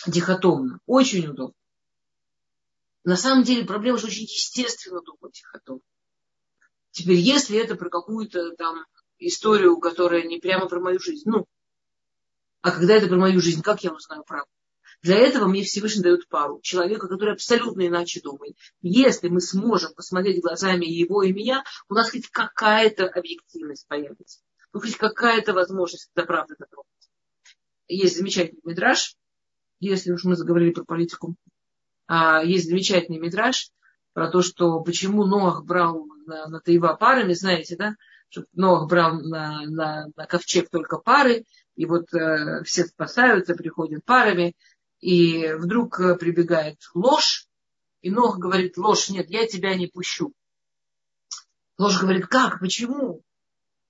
дихотомно. 0.05 0.79
Очень 0.85 1.27
удобно. 1.27 1.55
На 3.03 3.17
самом 3.17 3.43
деле 3.43 3.65
проблема, 3.65 3.97
что 3.97 4.05
очень 4.05 4.23
естественно 4.23 5.01
думать 5.01 5.33
дихотомно. 5.33 5.81
Теперь, 6.91 7.17
если 7.17 7.57
это 7.57 7.75
про 7.75 7.89
какую-то 7.89 8.51
там 8.55 8.85
историю, 9.17 9.79
которая 9.79 10.21
не 10.27 10.39
прямо 10.39 10.67
про 10.67 10.79
мою 10.79 10.99
жизнь, 10.99 11.27
ну, 11.27 11.47
а 12.61 12.69
когда 12.69 12.93
это 12.93 13.07
про 13.07 13.17
мою 13.17 13.41
жизнь, 13.41 13.63
как 13.63 13.83
я 13.83 13.91
узнаю 13.91 14.23
правду? 14.23 14.51
Для 15.03 15.17
этого 15.17 15.47
мне 15.47 15.63
Всевышний 15.63 16.01
дает 16.01 16.29
пару. 16.29 16.61
Человека, 16.61 17.09
который 17.09 17.33
абсолютно 17.33 17.85
иначе 17.85 18.21
думает. 18.21 18.55
Если 18.81 19.27
мы 19.27 19.41
сможем 19.41 19.93
посмотреть 19.93 20.41
глазами 20.41 20.85
его 20.85 21.23
и 21.23 21.33
меня, 21.33 21.63
у 21.89 21.93
нас 21.93 22.09
хоть 22.09 22.29
какая-то 22.29 23.07
объективность 23.07 23.85
появится. 23.87 24.39
Ну, 24.71 24.79
хоть 24.79 24.95
какая-то 24.95 25.53
возможность 25.53 26.09
до 26.15 26.23
правды 26.23 26.55
дотронуться. 26.57 27.09
Есть 27.89 28.17
замечательный 28.17 28.61
мидраж, 28.63 29.15
если 29.81 30.13
уж 30.13 30.23
мы 30.23 30.37
заговорили 30.37 30.71
про 30.71 30.85
политику. 30.85 31.35
А, 32.07 32.41
есть 32.41 32.69
замечательный 32.69 33.19
мидраж 33.19 33.71
про 34.13 34.29
то, 34.29 34.41
что 34.41 34.79
почему 34.81 35.25
Ноах 35.25 35.65
брал 35.65 36.07
на, 36.25 36.47
на 36.47 36.61
Таива 36.61 36.93
парами, 36.93 37.33
знаете, 37.33 37.75
да? 37.75 37.95
Что 38.29 38.45
Ноах 38.53 38.87
брал 38.87 39.19
на, 39.19 39.63
на, 39.65 40.07
на 40.15 40.25
ковчег 40.27 40.69
только 40.69 40.97
пары, 40.97 41.43
и 41.75 41.85
вот 41.85 42.13
э, 42.13 42.63
все 42.63 42.85
спасаются, 42.85 43.55
приходят 43.55 44.05
парами, 44.05 44.55
и 45.03 45.51
вдруг 45.55 45.99
э, 45.99 46.15
прибегает 46.15 46.77
ложь, 46.93 47.49
и 48.01 48.09
Нох 48.09 48.37
говорит, 48.37 48.77
ложь, 48.77 49.09
нет, 49.09 49.29
я 49.29 49.45
тебя 49.45 49.75
не 49.75 49.87
пущу. 49.87 50.33
Ложь 51.77 51.99
говорит, 51.99 52.27
как, 52.27 52.61
почему? 52.61 53.21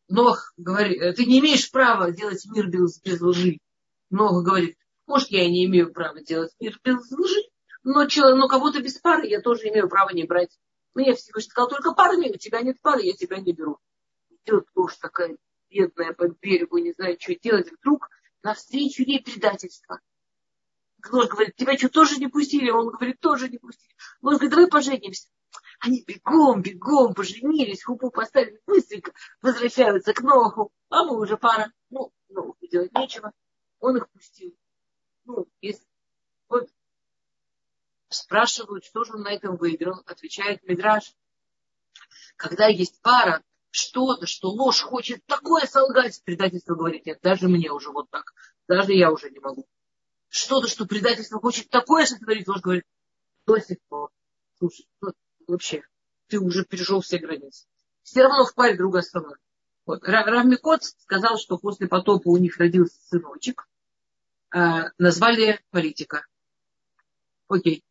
Нох 0.10 0.54
говорит, 0.58 1.00
«Э, 1.00 1.14
ты 1.14 1.26
не 1.26 1.40
имеешь 1.40 1.70
права 1.70 2.12
делать 2.12 2.44
мир 2.48 2.68
без, 2.68 3.00
без 3.00 3.22
лжи. 3.22 3.60
Нох 4.10 4.44
говорит, 4.44 4.76
может, 5.06 5.30
я 5.30 5.48
не 5.48 5.66
имею 5.66 5.94
права 5.94 6.20
делать 6.20 6.52
мир 6.60 6.80
без 6.84 7.12
лжи, 7.12 7.44
но, 7.84 8.08
но 8.36 8.48
кого-то 8.48 8.82
без 8.82 8.98
пары 8.98 9.28
я 9.28 9.40
тоже 9.40 9.70
имею 9.70 9.88
право 9.90 10.10
не 10.10 10.24
брать. 10.24 10.58
Ну, 10.96 11.06
я 11.06 11.14
всего 11.14 11.40
сказал, 11.42 11.70
только 11.70 11.94
парами, 11.94 12.34
у 12.34 12.38
тебя 12.38 12.62
нет 12.62 12.82
пары, 12.82 13.04
я 13.04 13.14
тебя 13.14 13.38
не 13.38 13.54
беру. 13.54 13.78
Идет 14.32 14.66
ложь 14.74 14.98
такая 14.98 15.38
бедная 15.70 16.14
по 16.14 16.28
берегу, 16.42 16.80
не 16.80 16.94
знает, 16.94 17.22
что 17.22 17.36
делать. 17.36 17.72
Вдруг 17.72 18.10
навстречу 18.42 19.04
ей 19.04 19.22
предательство. 19.22 20.00
Ложь 21.12 21.28
говорит, 21.28 21.56
тебя 21.56 21.78
что, 21.78 21.90
тоже 21.90 22.18
не 22.18 22.28
пустили? 22.28 22.70
Он 22.70 22.90
говорит, 22.90 23.20
тоже 23.20 23.50
не 23.50 23.58
пустили. 23.58 23.94
Ложь 24.22 24.36
говорит, 24.36 24.52
давай 24.52 24.68
поженимся. 24.68 25.30
Они 25.80 26.04
бегом, 26.08 26.62
бегом 26.62 27.14
поженились, 27.14 27.84
хупу 27.84 28.10
поставили, 28.10 28.62
быстренько 28.66 29.12
возвращаются 29.42 30.14
к 30.14 30.22
Ноху. 30.22 30.72
А 30.90 31.04
мы 31.04 31.20
уже 31.20 31.38
пара. 31.38 31.72
Ну, 31.90 32.14
Ноху 32.30 32.56
делать 32.62 32.94
нечего. 32.94 33.32
Он 33.80 33.98
их 33.98 34.10
пустил. 34.10 34.56
Ну, 35.26 35.48
если... 35.62 35.86
Вот 36.48 36.70
спрашивают, 38.10 38.86
что 38.86 39.04
же 39.04 39.14
он 39.14 39.24
на 39.24 39.34
этом 39.34 39.58
выиграл. 39.58 40.02
Отвечает 40.06 40.64
Мидраш. 40.64 41.14
Когда 42.38 42.68
есть 42.68 43.02
пара, 43.02 43.44
что-то, 43.72 44.26
что 44.26 44.50
ложь 44.50 44.82
хочет 44.82 45.26
такое 45.26 45.66
солгать, 45.66 46.22
предательство 46.24 46.76
говорит, 46.76 47.06
нет, 47.06 47.20
даже 47.22 47.48
мне 47.48 47.72
уже 47.72 47.92
вот 47.92 48.10
так. 48.10 48.34
Даже 48.68 48.94
я 48.94 49.12
уже 49.12 49.30
не 49.30 49.40
могу 49.40 49.68
что-то, 50.34 50.68
что 50.68 50.88
предательство 50.88 51.40
хочет 51.40 51.70
такое 51.70 52.08
сотворить, 52.08 52.48
ложь 52.48 52.62
говорит, 52.62 52.86
до 53.46 53.60
сих 53.60 53.78
пор, 53.88 54.10
слушай, 54.58 54.88
ну, 55.00 55.14
вообще, 55.46 55.84
ты 56.28 56.40
уже 56.40 56.66
перешел 56.66 57.02
все 57.02 57.20
границы. 57.20 57.68
Все 58.02 58.24
равно 58.24 58.44
в 58.44 58.56
паре 58.56 58.76
друга 58.76 59.00
остановит. 59.00 59.38
Вот. 59.86 60.04
Равмикот 60.04 60.84
сказал, 60.84 61.38
что 61.38 61.60
после 61.60 61.88
потопа 61.88 62.30
у 62.30 62.38
них 62.38 62.58
родился 62.58 63.00
сыночек, 63.10 63.68
э, 64.56 64.90
назвали 64.98 65.64
политика. 65.70 66.26
Окей. 67.48 67.86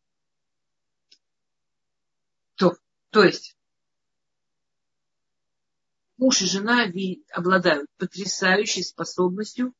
То, 2.55 2.75
то 3.11 3.23
есть, 3.23 3.55
муж 6.17 6.41
и 6.41 6.45
жена 6.45 6.91
обладают 7.31 7.89
потрясающей 7.97 8.83
способностью 8.83 9.73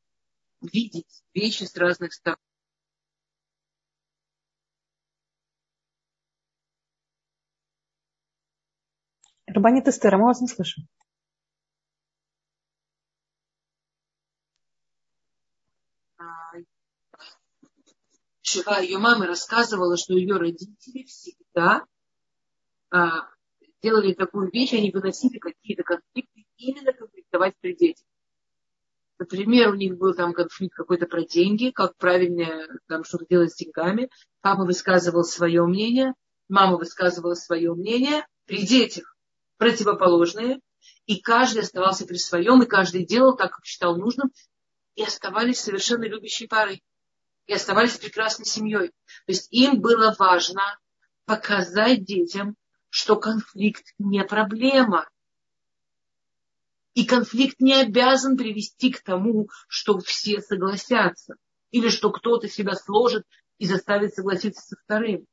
видеть 0.62 1.22
вещи 1.34 1.64
с 1.64 1.76
разных 1.76 2.14
сторон. 2.14 2.38
Рабанит 9.54 9.86
Эстер, 9.86 10.16
мы 10.16 10.24
вас 10.24 10.40
не 10.40 10.48
слышим. 10.48 10.88
Шива 18.42 18.80
ее 18.80 18.98
мамы 18.98 19.26
рассказывала, 19.26 19.96
что 19.96 20.14
ее 20.14 20.38
родители 20.38 21.04
всегда 21.04 21.84
а, 22.90 23.28
делали 23.80 24.12
такую 24.14 24.50
вещь, 24.50 24.74
они 24.74 24.90
выносили 24.90 25.38
какие-то 25.38 25.84
конфликты, 25.84 26.46
именно 26.56 26.92
конфликтовать 26.92 27.54
при 27.60 27.76
детях. 27.76 28.06
Например, 29.20 29.70
у 29.70 29.76
них 29.76 29.96
был 29.96 30.14
там 30.14 30.32
конфликт 30.32 30.74
какой-то 30.74 31.06
про 31.06 31.24
деньги, 31.24 31.70
как 31.70 31.96
правильно 31.96 32.66
там 32.88 33.04
что-то 33.04 33.26
делать 33.30 33.52
с 33.52 33.56
деньгами. 33.56 34.10
Папа 34.40 34.64
высказывал 34.64 35.22
свое 35.22 35.64
мнение, 35.64 36.14
мама 36.48 36.76
высказывала 36.76 37.34
свое 37.34 37.72
мнение 37.72 38.26
при 38.46 38.66
детях 38.66 39.13
противоположные, 39.56 40.60
и 41.06 41.20
каждый 41.20 41.62
оставался 41.62 42.06
при 42.06 42.16
своем, 42.16 42.62
и 42.62 42.66
каждый 42.66 43.04
делал 43.04 43.36
так, 43.36 43.52
как 43.52 43.64
считал 43.64 43.96
нужным, 43.96 44.32
и 44.94 45.02
оставались 45.02 45.60
совершенно 45.60 46.04
любящей 46.04 46.46
парой, 46.46 46.82
и 47.46 47.52
оставались 47.52 47.98
прекрасной 47.98 48.46
семьей. 48.46 48.88
То 48.88 49.32
есть 49.32 49.52
им 49.52 49.80
было 49.80 50.14
важно 50.18 50.78
показать 51.26 52.04
детям, 52.04 52.56
что 52.88 53.16
конфликт 53.16 53.84
не 53.98 54.24
проблема. 54.24 55.08
И 56.94 57.04
конфликт 57.04 57.60
не 57.60 57.74
обязан 57.74 58.36
привести 58.36 58.92
к 58.92 59.02
тому, 59.02 59.48
что 59.68 59.98
все 59.98 60.40
согласятся. 60.40 61.34
или 61.72 61.88
что 61.88 62.12
кто-то 62.12 62.48
себя 62.48 62.76
сложит 62.76 63.26
и 63.58 63.66
заставит 63.66 64.14
согласиться 64.14 64.62
со 64.62 64.76
вторым. 64.84 65.26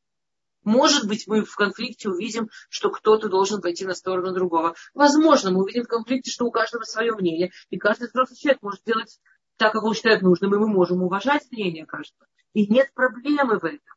Может 0.63 1.07
быть, 1.07 1.27
мы 1.27 1.43
в 1.43 1.55
конфликте 1.55 2.09
увидим, 2.09 2.49
что 2.69 2.91
кто-то 2.91 3.29
должен 3.29 3.61
пойти 3.61 3.85
на 3.85 3.95
сторону 3.95 4.33
другого. 4.33 4.75
Возможно, 4.93 5.51
мы 5.51 5.63
увидим 5.63 5.83
в 5.83 5.87
конфликте, 5.87 6.29
что 6.29 6.45
у 6.45 6.51
каждого 6.51 6.83
свое 6.83 7.13
мнение, 7.13 7.51
и 7.69 7.77
каждый 7.77 8.09
взрослый 8.09 8.37
человек 8.37 8.61
может 8.61 8.83
делать 8.83 9.19
так, 9.57 9.73
как 9.73 9.83
он 9.83 9.93
считает 9.93 10.21
нужным, 10.21 10.53
и 10.53 10.57
мы 10.57 10.67
можем 10.67 11.01
уважать 11.03 11.51
мнение 11.51 11.85
каждого. 11.85 12.27
И 12.53 12.67
нет 12.67 12.93
проблемы 12.93 13.59
в 13.59 13.65
этом. 13.65 13.95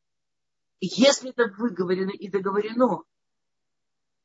Если 0.81 1.31
это 1.31 1.47
выговорено 1.57 2.11
и 2.11 2.29
договорено, 2.29 3.03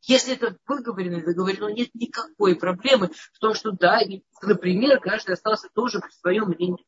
если 0.02 0.34
это 0.34 0.58
выговорено 0.66 1.18
и 1.18 1.26
договорено, 1.26 1.74
нет 1.74 1.90
никакой 1.94 2.56
проблемы 2.56 3.12
в 3.34 3.40
том, 3.40 3.54
что 3.54 3.72
да, 3.72 4.00
например, 4.42 5.00
каждый 5.00 5.34
остался 5.34 5.70
тоже 5.74 6.00
при 6.00 6.12
своем 6.12 6.50
мнении. 6.50 6.86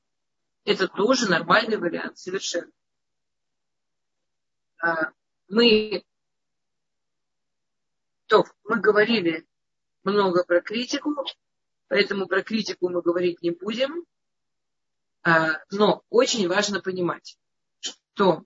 Это 0.63 0.87
тоже 0.87 1.29
нормальный 1.29 1.77
вариант, 1.77 2.17
совершенно. 2.17 2.71
А, 4.81 5.11
мы, 5.51 6.03
то, 8.27 8.45
мы 8.63 8.79
говорили 8.79 9.45
много 10.03 10.43
про 10.43 10.61
критику, 10.61 11.13
поэтому 11.87 12.27
про 12.27 12.41
критику 12.41 12.89
мы 12.89 13.01
говорить 13.01 13.41
не 13.41 13.51
будем. 13.51 14.05
А, 15.23 15.59
но 15.69 16.03
очень 16.09 16.47
важно 16.47 16.81
понимать, 16.81 17.37
что 17.79 18.43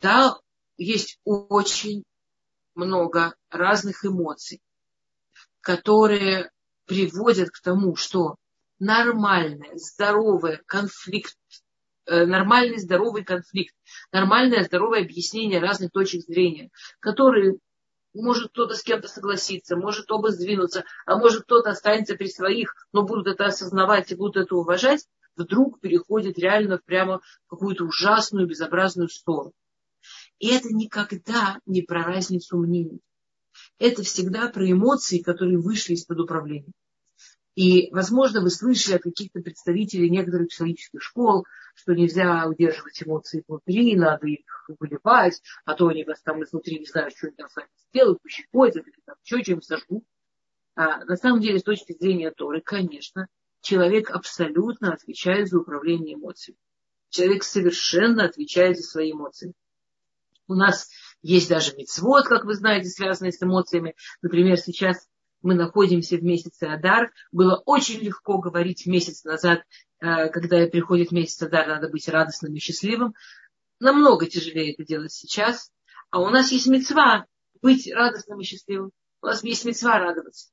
да, 0.00 0.38
есть 0.76 1.18
очень 1.24 2.04
много 2.74 3.34
разных 3.48 4.04
эмоций, 4.04 4.60
которые 5.60 6.50
приводят 6.86 7.50
к 7.50 7.60
тому, 7.62 7.94
что 7.96 8.36
нормальный, 8.78 9.78
здоровый 9.78 10.58
конфликт, 10.66 11.36
нормальный, 12.10 12.78
здоровый 12.78 13.24
конфликт, 13.24 13.74
нормальное, 14.12 14.64
здоровое 14.64 15.02
объяснение 15.02 15.60
разных 15.60 15.90
точек 15.92 16.22
зрения, 16.22 16.70
которые 17.00 17.56
может 18.12 18.50
кто-то 18.50 18.74
с 18.74 18.82
кем-то 18.82 19.08
согласиться, 19.08 19.76
может 19.76 20.10
оба 20.10 20.30
сдвинуться, 20.30 20.84
а 21.06 21.16
может 21.16 21.44
кто-то 21.44 21.70
останется 21.70 22.16
при 22.16 22.26
своих, 22.26 22.74
но 22.92 23.02
будут 23.02 23.28
это 23.28 23.46
осознавать 23.46 24.10
и 24.10 24.16
будут 24.16 24.36
это 24.36 24.56
уважать, 24.56 25.06
вдруг 25.36 25.80
переходит 25.80 26.38
реально 26.38 26.80
прямо 26.84 27.20
в 27.46 27.50
какую-то 27.50 27.84
ужасную, 27.84 28.48
безобразную 28.48 29.08
сторону. 29.08 29.52
И 30.38 30.48
это 30.48 30.68
никогда 30.70 31.58
не 31.66 31.82
про 31.82 32.02
разницу 32.02 32.56
мнений. 32.56 33.00
Это 33.78 34.02
всегда 34.02 34.48
про 34.48 34.70
эмоции, 34.70 35.18
которые 35.18 35.58
вышли 35.58 35.94
из-под 35.94 36.20
управления. 36.20 36.72
И, 37.60 37.90
возможно, 37.92 38.40
вы 38.40 38.48
слышали 38.48 38.96
от 38.96 39.02
каких-то 39.02 39.40
представителей 39.40 40.08
некоторых 40.08 40.48
психологических 40.48 41.02
школ, 41.02 41.44
что 41.74 41.92
нельзя 41.92 42.46
удерживать 42.48 43.02
эмоции 43.02 43.44
внутри, 43.46 43.94
надо 43.96 44.28
их 44.28 44.70
выливать, 44.78 45.42
а 45.66 45.74
то 45.74 45.88
они 45.88 46.04
вас 46.04 46.22
там 46.22 46.42
изнутри 46.42 46.78
не 46.78 46.86
знают, 46.86 47.14
что 47.14 47.26
они 47.26 47.36
там 47.36 47.50
с 47.50 47.56
вами 47.56 47.68
сделают, 47.90 48.22
пощекотят 48.22 48.86
или 48.86 48.96
там 49.04 49.16
еще 49.22 49.44
чем 49.44 49.60
сожгут. 49.60 50.04
А 50.74 51.04
на 51.04 51.16
самом 51.16 51.42
деле, 51.42 51.58
с 51.58 51.62
точки 51.62 51.92
зрения 51.92 52.30
Торы, 52.30 52.62
конечно, 52.62 53.26
человек 53.60 54.08
абсолютно 54.10 54.94
отвечает 54.94 55.48
за 55.48 55.58
управление 55.58 56.14
эмоциями. 56.14 56.56
Человек 57.10 57.44
совершенно 57.44 58.24
отвечает 58.24 58.78
за 58.78 58.84
свои 58.84 59.12
эмоции. 59.12 59.52
У 60.48 60.54
нас 60.54 60.88
есть 61.20 61.50
даже 61.50 61.76
мецвод, 61.76 62.24
как 62.26 62.46
вы 62.46 62.54
знаете, 62.54 62.88
связанный 62.88 63.34
с 63.34 63.42
эмоциями. 63.42 63.96
Например, 64.22 64.56
сейчас 64.56 65.09
мы 65.42 65.54
находимся 65.54 66.16
в 66.16 66.22
месяце 66.22 66.64
Адар. 66.64 67.12
Было 67.32 67.62
очень 67.66 68.00
легко 68.00 68.38
говорить 68.38 68.86
месяц 68.86 69.24
назад, 69.24 69.62
э, 70.00 70.28
когда 70.28 70.66
приходит 70.66 71.12
месяц 71.12 71.42
Адар, 71.42 71.66
надо 71.68 71.88
быть 71.88 72.08
радостным 72.08 72.54
и 72.54 72.58
счастливым. 72.58 73.14
Намного 73.78 74.26
тяжелее 74.26 74.74
это 74.74 74.84
делать 74.84 75.12
сейчас. 75.12 75.70
А 76.10 76.20
у 76.20 76.28
нас 76.28 76.52
есть 76.52 76.66
мецва 76.66 77.26
быть 77.62 77.90
радостным 77.92 78.40
и 78.40 78.44
счастливым. 78.44 78.90
У 79.22 79.26
нас 79.26 79.42
есть 79.44 79.64
мецва 79.64 79.98
радоваться. 79.98 80.50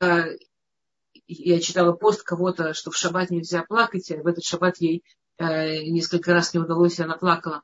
Э, 0.00 0.36
я 1.26 1.60
читала 1.60 1.92
пост 1.92 2.22
кого-то, 2.22 2.74
что 2.74 2.90
в 2.90 2.96
шаббат 2.96 3.30
нельзя 3.30 3.62
плакать, 3.62 4.10
а 4.10 4.16
в 4.16 4.26
этот 4.26 4.44
шаббат 4.44 4.78
ей 4.78 5.04
Э, 5.40 5.84
несколько 5.84 6.34
раз 6.34 6.52
не 6.52 6.60
удалось, 6.60 6.98
и 6.98 7.02
она 7.02 7.16
плакала. 7.16 7.62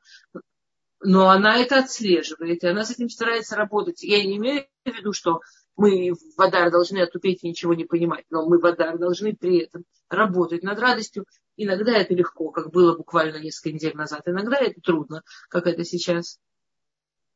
Но 1.01 1.29
она 1.29 1.57
это 1.57 1.79
отслеживает, 1.79 2.63
и 2.63 2.67
она 2.67 2.83
с 2.83 2.91
этим 2.91 3.09
старается 3.09 3.55
работать. 3.55 4.03
Я 4.03 4.23
не 4.25 4.37
имею 4.37 4.65
в 4.83 4.89
виду, 4.89 5.13
что 5.13 5.41
мы 5.75 6.11
в 6.13 6.41
Адар 6.41 6.71
должны 6.71 6.99
отупеть 6.99 7.43
и 7.43 7.49
ничего 7.49 7.75
не 7.75 7.85
понимать, 7.85 8.25
но 8.31 8.47
мы 8.47 8.59
в 8.59 8.65
Адар 8.65 8.97
должны 8.97 9.35
при 9.35 9.59
этом 9.59 9.85
работать 10.09 10.63
над 10.63 10.79
радостью. 10.79 11.25
Иногда 11.55 11.91
это 11.91 12.15
легко, 12.15 12.49
как 12.49 12.71
было 12.71 12.97
буквально 12.97 13.37
несколько 13.37 13.73
недель 13.73 13.95
назад. 13.95 14.23
Иногда 14.25 14.57
это 14.57 14.81
трудно, 14.81 15.21
как 15.49 15.67
это 15.67 15.83
сейчас. 15.83 16.39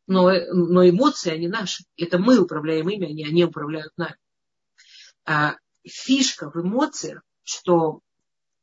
Но, 0.08 0.32
но 0.52 0.88
эмоции, 0.90 1.32
они 1.32 1.48
наши. 1.48 1.84
Это 1.98 2.18
мы 2.18 2.40
управляем 2.40 2.90
ими, 2.90 3.12
они, 3.12 3.26
они 3.26 3.46
управляют 3.46 3.94
нами. 3.96 4.18
А 5.24 5.56
фишка 5.86 6.50
в 6.50 6.60
эмоциях, 6.60 7.22
что 7.44 8.02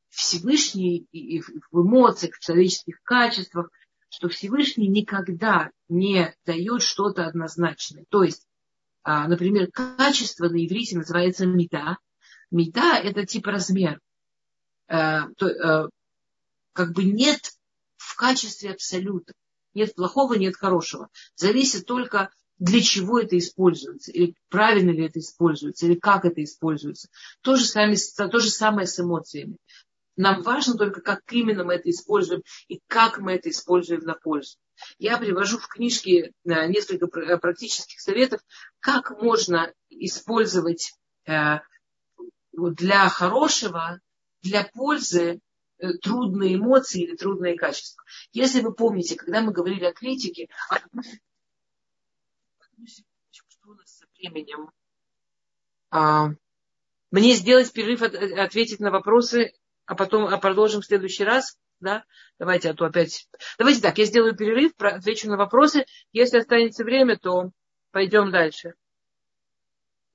Всевышний 0.09 1.07
и 1.13 1.41
в 1.41 1.83
эмоциях, 1.83 2.35
в 2.35 2.41
человеческих 2.41 3.01
качествах, 3.05 3.71
что 4.11 4.29
Всевышний 4.29 4.89
никогда 4.89 5.71
не 5.89 6.35
дает 6.45 6.83
что-то 6.83 7.27
однозначное. 7.27 8.05
То 8.09 8.23
есть, 8.23 8.47
а, 9.03 9.29
например, 9.29 9.71
качество 9.71 10.49
на 10.49 10.65
иврите 10.65 10.97
называется 10.97 11.47
мида. 11.47 11.99
Мида– 12.51 12.99
это 13.03 13.27
типа 13.27 13.51
размер. 13.51 14.01
Э, 14.89 15.21
э, 15.41 15.89
как 16.73 16.93
бы 16.93 17.05
нет 17.05 17.53
в 17.97 18.17
качестве 18.17 18.71
абсолюта. 18.71 19.33
Нет 19.75 19.95
плохого, 19.95 20.35
нет 20.35 20.57
хорошего. 20.57 21.09
Зависит 21.35 21.87
только 21.87 22.31
для 22.59 22.81
чего 22.81 23.21
это 23.21 23.39
используется, 23.39 24.11
или 24.11 24.35
правильно 24.49 24.91
ли 24.91 25.07
это 25.07 25.21
используется, 25.21 25.87
или 25.87 25.95
как 25.95 26.25
это 26.25 26.43
используется. 26.43 27.09
То 27.43 27.57
же, 27.57 27.65
самое, 27.65 27.97
то 28.17 28.39
же 28.41 28.51
самое 28.51 28.87
с 28.87 28.99
эмоциями. 28.99 29.59
Нам 30.19 30.43
важно 30.43 30.77
только, 30.77 31.01
как 31.01 31.23
именно 31.33 31.63
мы 31.63 31.75
это 31.75 31.89
используем 31.89 32.43
и 32.67 32.81
как 32.89 33.19
мы 33.19 33.35
это 33.35 33.51
используем 33.51 34.01
на 34.01 34.15
пользу. 34.15 34.59
Я 34.99 35.17
привожу 35.17 35.59
в 35.59 35.69
книжке 35.69 36.33
э, 36.45 36.67
несколько 36.67 37.07
э, 37.21 37.39
практических 37.39 38.01
советов, 38.01 38.41
как 38.81 39.13
можно 39.23 39.73
использовать 39.89 40.93
э, 41.25 41.61
для 42.53 43.09
хорошего, 43.09 44.01
для 44.43 44.65
пользы 44.65 45.41
трудные 46.03 46.57
эмоции 46.57 47.05
или 47.05 47.15
трудные 47.15 47.57
качества. 47.57 48.03
Если 48.33 48.61
вы 48.61 48.75
помните, 48.75 49.15
когда 49.15 49.41
мы 49.41 49.53
говорили 49.53 49.85
о 49.85 49.93
критике, 49.93 50.49
что 53.47 53.71
у 53.71 53.75
нас 53.75 53.99
со 53.99 54.07
временем? 54.17 54.73
А, 55.91 56.31
мне 57.13 57.35
сделать 57.35 57.73
перерыв, 57.73 58.03
ответить 58.03 58.81
на 58.81 58.91
вопросы 58.91 59.53
а 59.89 59.95
потом 59.95 60.27
а 60.27 60.37
продолжим 60.37 60.83
в 60.83 60.87
следующий 60.87 61.25
раз. 61.25 61.59
Да? 61.81 62.05
Давайте, 62.39 62.71
а 62.71 62.75
то 62.75 62.85
опять... 62.85 63.27
Давайте 63.59 63.81
так, 63.81 63.97
я 63.97 64.05
сделаю 64.05 64.37
перерыв, 64.37 64.73
отвечу 64.79 65.29
на 65.29 65.39
вопросы. 65.39 65.87
Если 66.13 66.39
останется 66.39 66.85
время, 66.85 67.17
то 67.17 67.53
пойдем 67.91 68.31
дальше. 68.31 68.75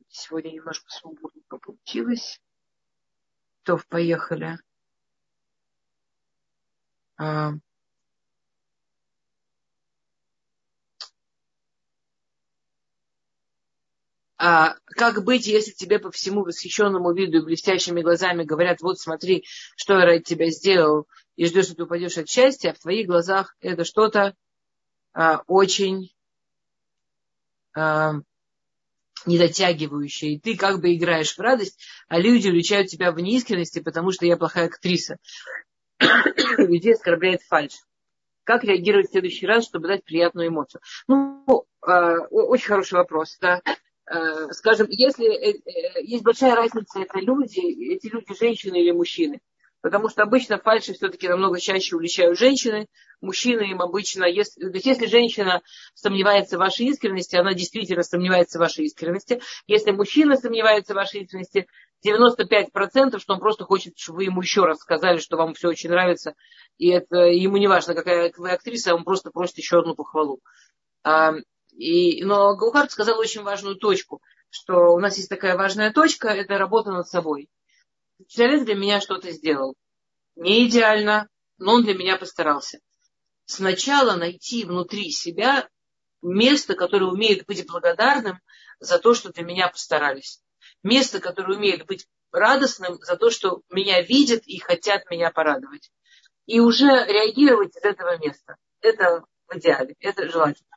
Сегодня 0.07 0.51
немножко 0.51 0.85
свободненько 0.89 1.57
получилось. 1.57 2.39
То, 3.63 3.79
поехали. 3.89 4.59
А... 7.17 7.53
а, 14.45 14.75
как 14.87 15.23
быть, 15.23 15.47
если 15.47 15.71
тебе 15.71 15.99
по 15.99 16.11
всему 16.11 16.43
восхищенному 16.43 17.13
виду 17.13 17.37
и 17.37 17.45
блестящими 17.45 18.01
глазами 18.01 18.43
говорят, 18.43 18.81
вот 18.81 18.99
смотри, 18.99 19.45
что 19.77 19.97
я 19.97 20.05
ради 20.05 20.23
тебя 20.23 20.49
сделал, 20.49 21.07
и 21.37 21.45
ждешь, 21.45 21.67
что 21.67 21.75
ты 21.75 21.83
упадешь 21.83 22.17
от 22.17 22.27
счастья, 22.27 22.71
а 22.71 22.73
в 22.73 22.79
твоих 22.79 23.07
глазах 23.07 23.55
это 23.61 23.85
что-то 23.85 24.35
а, 25.13 25.43
очень 25.47 26.13
а, 27.73 28.15
недотягивающее. 29.25 30.33
И 30.33 30.39
ты 30.41 30.57
как 30.57 30.81
бы 30.81 30.93
играешь 30.93 31.37
в 31.37 31.39
радость, 31.39 31.81
а 32.09 32.19
люди 32.19 32.49
уличают 32.49 32.89
тебя 32.89 33.13
в 33.13 33.19
неискренности, 33.21 33.79
потому 33.79 34.11
что 34.11 34.25
я 34.25 34.35
плохая 34.35 34.65
актриса. 34.65 35.19
Людей 36.57 36.95
оскорбляет 36.95 37.43
фальш. 37.43 37.75
Как 38.43 38.65
реагировать 38.65 39.07
в 39.07 39.11
следующий 39.11 39.47
раз, 39.47 39.65
чтобы 39.65 39.87
дать 39.87 40.03
приятную 40.03 40.49
эмоцию? 40.49 40.81
Ну, 41.07 41.65
э, 41.87 42.17
очень 42.29 42.67
хороший 42.67 42.95
вопрос. 42.95 43.37
Да? 43.39 43.61
Э, 44.05 44.51
скажем, 44.51 44.87
если 44.89 45.27
э, 45.27 45.53
э, 45.65 46.01
есть 46.03 46.23
большая 46.23 46.55
разница, 46.55 46.99
это 46.99 47.19
люди, 47.19 47.59
эти 47.93 48.07
люди 48.07 48.33
женщины 48.37 48.81
или 48.81 48.91
мужчины. 48.91 49.39
Потому 49.81 50.07
что 50.09 50.23
обычно 50.23 50.57
фальши 50.57 50.93
все-таки 50.93 51.27
намного 51.27 51.59
чаще 51.59 51.95
уличают 51.95 52.37
женщины. 52.37 52.87
Мужчины 53.19 53.71
им 53.71 53.81
обычно, 53.81 54.25
если, 54.25 54.61
то 54.61 54.73
есть 54.73 54.85
если 54.85 55.07
женщина 55.07 55.61
сомневается 55.93 56.55
в 56.55 56.59
вашей 56.59 56.85
искренности, 56.85 57.35
она 57.35 57.53
действительно 57.53 58.03
сомневается 58.03 58.57
в 58.57 58.61
вашей 58.61 58.85
искренности. 58.85 59.41
Если 59.67 59.91
мужчина 59.91 60.37
сомневается 60.37 60.93
в 60.93 60.95
вашей 60.95 61.21
искренности, 61.23 61.67
95%, 62.05 63.19
что 63.19 63.33
он 63.33 63.39
просто 63.39 63.65
хочет, 63.65 63.97
чтобы 63.97 64.17
вы 64.17 64.23
ему 64.25 64.41
еще 64.41 64.63
раз 64.63 64.79
сказали, 64.79 65.17
что 65.17 65.37
вам 65.37 65.53
все 65.53 65.69
очень 65.69 65.89
нравится. 65.89 66.33
И 66.77 66.89
это 66.89 67.17
ему 67.17 67.57
не 67.57 67.67
важно, 67.67 67.93
какая 67.93 68.31
вы 68.37 68.51
актриса, 68.51 68.95
он 68.95 69.03
просто 69.03 69.31
просит 69.31 69.57
еще 69.57 69.79
одну 69.79 69.95
похвалу. 69.95 70.39
И, 71.75 72.23
но 72.23 72.55
Гаухард 72.55 72.91
сказал 72.91 73.19
очень 73.19 73.41
важную 73.41 73.75
точку, 73.75 74.21
что 74.49 74.93
у 74.93 74.99
нас 74.99 75.17
есть 75.17 75.29
такая 75.29 75.57
важная 75.57 75.91
точка, 75.91 76.29
это 76.29 76.57
работа 76.57 76.91
над 76.91 77.07
собой. 77.07 77.49
Человек 78.27 78.65
для 78.65 78.75
меня 78.75 79.01
что-то 79.01 79.31
сделал. 79.31 79.75
Не 80.35 80.67
идеально, 80.67 81.27
но 81.57 81.73
он 81.73 81.83
для 81.83 81.95
меня 81.95 82.17
постарался. 82.17 82.79
Сначала 83.45 84.15
найти 84.15 84.65
внутри 84.65 85.11
себя 85.11 85.67
место, 86.21 86.75
которое 86.75 87.05
умеет 87.07 87.45
быть 87.45 87.67
благодарным 87.67 88.39
за 88.79 88.99
то, 88.99 89.13
что 89.13 89.31
для 89.31 89.43
меня 89.43 89.67
постарались. 89.67 90.41
Место, 90.83 91.19
которое 91.19 91.57
умеет 91.57 91.85
быть 91.85 92.07
радостным 92.31 92.95
за 93.01 93.17
то, 93.17 93.29
что 93.29 93.61
меня 93.69 94.01
видят 94.01 94.43
и 94.45 94.59
хотят 94.59 95.09
меня 95.09 95.31
порадовать. 95.31 95.91
И 96.45 96.59
уже 96.59 96.85
реагировать 96.85 97.75
из 97.75 97.83
этого 97.83 98.17
места. 98.17 98.57
Это 98.81 99.25
в 99.47 99.57
идеале, 99.57 99.95
это 99.99 100.29
желательно. 100.29 100.72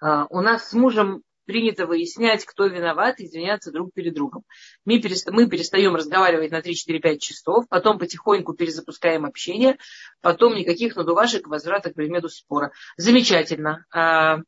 А, 0.00 0.26
у 0.30 0.40
нас 0.40 0.70
с 0.70 0.72
мужем 0.72 1.22
принято 1.46 1.86
выяснять, 1.86 2.44
кто 2.44 2.66
виноват, 2.66 3.20
извиняться 3.20 3.70
друг 3.70 3.92
перед 3.94 4.14
другом. 4.14 4.42
Мы, 4.84 5.00
перестаем 5.00 5.94
разговаривать 5.94 6.50
на 6.50 6.60
3-4-5 6.60 7.18
часов, 7.18 7.64
потом 7.68 7.98
потихоньку 7.98 8.54
перезапускаем 8.54 9.24
общение, 9.24 9.78
потом 10.20 10.54
никаких 10.56 10.96
надувашек, 10.96 11.46
возврата 11.46 11.90
к 11.90 11.94
предмету 11.94 12.28
спора. 12.28 12.72
Замечательно. 12.96 13.86
А, 13.94 14.38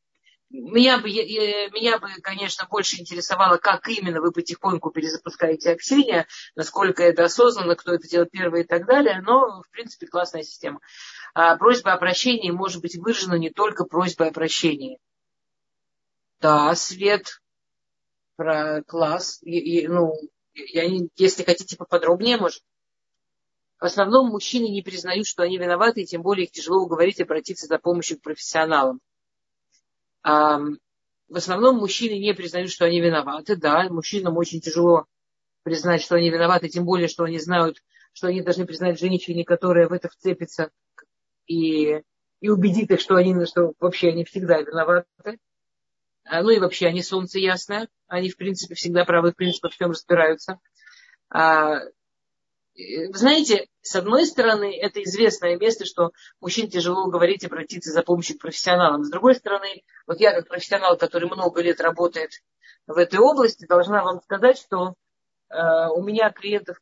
меня 0.51 0.99
бы, 0.99 1.09
меня 1.09 1.99
бы, 1.99 2.09
конечно, 2.23 2.67
больше 2.71 3.01
интересовало, 3.01 3.59
как 3.59 3.87
именно 3.89 4.21
вы 4.21 4.33
потихоньку 4.33 4.91
перезапускаете 4.91 5.73
общение, 5.73 6.27
насколько 6.57 7.03
это 7.03 7.25
осознанно, 7.25 7.77
кто 7.77 7.93
это 7.93 8.09
делает 8.09 8.31
первый 8.31 8.63
и 8.63 8.67
так 8.67 8.87
далее, 8.87 9.21
но, 9.23 9.63
в 9.63 9.71
принципе, 9.71 10.07
классная 10.07 10.43
система. 10.43 10.81
А 11.35 11.57
просьба 11.57 11.93
о 11.93 11.99
прощении 11.99 12.51
может 12.51 12.81
быть 12.81 12.97
выражена 12.97 13.35
не 13.35 13.51
только 13.51 13.85
просьбой 13.85 14.29
о 14.29 14.33
прощении. 14.33 14.99
Да, 16.41 16.75
Свет, 16.75 17.41
про 18.37 18.83
класс. 18.85 19.41
И, 19.43 19.59
и, 19.59 19.89
ну, 19.89 20.15
я 20.55 20.89
не, 20.89 21.09
если 21.17 21.43
хотите 21.43 21.77
поподробнее, 21.77 22.37
может. 22.37 22.63
В 23.81 23.85
основном 23.85 24.31
мужчины 24.31 24.69
не 24.69 24.83
признают, 24.83 25.27
что 25.27 25.43
они 25.43 25.57
виноваты, 25.57 26.03
и 26.03 26.07
тем 26.07 26.23
более 26.23 26.47
их 26.47 26.53
тяжело 26.53 26.83
уговорить 26.83 27.21
обратиться 27.21 27.67
за 27.67 27.79
помощью 27.79 28.19
к 28.19 28.23
профессионалам. 28.23 29.01
А, 30.23 30.59
в 31.29 31.37
основном 31.37 31.77
мужчины 31.77 32.19
не 32.19 32.35
признают, 32.35 32.71
что 32.71 32.87
они 32.87 33.01
виноваты. 33.01 33.57
Да, 33.57 33.89
мужчинам 33.89 34.37
очень 34.37 34.61
тяжело 34.61 35.07
признать, 35.63 36.03
что 36.03 36.17
они 36.17 36.31
виноваты, 36.31 36.69
тем 36.69 36.85
более, 36.85 37.09
что 37.09 37.25
они 37.25 37.39
знают, 37.39 37.83
что 38.13 38.29
они 38.29 38.43
должны 38.43 38.67
признать 38.67 38.99
женщине, 38.99 39.45
которая 39.45 39.89
в 39.89 39.93
это 39.93 40.09
вцепится 40.09 40.71
и, 41.47 42.03
и 42.41 42.49
убедит 42.49 42.91
их, 42.91 43.01
что 43.01 43.17
они 43.17 43.45
что 43.47 43.75
вообще 43.79 44.09
они 44.09 44.25
всегда 44.25 44.61
виноваты. 44.61 45.39
А, 46.29 46.43
ну 46.43 46.51
и 46.51 46.59
вообще 46.59 46.87
они 46.87 47.03
солнце 47.03 47.39
ясное, 47.39 47.89
они 48.07 48.29
в 48.29 48.37
принципе 48.37 48.75
всегда 48.75 49.05
правы, 49.05 49.33
в 49.33 49.37
принципе 49.37 49.69
во 49.69 49.71
всем 49.71 49.91
разбираются. 49.91 50.59
А, 51.31 51.81
знаете, 53.13 53.67
с 53.81 53.97
одной 53.97 54.27
стороны, 54.27 54.79
это 54.79 55.03
известное 55.03 55.57
место, 55.57 55.85
что 55.85 56.13
мужчин 56.41 56.69
тяжело 56.69 57.11
говорить, 57.11 57.45
обратиться 57.45 57.91
за 57.91 58.03
помощью 58.03 58.37
к 58.37 58.43
профессионалам. 58.43 59.05
С 59.05 59.11
другой 59.11 59.35
стороны, 59.35 59.83
вот 60.07 60.21
я 60.21 60.33
как 60.33 60.49
профессионал, 60.49 60.97
который 60.97 61.29
много 61.29 61.63
лет 61.63 61.81
работает 61.81 62.31
в 62.87 62.97
этой 62.97 63.19
области, 63.19 63.67
должна 63.67 64.05
вам 64.05 64.21
сказать, 64.21 64.59
что 64.59 64.95
э, 65.49 65.89
у 65.89 66.03
меня 66.03 66.31
клиентов 66.31 66.77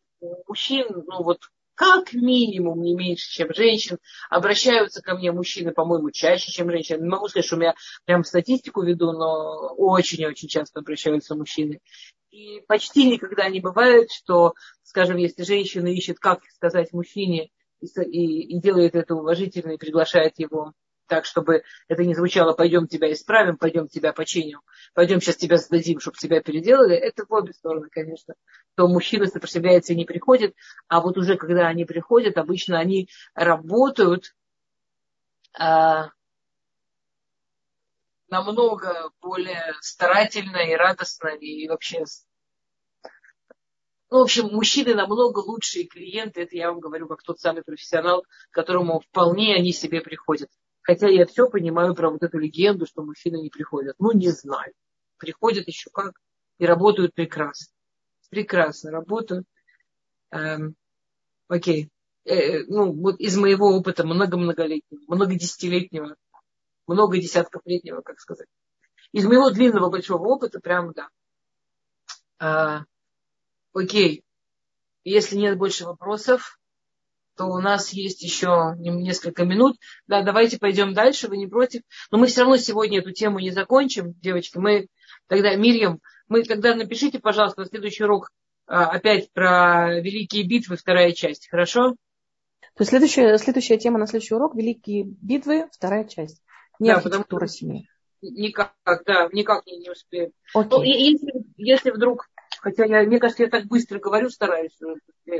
мужчин, 0.46 0.86
ну 1.06 1.22
вот 1.22 1.38
как 1.76 2.14
минимум 2.14 2.80
не 2.80 2.94
меньше, 2.94 3.30
чем 3.30 3.54
женщин. 3.54 3.98
Обращаются 4.30 5.02
ко 5.02 5.14
мне 5.14 5.30
мужчины, 5.30 5.72
по-моему, 5.72 6.10
чаще, 6.10 6.50
чем 6.50 6.70
женщины. 6.70 7.02
Не 7.02 7.08
могу 7.08 7.28
сказать, 7.28 7.46
что 7.46 7.56
у 7.56 7.58
меня 7.60 7.74
прям 8.06 8.24
статистику 8.24 8.82
веду, 8.82 9.12
но 9.12 9.74
очень-очень 9.76 10.48
часто 10.48 10.80
обращаются 10.80 11.36
мужчины. 11.36 11.80
И 12.30 12.62
почти 12.66 13.08
никогда 13.08 13.48
не 13.48 13.60
бывает, 13.60 14.10
что, 14.10 14.54
скажем, 14.82 15.18
если 15.18 15.42
женщина 15.42 15.86
ищет, 15.88 16.18
как 16.18 16.40
сказать 16.54 16.92
мужчине, 16.92 17.50
и, 17.80 17.86
и, 17.86 18.60
делает 18.60 18.94
это 18.94 19.14
уважительно 19.14 19.72
и 19.72 19.78
приглашает 19.78 20.32
его 20.38 20.72
так, 21.06 21.24
чтобы 21.24 21.62
это 21.88 22.04
не 22.04 22.14
звучало, 22.14 22.52
пойдем 22.52 22.86
тебя 22.86 23.12
исправим, 23.12 23.56
пойдем 23.56 23.88
тебя 23.88 24.12
починим, 24.12 24.60
пойдем 24.94 25.20
сейчас 25.20 25.36
тебя 25.36 25.58
сдадим, 25.58 26.00
чтобы 26.00 26.16
тебя 26.16 26.40
переделали, 26.40 26.96
это 26.96 27.24
в 27.26 27.32
обе 27.32 27.52
стороны, 27.52 27.88
конечно. 27.90 28.34
То 28.74 28.88
мужчина 28.88 29.26
сопротивляется 29.26 29.92
и 29.92 29.96
не 29.96 30.04
приходит, 30.04 30.54
а 30.88 31.00
вот 31.00 31.16
уже 31.16 31.36
когда 31.36 31.68
они 31.68 31.84
приходят, 31.84 32.36
обычно 32.36 32.78
они 32.78 33.08
работают 33.34 34.34
а, 35.58 36.10
намного 38.28 39.10
более 39.20 39.74
старательно 39.80 40.58
и 40.58 40.74
радостно, 40.74 41.28
и 41.28 41.68
вообще 41.68 42.04
ну, 44.08 44.18
в 44.20 44.22
общем, 44.22 44.46
мужчины 44.52 44.94
намного 44.94 45.40
лучшие 45.40 45.86
клиенты, 45.86 46.42
это 46.42 46.56
я 46.56 46.70
вам 46.70 46.78
говорю 46.78 47.08
как 47.08 47.22
тот 47.22 47.40
самый 47.40 47.64
профессионал, 47.64 48.24
которому 48.50 49.00
вполне 49.00 49.54
они 49.56 49.72
себе 49.72 50.00
приходят. 50.00 50.48
Хотя 50.86 51.08
я 51.08 51.26
все 51.26 51.50
понимаю 51.50 51.96
про 51.96 52.10
вот 52.10 52.22
эту 52.22 52.38
легенду, 52.38 52.86
что 52.86 53.02
мужчины 53.02 53.42
не 53.42 53.50
приходят. 53.50 53.96
Ну, 53.98 54.12
не 54.12 54.28
знаю. 54.28 54.72
Приходят 55.18 55.66
еще 55.66 55.90
как. 55.90 56.12
И 56.58 56.64
работают 56.64 57.12
прекрасно. 57.12 57.74
Прекрасно 58.30 58.92
работают. 58.92 59.46
Эм, 60.30 60.76
окей. 61.48 61.90
Э, 62.24 62.62
ну, 62.68 62.92
вот 62.92 63.18
из 63.18 63.36
моего 63.36 63.76
опыта 63.76 64.06
много-многолетнего, 64.06 65.00
много-десятилетнего, 65.08 66.14
много 66.86 67.18
десятков 67.18 67.62
летнего, 67.64 68.00
как 68.02 68.20
сказать. 68.20 68.48
Из 69.10 69.26
моего 69.26 69.50
длинного 69.50 69.90
большого 69.90 70.24
опыта, 70.28 70.60
прям 70.60 70.92
да. 70.92 71.08
А, 72.38 72.84
окей. 73.72 74.22
Если 75.02 75.36
нет 75.36 75.58
больше 75.58 75.84
вопросов, 75.84 76.60
то 77.36 77.46
у 77.46 77.60
нас 77.60 77.92
есть 77.92 78.22
еще 78.22 78.74
несколько 78.78 79.44
минут. 79.44 79.76
Да, 80.06 80.22
давайте 80.22 80.58
пойдем 80.58 80.94
дальше, 80.94 81.28
вы 81.28 81.36
не 81.36 81.46
против. 81.46 81.82
Но 82.10 82.18
мы 82.18 82.26
все 82.26 82.40
равно 82.40 82.56
сегодня 82.56 83.00
эту 83.00 83.12
тему 83.12 83.38
не 83.38 83.50
закончим, 83.50 84.14
девочки. 84.20 84.58
Мы 84.58 84.88
тогда, 85.28 85.54
Мирьям, 85.54 86.00
мы 86.28 86.42
тогда 86.42 86.74
напишите, 86.74 87.18
пожалуйста, 87.18 87.60
на 87.60 87.66
следующий 87.66 88.04
урок 88.04 88.30
а, 88.66 88.86
опять 88.86 89.32
про 89.32 90.00
великие 90.00 90.44
битвы, 90.44 90.76
вторая 90.76 91.12
часть, 91.12 91.48
хорошо? 91.48 91.92
То 92.74 92.82
есть 92.82 92.90
следующая, 92.90 93.38
следующая 93.38 93.78
тема 93.78 93.98
на 93.98 94.06
следующий 94.06 94.34
урок– 94.34 94.54
великие 94.56 95.04
битвы, 95.04 95.68
вторая 95.72 96.04
часть. 96.04 96.42
Не 96.78 96.90
да, 96.90 96.96
архитектура 96.96 97.46
потому, 97.46 97.48
семьи. 97.48 97.88
Никак, 98.22 98.74
да, 98.84 99.28
никак 99.32 99.66
не, 99.66 99.78
не 99.78 99.90
успеем. 99.90 100.32
Ну, 100.54 100.82
если, 100.82 101.32
если 101.56 101.90
вдруг, 101.90 102.28
хотя 102.60 102.84
я, 102.84 103.02
мне 103.04 103.18
кажется, 103.18 103.44
я 103.44 103.48
так 103.48 103.66
быстро 103.66 103.98
говорю, 103.98 104.30
стараюсь, 104.30 104.76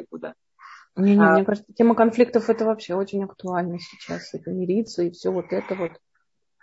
куда. 0.09 0.35
Не, 0.97 1.15
не, 1.15 1.23
а, 1.23 1.35
мне 1.35 1.45
кажется, 1.45 1.73
тема 1.75 1.95
конфликтов 1.95 2.49
это 2.49 2.65
вообще 2.65 2.95
очень 2.95 3.23
актуально 3.23 3.79
сейчас. 3.79 4.33
И 4.35 4.39
помириться, 4.39 5.03
и 5.03 5.11
все 5.11 5.31
вот 5.31 5.47
это 5.51 5.75
вот. 5.75 5.93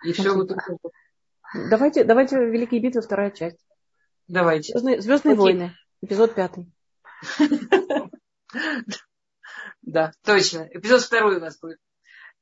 И 0.03 0.11
все 0.11 0.33
вот 0.33 0.51
это. 0.51 0.77
Давайте, 1.69 2.03
давайте 2.03 2.37
Великие 2.37 2.81
битвы, 2.81 3.01
вторая 3.01 3.29
часть. 3.29 3.63
Давайте. 4.27 4.71
Звездные, 4.73 5.01
Звездные 5.01 5.35
войны, 5.35 5.73
эпизод 6.01 6.33
пятый. 6.33 6.71
Да, 9.81 10.13
точно. 10.23 10.67
Эпизод 10.71 11.01
второй 11.01 11.37
у 11.37 11.39
нас 11.39 11.59
будет. 11.59 11.77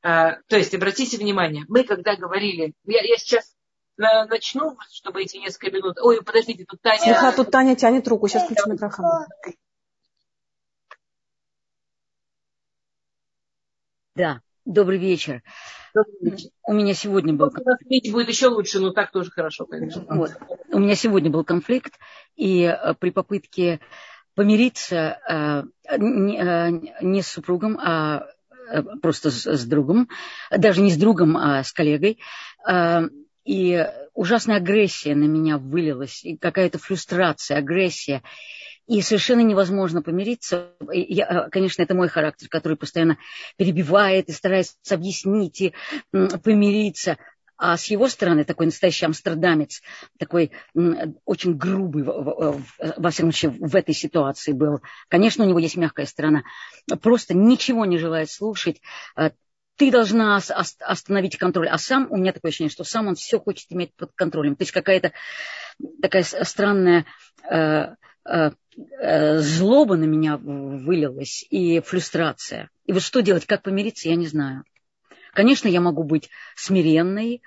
А, 0.04 0.38
то 0.48 0.58
есть, 0.58 0.74
обратите 0.74 1.18
внимание, 1.18 1.66
мы 1.68 1.84
когда 1.84 2.16
говорили, 2.16 2.74
я, 2.86 3.02
я 3.02 3.18
сейчас 3.18 3.56
начну, 3.98 4.78
чтобы 4.92 5.22
эти 5.24 5.38
несколько 5.38 5.72
минут. 5.72 5.98
Ой, 6.00 6.24
подождите, 6.24 6.66
тут 6.66 6.82
Таня. 6.82 7.00
Слегка, 7.00 7.32
тут 7.32 7.52
Таня 7.52 7.76
тянет 7.76 8.08
руку, 8.08 8.28
сейчас 8.28 8.46
включу 8.46 8.70
микрофон. 8.70 9.06
Да, 14.22 14.42
добрый 14.66 15.00
вечер. 15.00 15.42
Добрый 15.96 16.14
вечер. 16.22 16.50
У 16.62 16.74
меня 16.74 16.94
сегодня 16.94 17.34
был 17.34 17.50
конфликт. 17.50 18.12
будет 18.12 18.30
еще 18.30 18.50
лучше, 18.50 18.80
но 18.80 18.92
так 18.92 19.12
тоже 19.12 19.32
хорошо, 19.32 19.66
конечно. 19.66 20.06
Вот. 20.10 20.34
У 20.70 20.78
меня 20.78 20.94
сегодня 20.94 21.32
был 21.32 21.44
конфликт, 21.44 21.96
и 22.36 22.66
э, 22.66 22.94
при 23.00 23.10
попытке 23.10 23.80
помириться 24.36 25.18
э, 25.28 25.98
не, 25.98 26.38
э, 26.38 26.70
не 27.02 27.24
с 27.24 27.30
супругом, 27.30 27.80
а 27.80 28.28
просто 29.02 29.32
с 29.32 29.66
другом, 29.66 30.08
даже 30.56 30.82
не 30.82 30.92
с 30.92 30.98
другом, 30.98 31.36
а 31.36 31.64
с 31.64 31.74
коллегой, 31.74 32.20
и 33.44 33.88
ужасная 34.14 34.58
агрессия 34.58 35.16
на 35.16 35.26
меня 35.26 35.58
вылилась, 35.58 36.24
и 36.24 36.38
какая-то 36.38 36.78
фрустрация, 36.78 37.58
агрессия. 37.58 38.22
И 38.92 39.02
совершенно 39.02 39.40
невозможно 39.40 40.02
помириться. 40.02 40.74
Я, 40.92 41.48
конечно, 41.50 41.82
это 41.82 41.96
мой 41.96 42.10
характер, 42.10 42.50
который 42.50 42.76
постоянно 42.76 43.18
перебивает 43.56 44.28
и 44.28 44.34
старается 44.34 44.76
объяснить 44.90 45.62
и 45.62 45.74
помириться. 46.12 47.18
А 47.56 47.78
с 47.78 47.86
его 47.86 48.10
стороны 48.10 48.44
такой 48.44 48.66
настоящий 48.66 49.06
амстердамец, 49.06 49.82
такой 50.20 50.52
очень 51.24 51.56
грубый, 51.56 52.04
во 52.04 53.10
всяком 53.12 53.32
случае, 53.32 53.52
в 53.52 53.74
этой 53.78 53.96
ситуации 53.96 54.52
был. 54.52 54.82
Конечно, 55.08 55.46
у 55.46 55.48
него 55.48 55.60
есть 55.60 55.78
мягкая 55.78 56.06
сторона. 56.06 56.44
Просто 57.02 57.34
ничего 57.34 57.86
не 57.86 57.98
желает 57.98 58.30
слушать. 58.30 58.82
А, 59.16 59.32
ты 59.78 59.90
должна 59.90 60.36
остановить 60.36 61.38
контроль. 61.38 61.70
А 61.70 61.78
сам, 61.78 62.08
у 62.10 62.18
меня 62.18 62.34
такое 62.34 62.50
ощущение, 62.50 62.72
что 62.72 62.84
сам 62.84 63.08
он 63.08 63.16
все 63.16 63.40
хочет 63.40 63.72
иметь 63.72 63.96
под 63.96 64.12
контролем. 64.16 64.58
То 64.58 64.64
есть 64.64 64.74
какая-то 64.74 65.14
такая 66.02 66.24
странная 66.24 67.06
э, 67.50 67.56
э, 67.56 67.92
э, 68.26 68.52
злоба 68.76 69.96
на 69.96 70.06
меня 70.06 70.38
вылилась 70.38 71.46
и 71.50 71.80
фрустрация. 71.82 72.70
И 72.86 72.94
вот 72.94 73.02
что 73.02 73.22
делать, 73.22 73.46
как 73.46 73.64
помириться, 73.64 74.10
я 74.10 74.16
не 74.16 74.28
знаю. 74.28 74.64
Конечно, 75.34 75.68
я 75.68 75.82
могу 75.82 76.04
быть 76.04 76.30
смиренной, 76.56 77.42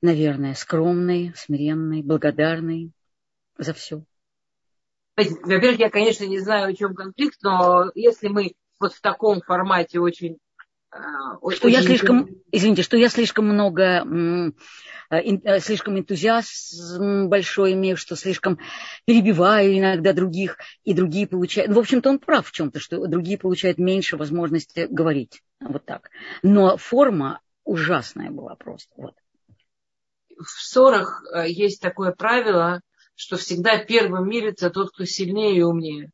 наверное, 0.00 0.54
скромной, 0.54 1.32
смиренной, 1.36 2.02
благодарной 2.02 2.92
за 3.58 3.72
все. 3.74 4.04
Во-первых, 5.16 5.78
я, 5.78 5.90
конечно, 5.90 6.24
не 6.24 6.38
знаю, 6.38 6.68
о 6.68 6.74
чем 6.74 6.94
конфликт, 6.94 7.38
но 7.42 7.90
если 7.94 8.28
мы 8.28 8.54
вот 8.80 8.94
в 8.94 9.00
таком 9.00 9.42
формате 9.42 10.00
очень 10.00 10.38
что 11.50 11.68
я 11.68 11.82
слишком, 11.82 12.28
извините, 12.50 12.82
что 12.82 12.96
я 12.96 13.08
слишком 13.08 13.46
много, 13.46 14.04
э, 15.10 15.18
э, 15.20 15.60
слишком 15.60 15.98
энтузиазм 15.98 17.28
большой 17.28 17.72
имею, 17.72 17.96
что 17.96 18.16
слишком 18.16 18.58
перебиваю 19.06 19.78
иногда 19.78 20.12
других, 20.12 20.58
и 20.84 20.92
другие 20.92 21.26
получают... 21.26 21.70
Ну, 21.70 21.76
в 21.76 21.80
общем-то, 21.80 22.10
он 22.10 22.18
прав 22.18 22.46
в 22.46 22.52
чем-то, 22.52 22.78
что 22.78 23.06
другие 23.06 23.38
получают 23.38 23.78
меньше 23.78 24.16
возможности 24.16 24.86
говорить. 24.90 25.42
Вот 25.60 25.84
так. 25.84 26.10
Но 26.42 26.76
форма 26.76 27.40
ужасная 27.64 28.30
была 28.30 28.54
просто. 28.56 28.92
Вот. 28.96 29.14
В 30.36 30.48
ссорах 30.48 31.24
э, 31.34 31.48
есть 31.48 31.80
такое 31.80 32.12
правило, 32.12 32.82
что 33.14 33.36
всегда 33.36 33.78
первым 33.78 34.28
мирится 34.28 34.70
тот, 34.70 34.90
кто 34.92 35.04
сильнее 35.04 35.56
и 35.56 35.62
умнее. 35.62 36.10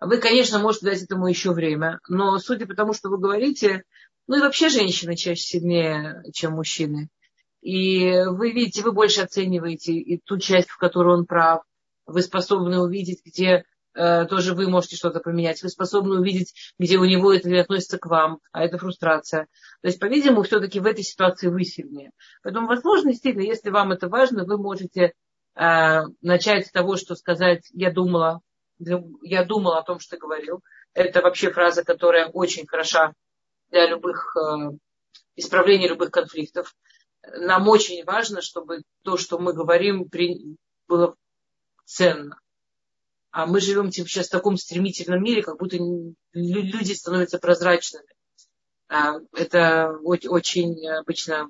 Вы, 0.00 0.16
конечно, 0.16 0.58
можете 0.58 0.86
дать 0.86 1.02
этому 1.02 1.26
еще 1.28 1.52
время, 1.52 2.00
но 2.08 2.38
судя 2.38 2.66
по 2.66 2.74
тому, 2.74 2.94
что 2.94 3.10
вы 3.10 3.18
говорите, 3.18 3.84
ну 4.26 4.38
и 4.38 4.40
вообще 4.40 4.70
женщины 4.70 5.14
чаще 5.14 5.42
сильнее, 5.42 6.22
чем 6.32 6.52
мужчины. 6.52 7.10
И 7.60 8.22
вы 8.26 8.52
видите, 8.52 8.82
вы 8.82 8.92
больше 8.92 9.20
оцениваете 9.20 9.92
и 9.92 10.18
ту 10.18 10.38
часть, 10.38 10.70
в 10.70 10.78
которой 10.78 11.18
он 11.18 11.26
прав. 11.26 11.62
Вы 12.06 12.22
способны 12.22 12.80
увидеть, 12.80 13.20
где 13.24 13.64
э, 13.94 14.24
тоже 14.24 14.54
вы 14.54 14.68
можете 14.68 14.96
что-то 14.96 15.20
поменять. 15.20 15.62
Вы 15.62 15.68
способны 15.68 16.18
увидеть, 16.18 16.54
где 16.78 16.96
у 16.96 17.04
него 17.04 17.34
это 17.34 17.50
не 17.50 17.58
относится 17.58 17.98
к 17.98 18.06
вам, 18.06 18.38
а 18.52 18.64
это 18.64 18.78
фрустрация. 18.78 19.48
То 19.82 19.88
есть, 19.88 20.00
по-видимому, 20.00 20.42
все-таки 20.44 20.80
в 20.80 20.86
этой 20.86 21.04
ситуации 21.04 21.48
вы 21.48 21.64
сильнее. 21.64 22.10
Поэтому, 22.42 22.66
возможно, 22.66 23.10
действительно, 23.10 23.42
если 23.42 23.68
вам 23.68 23.92
это 23.92 24.08
важно, 24.08 24.44
вы 24.44 24.56
можете 24.56 25.12
э, 25.54 26.02
начать 26.22 26.66
с 26.68 26.70
того, 26.70 26.96
что 26.96 27.14
сказать, 27.14 27.68
я 27.74 27.92
думала, 27.92 28.40
я 29.22 29.44
думал 29.44 29.74
о 29.74 29.82
том, 29.82 30.00
что 30.00 30.16
говорил. 30.16 30.62
Это 30.92 31.20
вообще 31.20 31.50
фраза, 31.50 31.84
которая 31.84 32.28
очень 32.28 32.66
хороша 32.66 33.14
для 33.70 33.86
любых 33.86 34.36
э, 34.36 34.70
исправления 35.36 35.88
любых 35.88 36.10
конфликтов. 36.10 36.74
Нам 37.22 37.68
очень 37.68 38.04
важно, 38.04 38.40
чтобы 38.40 38.82
то, 39.02 39.16
что 39.16 39.38
мы 39.38 39.52
говорим, 39.52 40.08
было 40.88 41.14
ценно. 41.84 42.38
А 43.30 43.46
мы 43.46 43.60
живем 43.60 43.92
сейчас 43.92 44.26
в 44.26 44.32
таком 44.32 44.56
стремительном 44.56 45.22
мире, 45.22 45.42
как 45.42 45.58
будто 45.58 45.76
люди 46.32 46.92
становятся 46.92 47.38
прозрачными. 47.38 48.08
А, 48.88 49.18
это 49.32 49.96
очень 50.02 50.88
обычно 50.88 51.48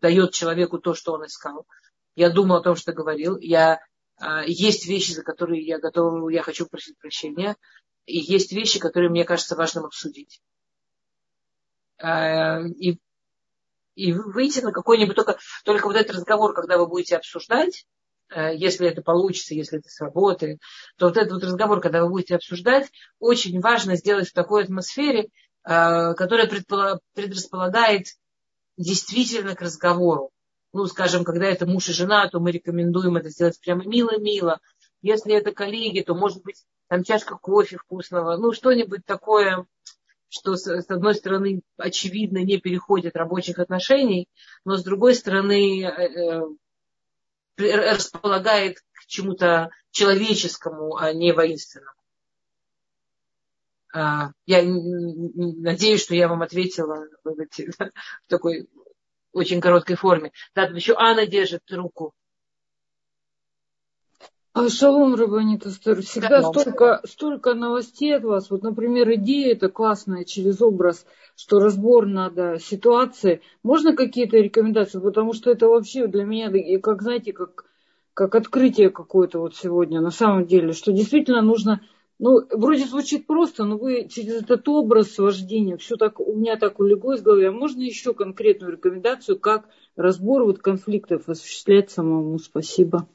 дает 0.00 0.32
человеку 0.32 0.78
то, 0.78 0.94
что 0.94 1.12
он 1.12 1.26
искал. 1.26 1.66
Я 2.14 2.30
думал 2.30 2.56
о 2.56 2.62
том, 2.62 2.76
что 2.76 2.92
говорил. 2.92 3.36
Я 3.36 3.80
есть 4.46 4.86
вещи, 4.86 5.12
за 5.12 5.22
которые 5.22 5.64
я 5.64 5.78
готова, 5.78 6.28
я 6.28 6.42
хочу 6.42 6.66
просить 6.66 6.98
прощения, 6.98 7.56
и 8.06 8.18
есть 8.18 8.52
вещи, 8.52 8.78
которые 8.78 9.10
мне 9.10 9.24
кажется 9.24 9.56
важным 9.56 9.86
обсудить. 9.86 10.40
А, 11.98 12.60
и, 12.60 12.98
и 13.94 14.12
выйти 14.12 14.60
на 14.60 14.72
какой-нибудь 14.72 15.16
только, 15.16 15.38
только 15.64 15.86
вот 15.86 15.96
этот 15.96 16.16
разговор, 16.16 16.54
когда 16.54 16.76
вы 16.76 16.86
будете 16.86 17.16
обсуждать, 17.16 17.86
а, 18.28 18.52
если 18.52 18.88
это 18.88 19.02
получится, 19.02 19.54
если 19.54 19.78
это 19.78 19.88
сработает, 19.88 20.60
то 20.96 21.06
вот 21.06 21.16
этот 21.16 21.32
вот 21.32 21.44
разговор, 21.44 21.80
когда 21.80 22.02
вы 22.02 22.10
будете 22.10 22.36
обсуждать, 22.36 22.90
очень 23.18 23.60
важно 23.60 23.96
сделать 23.96 24.28
в 24.28 24.34
такой 24.34 24.64
атмосфере, 24.64 25.28
которая 25.62 26.46
предрасполагает 27.14 28.08
действительно 28.76 29.54
к 29.54 29.62
разговору 29.62 30.33
ну, 30.74 30.86
скажем, 30.86 31.24
когда 31.24 31.46
это 31.46 31.66
муж 31.66 31.88
и 31.88 31.92
жена, 31.92 32.28
то 32.28 32.40
мы 32.40 32.50
рекомендуем 32.50 33.16
это 33.16 33.30
сделать 33.30 33.58
прямо 33.60 33.84
мило-мило. 33.84 34.58
Если 35.02 35.32
это 35.32 35.52
коллеги, 35.52 36.00
то 36.00 36.14
может 36.14 36.42
быть 36.42 36.64
там 36.88 37.04
чашка 37.04 37.36
кофе 37.36 37.78
вкусного, 37.78 38.36
ну, 38.36 38.52
что-нибудь 38.52 39.06
такое, 39.06 39.66
что 40.28 40.56
с, 40.56 40.66
одной 40.90 41.14
стороны, 41.14 41.62
очевидно, 41.76 42.38
не 42.38 42.58
переходит 42.58 43.16
рабочих 43.16 43.60
отношений, 43.60 44.28
но 44.64 44.76
с 44.76 44.82
другой 44.82 45.14
стороны, 45.14 45.84
э, 45.84 46.42
э, 47.56 47.92
располагает 47.92 48.78
к 48.92 49.06
чему-то 49.06 49.70
человеческому, 49.92 50.96
а 50.96 51.12
не 51.12 51.32
воинственному. 51.32 51.92
А, 53.94 54.32
я 54.44 54.60
надеюсь, 54.64 56.02
что 56.02 56.16
я 56.16 56.26
вам 56.26 56.42
ответила 56.42 57.06
в 57.24 57.86
такой 58.26 58.68
очень 59.34 59.60
короткой 59.60 59.96
форме. 59.96 60.32
Да, 60.54 60.66
там 60.66 60.76
еще 60.76 60.94
Анна 60.96 61.26
держит 61.26 61.62
руку. 61.70 62.14
А 64.54 64.68
шалом, 64.68 65.16
Рабанит 65.16 65.66
Астер, 65.66 66.00
всегда 66.00 66.40
да, 66.40 66.42
столько, 66.44 67.00
столько 67.04 67.54
новостей 67.54 68.16
от 68.16 68.22
вас. 68.22 68.50
Вот, 68.50 68.62
например, 68.62 69.12
идея 69.14 69.52
это 69.52 69.68
классная 69.68 70.22
через 70.22 70.62
образ, 70.62 71.06
что 71.34 71.58
разбор 71.58 72.06
надо 72.06 72.60
ситуации. 72.60 73.42
Можно 73.64 73.96
какие-то 73.96 74.36
рекомендации? 74.36 75.00
Потому 75.00 75.32
что 75.32 75.50
это 75.50 75.66
вообще 75.66 76.06
для 76.06 76.22
меня, 76.24 76.52
как 76.78 77.02
знаете, 77.02 77.32
как, 77.32 77.64
как 78.14 78.36
открытие 78.36 78.90
какое-то 78.90 79.40
вот 79.40 79.56
сегодня 79.56 80.00
на 80.00 80.12
самом 80.12 80.46
деле, 80.46 80.72
что 80.72 80.92
действительно 80.92 81.42
нужно 81.42 81.80
ну, 82.24 82.40
вроде 82.52 82.86
звучит 82.86 83.26
просто, 83.26 83.64
но 83.64 83.76
вы 83.76 84.08
через 84.08 84.40
этот 84.40 84.66
образ 84.66 85.18
вождения, 85.18 85.76
все 85.76 85.96
так, 85.96 86.20
у 86.20 86.34
меня 86.34 86.56
так 86.56 86.80
улеглось 86.80 87.20
в 87.20 87.22
голове. 87.22 87.48
А 87.48 87.52
можно 87.52 87.82
еще 87.82 88.14
конкретную 88.14 88.72
рекомендацию, 88.72 89.38
как 89.38 89.68
разбор 89.94 90.44
вот 90.44 90.60
конфликтов 90.60 91.28
осуществлять 91.28 91.90
самому? 91.90 92.38
Спасибо. 92.38 93.06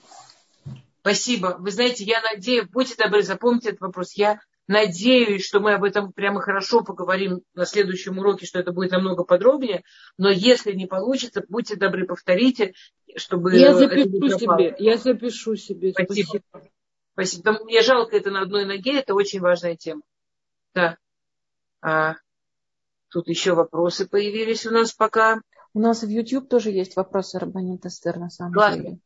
Спасибо. 1.02 1.56
Вы 1.58 1.72
знаете, 1.72 2.04
я 2.04 2.22
надеюсь, 2.22 2.68
будьте 2.72 3.04
добры, 3.04 3.24
запомните 3.24 3.70
этот 3.70 3.82
вопрос. 3.82 4.14
Я 4.14 4.42
надеюсь, 4.68 5.44
что 5.44 5.60
мы 5.60 5.74
об 5.74 5.86
этом 5.86 6.14
прямо 6.14 6.40
хорошо 6.40 6.84
поговорим 6.84 7.42
на 7.56 7.66
следующем 7.66 8.20
уроке, 8.20 8.46
что 8.46 8.60
это 8.60 8.72
будет 8.72 8.92
намного 8.92 9.24
подробнее. 9.24 9.82
Но 10.20 10.30
если 10.30 10.74
не 10.74 10.86
получится, 10.86 11.44
будьте 11.50 11.78
добры, 11.78 12.06
повторите, 12.06 12.76
чтобы... 13.16 13.58
Я 13.58 13.74
запишу 13.74 14.38
себе, 14.38 14.76
я 14.78 14.98
запишу 14.98 15.56
себе. 15.56 15.94
Спасибо. 15.94 16.28
Спасибо. 16.52 16.70
Спасибо. 17.20 17.60
Мне 17.66 17.82
жалко 17.82 18.16
это 18.16 18.32
на 18.32 18.44
одной 18.44 18.64
ноге, 18.64 19.00
это 19.00 19.14
очень 19.14 19.42
важная 19.42 19.76
тема. 19.76 20.02
Да. 20.74 20.98
А, 21.82 22.16
тут 23.10 23.28
еще 23.28 23.56
вопросы 23.56 24.08
появились 24.08 24.66
у 24.66 24.72
нас 24.72 24.94
пока. 24.94 25.42
У 25.74 25.82
нас 25.82 26.02
в 26.02 26.08
YouTube 26.08 26.48
тоже 26.48 26.72
есть 26.72 26.96
вопросы 26.96 27.38
Рабанит 27.38 27.86
Эстер, 27.86 28.18
на 28.18 28.30
самом 28.30 28.56
Ладно. 28.56 28.84
деле. 28.84 29.00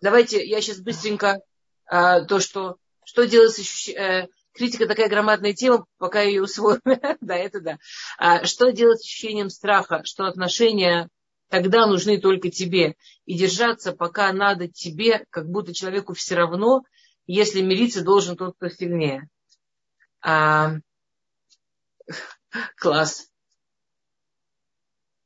Давайте 0.00 0.46
я 0.46 0.60
сейчас 0.60 0.78
быстренько 0.78 1.40
а, 1.86 2.20
то, 2.20 2.38
что, 2.38 2.76
что 3.04 3.26
делать 3.26 3.52
с 3.52 3.58
ощущением... 3.58 4.02
Э, 4.02 4.28
критика 4.52 4.86
такая 4.86 5.08
громадная 5.08 5.52
тема, 5.52 5.86
пока 5.98 6.22
ее 6.22 6.42
усвоим. 6.42 6.80
да, 7.20 7.34
это 7.34 7.60
да. 7.60 7.78
А, 8.16 8.44
что 8.44 8.70
делать 8.70 9.00
с 9.00 9.02
ощущением 9.02 9.50
страха, 9.50 10.02
что 10.04 10.26
отношения 10.26 11.08
тогда 11.48 11.86
нужны 11.86 12.20
только 12.20 12.48
тебе. 12.48 12.94
И 13.24 13.36
держаться, 13.36 13.92
пока 13.92 14.32
надо 14.32 14.68
тебе, 14.68 15.26
как 15.30 15.48
будто 15.48 15.74
человеку 15.74 16.14
все 16.14 16.36
равно, 16.36 16.84
если 17.26 17.60
мириться 17.60 18.02
должен 18.02 18.36
тот, 18.36 18.56
кто 18.56 18.68
сильнее. 18.68 19.28
А, 20.22 20.74
класс. 22.76 23.28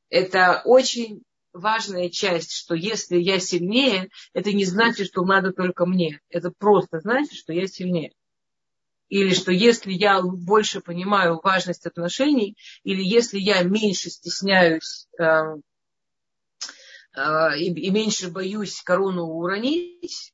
Это 0.09 0.61
очень 0.65 1.23
важная 1.53 2.09
часть, 2.09 2.53
что 2.53 2.75
если 2.75 3.17
я 3.17 3.39
сильнее, 3.39 4.09
это 4.33 4.51
не 4.51 4.65
значит, 4.65 5.07
что 5.07 5.23
надо 5.23 5.53
только 5.53 5.85
мне. 5.85 6.19
Это 6.29 6.51
просто 6.51 6.99
значит, 6.99 7.33
что 7.33 7.53
я 7.53 7.67
сильнее. 7.67 8.13
Или 9.09 9.33
что 9.33 9.51
если 9.51 9.91
я 9.91 10.21
больше 10.21 10.79
понимаю 10.79 11.39
важность 11.43 11.85
отношений, 11.85 12.55
или 12.83 13.03
если 13.03 13.39
я 13.39 13.61
меньше 13.63 14.09
стесняюсь 14.09 15.07
э, 15.19 15.23
э, 17.17 17.59
и, 17.59 17.73
и 17.73 17.91
меньше 17.91 18.29
боюсь 18.31 18.81
корону 18.81 19.23
уронить, 19.23 20.33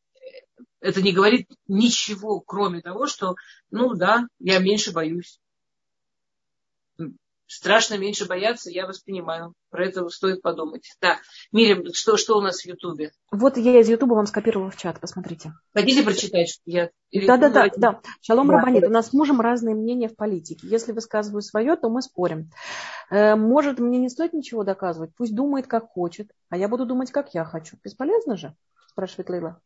это 0.80 1.02
не 1.02 1.12
говорит 1.12 1.50
ничего, 1.68 2.40
кроме 2.40 2.82
того, 2.82 3.08
что, 3.08 3.36
ну 3.72 3.94
да, 3.96 4.28
я 4.40 4.60
меньше 4.60 4.92
боюсь 4.92 5.40
страшно 7.48 7.98
меньше 7.98 8.28
бояться, 8.28 8.70
я 8.70 8.86
вас 8.86 9.00
понимаю. 9.00 9.54
Про 9.70 9.88
это 9.88 10.08
стоит 10.10 10.42
подумать. 10.42 10.94
Да. 11.02 11.18
Мирим, 11.52 11.94
что, 11.94 12.18
что 12.18 12.38
у 12.38 12.42
нас 12.42 12.62
в 12.62 12.66
Ютубе? 12.66 13.12
Вот 13.32 13.58
я 13.58 13.80
из 13.80 13.90
Ютуба 13.90 14.14
вам 14.14 14.28
скопировала 14.28 14.70
в 14.70 14.78
чат, 14.78 15.00
посмотрите. 15.00 15.54
Хотите 15.74 16.04
прочитать, 16.04 16.50
что 16.50 16.62
я... 16.66 16.90
Да, 17.12 17.38
да, 17.38 17.50
да, 17.50 17.68
да. 17.76 18.00
Шалом 18.22 18.48
да. 18.48 18.54
Рабанит, 18.54 18.84
у 18.84 18.90
нас 18.90 19.10
с 19.10 19.14
мужем 19.14 19.42
разные 19.42 19.76
мнения 19.76 20.10
в 20.10 20.16
политике. 20.16 20.68
Если 20.68 20.92
высказываю 20.92 21.42
свое, 21.42 21.76
то 21.76 21.90
мы 21.90 22.02
спорим. 22.02 22.52
Э, 23.10 23.36
может, 23.36 23.80
мне 23.80 23.98
не 23.98 24.10
стоит 24.10 24.34
ничего 24.34 24.64
доказывать. 24.64 25.12
Пусть 25.16 25.36
думает, 25.36 25.68
как 25.68 25.88
хочет, 25.90 26.32
а 26.50 26.58
я 26.58 26.68
буду 26.68 26.86
думать, 26.86 27.12
как 27.12 27.34
я 27.34 27.46
хочу. 27.46 27.78
Бесполезно 27.84 28.38
же? 28.38 28.56
Спрашивает 28.88 29.30
Лейла. 29.30 29.62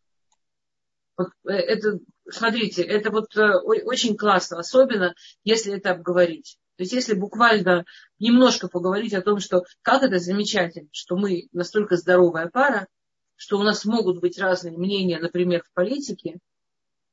Э, 1.18 1.24
это, 1.52 2.00
смотрите, 2.30 2.84
это 2.84 3.12
вот 3.12 3.36
э, 3.36 3.58
очень 3.60 4.16
классно, 4.18 4.60
особенно 4.60 5.14
если 5.44 5.74
это 5.74 5.92
обговорить. 5.92 6.58
То 6.78 6.84
есть 6.84 6.94
если 6.94 7.14
буквально 7.14 7.86
немножко 8.20 8.68
поговорить 8.68 9.14
о 9.14 9.22
том, 9.22 9.40
что 9.40 9.64
как 9.82 10.04
это 10.04 10.20
замечательно, 10.20 10.90
что 10.92 11.16
мы 11.16 11.48
настолько 11.52 11.96
здоровая 11.96 12.48
пара, 12.48 12.88
что 13.36 13.60
у 13.60 13.64
нас 13.64 13.86
могут 13.86 14.20
быть 14.20 14.40
разные 14.40 14.78
мнения, 14.78 15.20
например, 15.20 15.64
в 15.64 15.74
политике, 15.74 16.40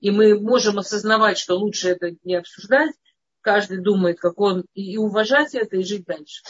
и 0.00 0.10
мы 0.10 0.38
можем 0.38 0.78
осознавать, 0.78 1.38
что 1.38 1.56
лучше 1.56 1.88
это 1.88 2.12
не 2.22 2.36
обсуждать, 2.36 2.92
каждый 3.40 3.78
думает, 3.78 4.20
как 4.20 4.38
он, 4.38 4.64
и 4.74 4.96
уважать 4.96 5.54
это, 5.54 5.76
и 5.76 5.82
жить 5.82 6.04
дальше. 6.04 6.42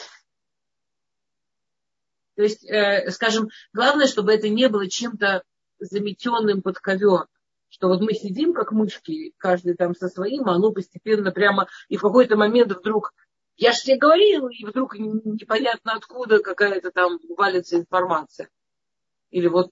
То 2.37 2.43
есть, 2.43 2.65
э, 2.65 3.11
скажем, 3.11 3.49
главное, 3.73 4.07
чтобы 4.07 4.33
это 4.33 4.49
не 4.49 4.69
было 4.69 4.89
чем-то 4.89 5.43
заметенным 5.81 6.63
под 6.63 6.79
ковер 6.79 7.27
что 7.69 7.89
вот 7.89 8.01
мы 8.01 8.13
сидим 8.15 8.55
как 8.55 8.73
мышки, 8.73 9.35
каждый 9.39 9.75
там 9.75 9.95
со 9.95 10.09
своим, 10.09 10.49
а 10.49 10.55
оно 10.55 10.73
постепенно 10.73 11.31
прямо, 11.31 11.69
и 11.89 11.97
в 11.97 12.03
какой-то 12.03 12.37
момент 12.37 12.73
вдруг, 12.73 13.13
я 13.57 13.73
же 13.73 13.81
тебе 13.81 13.99
говорил, 13.99 14.49
и 14.49 14.65
вдруг 14.65 14.97
непонятно 14.99 15.93
откуда 15.95 16.41
какая-то 16.41 16.91
там 16.91 17.19
валится 17.37 17.77
информация. 17.77 18.49
Или 19.31 19.49
вот, 19.49 19.71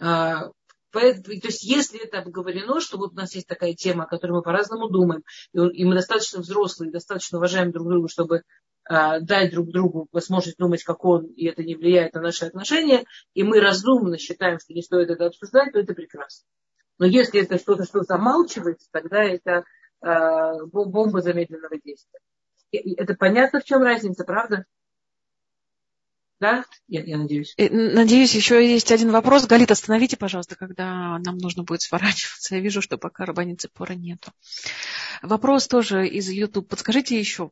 а, 0.00 0.50
то 0.90 1.00
есть 1.00 1.62
если 1.64 2.00
это 2.02 2.18
обговорено, 2.18 2.80
что 2.80 2.98
вот 2.98 3.12
у 3.12 3.16
нас 3.16 3.34
есть 3.34 3.46
такая 3.46 3.74
тема, 3.74 4.04
о 4.04 4.08
которой 4.08 4.32
мы 4.32 4.42
по-разному 4.42 4.88
думаем, 4.88 5.22
и 5.52 5.84
мы 5.84 5.94
достаточно 5.94 6.40
взрослые, 6.40 6.90
достаточно 6.90 7.38
уважаем 7.38 7.72
друг 7.72 7.88
друга, 7.88 8.08
чтобы 8.08 8.42
дать 8.88 9.50
друг 9.50 9.68
другу 9.68 10.08
возможность 10.12 10.58
думать, 10.58 10.82
как 10.82 11.04
он, 11.04 11.26
и 11.26 11.46
это 11.46 11.62
не 11.62 11.74
влияет 11.74 12.14
на 12.14 12.22
наши 12.22 12.46
отношения, 12.46 13.04
и 13.34 13.42
мы 13.42 13.60
разумно 13.60 14.18
считаем, 14.18 14.58
что 14.58 14.72
не 14.72 14.82
стоит 14.82 15.10
это 15.10 15.26
обсуждать, 15.26 15.72
то 15.72 15.78
это 15.78 15.94
прекрасно. 15.94 16.46
Но 16.98 17.06
если 17.06 17.42
это 17.42 17.58
что-то, 17.58 17.84
что 17.84 18.02
замалчивается, 18.02 18.88
тогда 18.90 19.22
это 19.22 19.64
э, 20.02 20.64
бомба 20.72 21.20
замедленного 21.20 21.78
действия. 21.78 22.18
Это 22.72 23.14
понятно, 23.14 23.60
в 23.60 23.64
чем 23.64 23.82
разница, 23.82 24.24
правда? 24.24 24.64
Да? 26.40 26.64
Я, 26.86 27.02
я 27.02 27.18
надеюсь. 27.18 27.54
Э, 27.56 27.68
надеюсь, 27.68 28.34
еще 28.34 28.64
есть 28.64 28.92
один 28.92 29.10
вопрос. 29.10 29.46
Галит, 29.46 29.72
остановите, 29.72 30.16
пожалуйста, 30.16 30.54
когда 30.54 31.18
нам 31.18 31.38
нужно 31.38 31.64
будет 31.64 31.82
сворачиваться. 31.82 32.54
Я 32.54 32.60
вижу, 32.60 32.80
что 32.80 32.96
пока 32.96 33.24
рабаницы 33.24 33.68
пора 33.68 33.96
нету. 33.96 34.30
Вопрос 35.20 35.66
тоже 35.66 36.06
из 36.06 36.28
YouTube. 36.28 36.68
Подскажите 36.68 37.18
еще. 37.18 37.50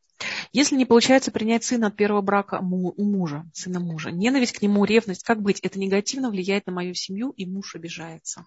Если 0.53 0.76
не 0.76 0.84
получается 0.84 1.32
принять 1.32 1.64
сына 1.64 1.89
от 1.89 1.97
первого 1.97 2.22
брака 2.22 2.61
у 2.61 3.05
мужа, 3.05 3.45
сына 3.53 3.80
мужа, 3.80 4.12
ненависть 4.12 4.57
к 4.57 4.62
нему, 4.62 4.84
ревность, 4.84 5.24
как 5.24 5.43
быть? 5.43 5.59
Это 5.61 5.80
негативно 5.80 6.30
влияет 6.30 6.66
на 6.66 6.72
мою 6.72 6.95
семью, 6.95 7.30
и 7.30 7.45
муж 7.45 7.74
обижается. 7.74 8.47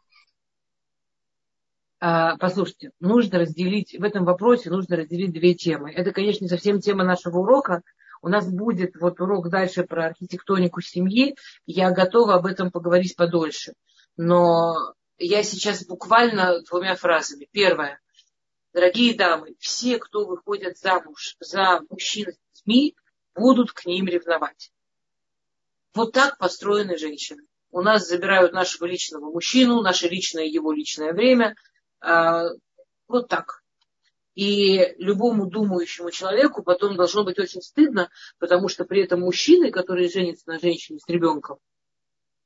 А, 2.00 2.38
послушайте, 2.38 2.92
нужно 3.02 3.40
разделить, 3.40 3.94
в 3.98 4.04
этом 4.04 4.24
вопросе 4.24 4.70
нужно 4.70 4.96
разделить 4.96 5.34
две 5.34 5.54
темы. 5.54 5.92
Это, 5.92 6.12
конечно, 6.14 6.46
не 6.46 6.50
совсем 6.50 6.80
тема 6.80 7.04
нашего 7.04 7.40
урока. 7.40 7.82
У 8.22 8.30
нас 8.30 8.48
будет 8.48 8.96
вот 9.00 9.20
урок 9.22 9.50
дальше 9.50 9.84
про 9.84 10.08
архитектонику 10.08 10.82
семьи. 10.82 11.36
Я 11.66 11.92
готова 11.92 12.36
об 12.36 12.46
этом 12.46 12.72
поговорить 12.72 13.16
подольше. 13.16 13.74
Но 14.18 14.94
я 15.18 15.44
сейчас 15.44 15.86
буквально 15.86 16.62
двумя 16.62 16.96
фразами. 16.96 17.48
Первое. 17.52 18.00
Дорогие 18.74 19.16
дамы, 19.16 19.56
все, 19.60 19.98
кто 19.98 20.26
выходят 20.26 20.78
замуж 20.78 21.36
за 21.40 21.82
мужчин 21.90 22.32
с 22.32 22.58
детьми, 22.58 22.96
будут 23.36 23.72
к 23.72 23.86
ним 23.86 24.06
ревновать. 24.06 24.72
Вот 25.94 26.12
так 26.12 26.38
построены 26.38 26.98
женщины. 26.98 27.44
У 27.72 27.82
нас 27.82 28.08
забирают 28.08 28.54
нашего 28.54 28.86
личного 28.86 29.32
мужчину, 29.32 29.82
наше 29.82 30.08
личное 30.08 30.46
его 30.46 30.72
личное 30.72 31.14
время– 31.14 31.56
а, 32.02 32.46
вот 33.08 33.28
так. 33.28 33.62
И 34.40 34.96
любому 35.00 35.48
думающему 35.48 36.12
человеку 36.12 36.64
потом 36.64 36.96
должно 36.96 37.26
быть 37.26 37.38
очень 37.40 37.62
стыдно, 37.62 38.10
потому 38.38 38.70
что 38.70 38.86
при 38.86 39.04
этом 39.04 39.20
мужчины, 39.20 39.70
которые 39.70 40.08
женятся 40.08 40.48
на 40.48 40.60
женщине 40.60 41.00
с 41.00 41.10
ребенком, 41.10 41.58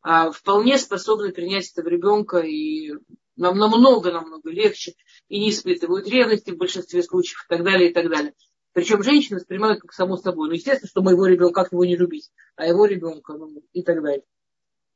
а, 0.02 0.32
вполне 0.32 0.80
способны 0.80 1.32
принять 1.32 1.70
этого 1.72 1.88
ребенка 1.88 2.40
и 2.40 2.94
нам 3.36 3.60
намного-намного 3.60 4.50
легче 4.50 4.96
и 5.28 5.40
не 5.40 5.52
испытывают 5.52 6.08
ревности 6.08 6.50
в 6.50 6.58
большинстве 6.58 7.04
случаев 7.04 7.46
и 7.46 7.56
так 7.56 7.64
далее, 7.64 7.92
и 7.92 7.94
так 7.94 8.10
далее. 8.10 8.34
Причем 8.72 9.04
женщины 9.04 9.38
воспринимают 9.38 9.80
как 9.80 9.94
само 9.94 10.18
собой. 10.18 10.48
Ну, 10.48 10.56
естественно, 10.56 10.90
что 10.90 11.04
моего 11.04 11.28
ребенка, 11.28 11.62
как 11.62 11.74
его 11.74 11.86
не 11.86 11.96
любить, 11.96 12.32
а 12.56 12.66
его 12.66 12.88
ребенка, 12.88 13.34
ну, 13.34 13.62
и 13.72 13.84
так 13.84 14.02
далее. 14.02 14.24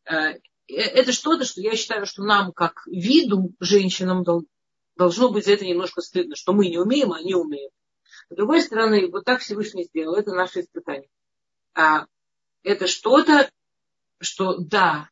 А, 0.06 0.34
Э, 0.68 0.74
это 0.76 1.12
что-то, 1.12 1.45
что 1.45 1.62
я 1.62 1.76
считаю, 1.76 2.06
что 2.06 2.24
нам, 2.24 2.52
как 2.52 2.84
виду, 2.88 3.54
женщинам, 3.60 4.24
должно 4.98 5.32
быть 5.32 5.45
за 5.45 5.54
это 5.54 5.66
немножко 5.66 6.02
стыдно, 6.02 6.36
что 6.36 6.54
мы 6.54 6.68
не 6.68 6.78
умеем, 6.78 7.14
а 7.14 7.18
они 7.18 7.36
умеют. 7.36 7.72
С 8.30 8.36
другой 8.36 8.62
стороны, 8.62 9.10
вот 9.10 9.24
так 9.24 9.41
Всевышний 9.41 9.86
сделал, 9.86 10.16
это 10.16 10.34
наше 10.34 10.62
испытание. 10.62 11.10
А 11.74 12.06
это 12.64 12.88
что-то, 12.88 13.50
что, 14.20 14.58
да, 14.58 15.10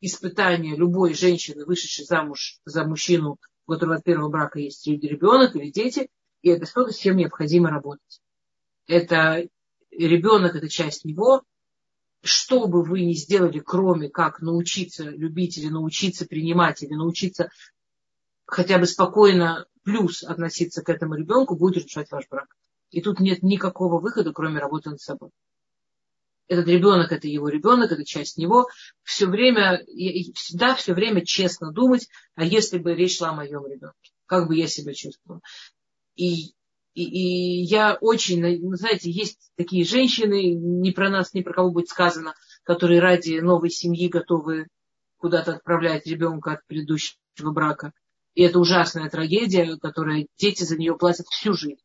испытание 0.00 0.76
любой 0.76 1.14
женщины, 1.14 1.64
вышедшей 1.64 2.04
замуж 2.04 2.60
за 2.64 2.84
мужчину, 2.84 3.38
у 3.66 3.72
которого 3.72 3.96
от 3.96 4.04
первого 4.04 4.28
брака 4.28 4.58
есть 4.58 4.86
ребенок 4.86 5.56
или 5.56 5.70
дети, 5.70 6.08
и 6.42 6.50
это 6.50 6.66
что-то, 6.66 6.92
с 6.92 6.98
чем 6.98 7.16
необходимо 7.16 7.70
работать. 7.70 8.20
Это 8.86 9.48
ребенок, 9.90 10.54
это 10.54 10.68
часть 10.68 11.04
него, 11.04 11.42
что 12.22 12.66
бы 12.66 12.82
вы 12.82 13.04
ни 13.04 13.12
сделали, 13.12 13.60
кроме 13.60 14.08
как 14.08 14.40
научиться 14.40 15.04
любить 15.04 15.58
или 15.58 15.68
научиться 15.68 16.26
принимать, 16.26 16.82
или 16.82 16.94
научиться 16.94 17.50
хотя 18.48 18.78
бы 18.78 18.86
спокойно 18.86 19.66
плюс 19.84 20.24
относиться 20.24 20.82
к 20.82 20.88
этому 20.88 21.14
ребенку, 21.14 21.56
будет 21.56 21.84
решать 21.84 22.10
ваш 22.10 22.26
брак. 22.28 22.56
И 22.90 23.00
тут 23.00 23.20
нет 23.20 23.42
никакого 23.42 24.00
выхода, 24.00 24.32
кроме 24.32 24.58
работы 24.58 24.90
над 24.90 25.00
собой. 25.00 25.30
Этот 26.48 26.66
ребенок, 26.66 27.12
это 27.12 27.28
его 27.28 27.48
ребенок, 27.48 27.92
это 27.92 28.04
часть 28.04 28.38
него. 28.38 28.68
Все 29.02 29.26
время, 29.26 29.84
всегда 30.34 30.74
все 30.74 30.94
время 30.94 31.24
честно 31.24 31.72
думать, 31.72 32.08
а 32.34 32.44
если 32.44 32.78
бы 32.78 32.94
речь 32.94 33.18
шла 33.18 33.30
о 33.30 33.34
моем 33.34 33.66
ребенке, 33.66 34.12
как 34.24 34.48
бы 34.48 34.56
я 34.56 34.66
себя 34.66 34.94
чувствовала. 34.94 35.42
И 36.16 36.54
и, 36.94 37.04
и 37.04 37.62
я 37.62 37.96
очень, 38.00 38.60
ну, 38.60 38.74
знаете, 38.74 39.08
есть 39.08 39.52
такие 39.56 39.84
женщины, 39.84 40.52
не 40.52 40.90
про 40.90 41.10
нас, 41.10 41.32
не 41.32 41.42
про 41.42 41.52
кого 41.52 41.70
будет 41.70 41.88
сказано, 41.88 42.34
которые 42.64 42.98
ради 42.98 43.38
новой 43.38 43.70
семьи 43.70 44.08
готовы 44.08 44.66
куда-то 45.18 45.52
отправлять 45.52 46.06
ребенка 46.06 46.54
от 46.54 46.66
предыдущего 46.66 47.52
брака. 47.52 47.92
И 48.38 48.42
это 48.42 48.60
ужасная 48.60 49.10
трагедия, 49.10 49.76
которая 49.78 50.28
дети 50.36 50.62
за 50.62 50.76
нее 50.76 50.96
платят 50.96 51.26
всю 51.26 51.54
жизнь. 51.54 51.82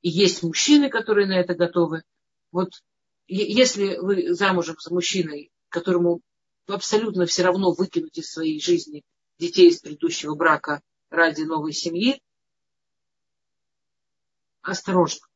И 0.00 0.08
есть 0.08 0.42
мужчины, 0.42 0.88
которые 0.88 1.26
на 1.26 1.38
это 1.38 1.54
готовы. 1.54 2.04
Вот 2.52 2.70
если 3.26 3.98
вы 3.98 4.32
замужем 4.32 4.76
за 4.80 4.94
мужчиной, 4.94 5.52
которому 5.68 6.22
абсолютно 6.66 7.26
все 7.26 7.42
равно 7.42 7.72
выкинуть 7.72 8.16
из 8.16 8.32
своей 8.32 8.62
жизни 8.62 9.04
детей 9.38 9.68
из 9.68 9.80
предыдущего 9.80 10.34
брака 10.36 10.80
ради 11.10 11.42
новой 11.42 11.74
семьи, 11.74 12.22
осторожно. 14.62 15.26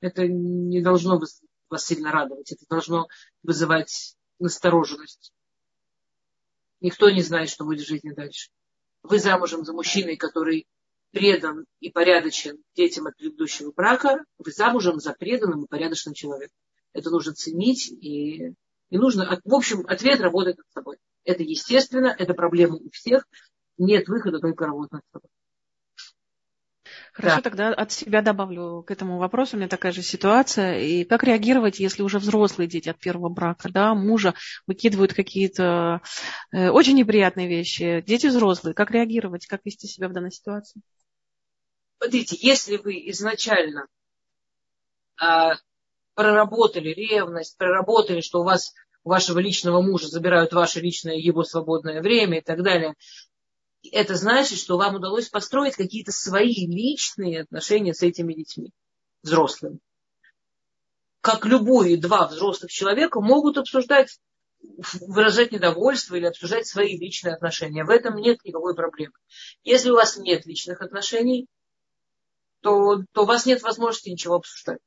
Это 0.00 0.26
не 0.26 0.80
должно 0.80 1.20
вас 1.68 1.84
сильно 1.84 2.10
радовать. 2.10 2.52
Это 2.52 2.64
должно 2.70 3.06
вызывать 3.42 4.16
настороженность. 4.38 5.30
Никто 6.80 7.10
не 7.10 7.20
знает, 7.20 7.50
что 7.50 7.66
будет 7.66 7.82
в 7.82 7.86
жизни 7.86 8.12
дальше. 8.12 8.48
Вы 9.08 9.20
замужем 9.20 9.64
за 9.64 9.72
мужчиной, 9.72 10.16
который 10.16 10.66
предан 11.12 11.64
и 11.80 11.90
порядочен 11.90 12.58
детям 12.74 13.06
от 13.06 13.16
предыдущего 13.16 13.72
брака. 13.72 14.24
Вы 14.38 14.50
замужем 14.50 14.98
за 14.98 15.12
преданным 15.12 15.64
и 15.64 15.68
порядочным 15.68 16.14
человеком. 16.14 16.56
Это 16.92 17.10
нужно 17.10 17.34
ценить 17.34 17.88
и, 17.88 18.54
и 18.90 18.98
нужно... 18.98 19.40
В 19.44 19.54
общем, 19.54 19.84
ответ 19.86 20.20
работает 20.20 20.58
над 20.58 20.66
собой. 20.72 20.98
Это 21.24 21.42
естественно, 21.42 22.14
это 22.18 22.34
проблема 22.34 22.76
у 22.76 22.90
всех. 22.90 23.26
Нет 23.78 24.08
выхода, 24.08 24.40
только 24.40 24.66
работать 24.66 24.92
над 24.92 25.02
собой. 25.12 25.30
Хорошо, 27.16 27.36
да. 27.36 27.42
тогда 27.42 27.68
от 27.72 27.92
себя 27.92 28.20
добавлю 28.20 28.82
к 28.82 28.90
этому 28.90 29.16
вопросу. 29.16 29.56
У 29.56 29.58
меня 29.58 29.68
такая 29.68 29.90
же 29.90 30.02
ситуация. 30.02 30.80
И 30.80 31.04
как 31.04 31.24
реагировать, 31.24 31.80
если 31.80 32.02
уже 32.02 32.18
взрослые 32.18 32.68
дети 32.68 32.90
от 32.90 32.98
первого 32.98 33.30
брака, 33.30 33.70
да, 33.70 33.94
мужа 33.94 34.34
выкидывают 34.66 35.14
какие-то 35.14 36.02
э, 36.52 36.68
очень 36.68 36.94
неприятные 36.94 37.48
вещи. 37.48 38.04
Дети 38.06 38.26
взрослые. 38.26 38.74
Как 38.74 38.90
реагировать, 38.90 39.46
как 39.46 39.62
вести 39.64 39.86
себя 39.86 40.08
в 40.10 40.12
данной 40.12 40.30
ситуации? 40.30 40.82
Смотрите, 41.98 42.36
если 42.38 42.76
вы 42.76 43.08
изначально 43.08 43.86
э, 45.18 45.52
проработали 46.12 46.90
ревность, 46.90 47.56
проработали, 47.56 48.20
что 48.20 48.40
у 48.40 48.44
вас 48.44 48.74
у 49.04 49.08
вашего 49.08 49.38
личного 49.38 49.80
мужа 49.80 50.08
забирают 50.08 50.52
ваше 50.52 50.80
личное 50.80 51.16
его 51.16 51.44
свободное 51.44 52.02
время 52.02 52.40
и 52.40 52.42
так 52.42 52.62
далее, 52.62 52.92
это 53.90 54.14
значит, 54.14 54.58
что 54.58 54.76
вам 54.76 54.96
удалось 54.96 55.28
построить 55.28 55.76
какие-то 55.76 56.12
свои 56.12 56.66
личные 56.66 57.42
отношения 57.42 57.94
с 57.94 58.02
этими 58.02 58.34
детьми, 58.34 58.72
взрослыми. 59.22 59.78
Как 61.20 61.44
любые 61.44 61.96
два 61.96 62.28
взрослых 62.28 62.70
человека 62.70 63.20
могут 63.20 63.58
обсуждать, 63.58 64.18
выражать 65.00 65.52
недовольство 65.52 66.14
или 66.14 66.26
обсуждать 66.26 66.66
свои 66.66 66.96
личные 66.96 67.34
отношения. 67.34 67.84
В 67.84 67.90
этом 67.90 68.16
нет 68.16 68.38
никакой 68.44 68.74
проблемы. 68.74 69.14
Если 69.64 69.90
у 69.90 69.94
вас 69.94 70.16
нет 70.16 70.46
личных 70.46 70.80
отношений, 70.80 71.46
то, 72.60 73.02
то 73.12 73.22
у 73.22 73.26
вас 73.26 73.46
нет 73.46 73.62
возможности 73.62 74.10
ничего 74.10 74.36
обсуждать. 74.36 74.80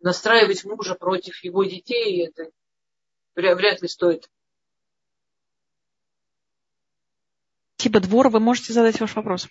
Настраивать 0.00 0.64
мужа 0.64 0.94
против 0.94 1.42
его 1.42 1.64
детей, 1.64 2.26
это 2.26 2.50
вряд 3.34 3.82
ли 3.82 3.88
стоит 3.88 4.28
Спасибо, 7.80 8.00
Двор. 8.00 8.28
Вы 8.28 8.40
можете 8.40 8.72
задать 8.72 8.98
ваш 8.98 9.14
вопрос. 9.14 9.48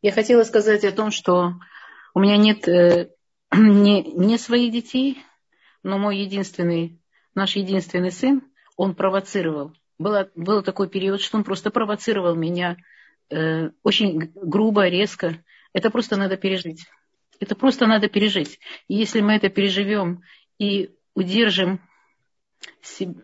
Я 0.00 0.12
хотела 0.12 0.44
сказать 0.44 0.84
о 0.84 0.92
том, 0.92 1.10
что 1.10 1.54
у 2.14 2.20
меня 2.20 2.36
нет 2.36 2.68
э, 2.68 3.10
не, 3.52 4.02
не 4.02 4.38
своих 4.38 4.72
детей, 4.72 5.18
но 5.82 5.98
мой 5.98 6.18
единственный, 6.18 7.00
наш 7.34 7.56
единственный 7.56 8.12
сын, 8.12 8.42
он 8.76 8.94
провоцировал. 8.94 9.72
Было, 9.98 10.30
был 10.36 10.62
такой 10.62 10.88
период, 10.88 11.20
что 11.20 11.36
он 11.36 11.42
просто 11.42 11.72
провоцировал 11.72 12.36
меня 12.36 12.76
э, 13.28 13.70
очень 13.82 14.30
грубо, 14.36 14.86
резко. 14.86 15.42
Это 15.72 15.90
просто 15.90 16.16
надо 16.16 16.36
пережить. 16.36 16.86
Это 17.40 17.56
просто 17.56 17.88
надо 17.88 18.08
пережить. 18.08 18.60
И 18.86 18.94
если 18.94 19.20
мы 19.20 19.32
это 19.32 19.48
переживем 19.48 20.22
и 20.60 20.94
удержим 21.16 21.80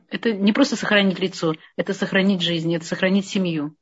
это 0.09 0.33
не 0.33 0.53
просто 0.53 0.77
сохранить 0.77 1.19
лицо, 1.19 1.55
это 1.77 1.95
сохранить 1.95 2.43
жизнь, 2.43 2.75
это 2.75 2.85
сохранить 2.85 3.27
семью. 3.27 3.75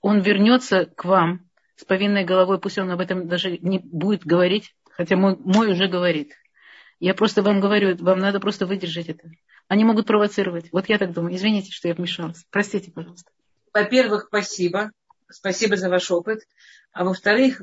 Он 0.00 0.20
вернется 0.20 0.86
к 0.86 1.04
вам 1.04 1.48
с 1.76 1.84
повинной 1.84 2.24
головой, 2.24 2.60
пусть 2.60 2.78
он 2.78 2.90
об 2.90 3.00
этом 3.00 3.26
даже 3.26 3.58
не 3.58 3.78
будет 3.78 4.24
говорить, 4.24 4.74
хотя 4.90 5.16
мой, 5.16 5.36
мой 5.38 5.72
уже 5.72 5.88
говорит. 5.88 6.34
Я 7.00 7.14
просто 7.14 7.42
вам 7.42 7.60
говорю, 7.60 7.96
вам 7.96 8.18
надо 8.20 8.40
просто 8.40 8.66
выдержать 8.66 9.08
это. 9.08 9.28
Они 9.68 9.84
могут 9.84 10.06
провоцировать. 10.06 10.70
Вот 10.72 10.88
я 10.88 10.98
так 10.98 11.12
думаю. 11.12 11.34
Извините, 11.34 11.72
что 11.72 11.88
я 11.88 11.94
вмешалась. 11.94 12.44
Простите, 12.50 12.92
пожалуйста. 12.92 13.30
Во-первых, 13.72 14.26
спасибо. 14.28 14.90
Спасибо 15.28 15.76
за 15.76 15.88
ваш 15.88 16.10
опыт. 16.10 16.40
А 16.92 17.04
во-вторых, 17.04 17.60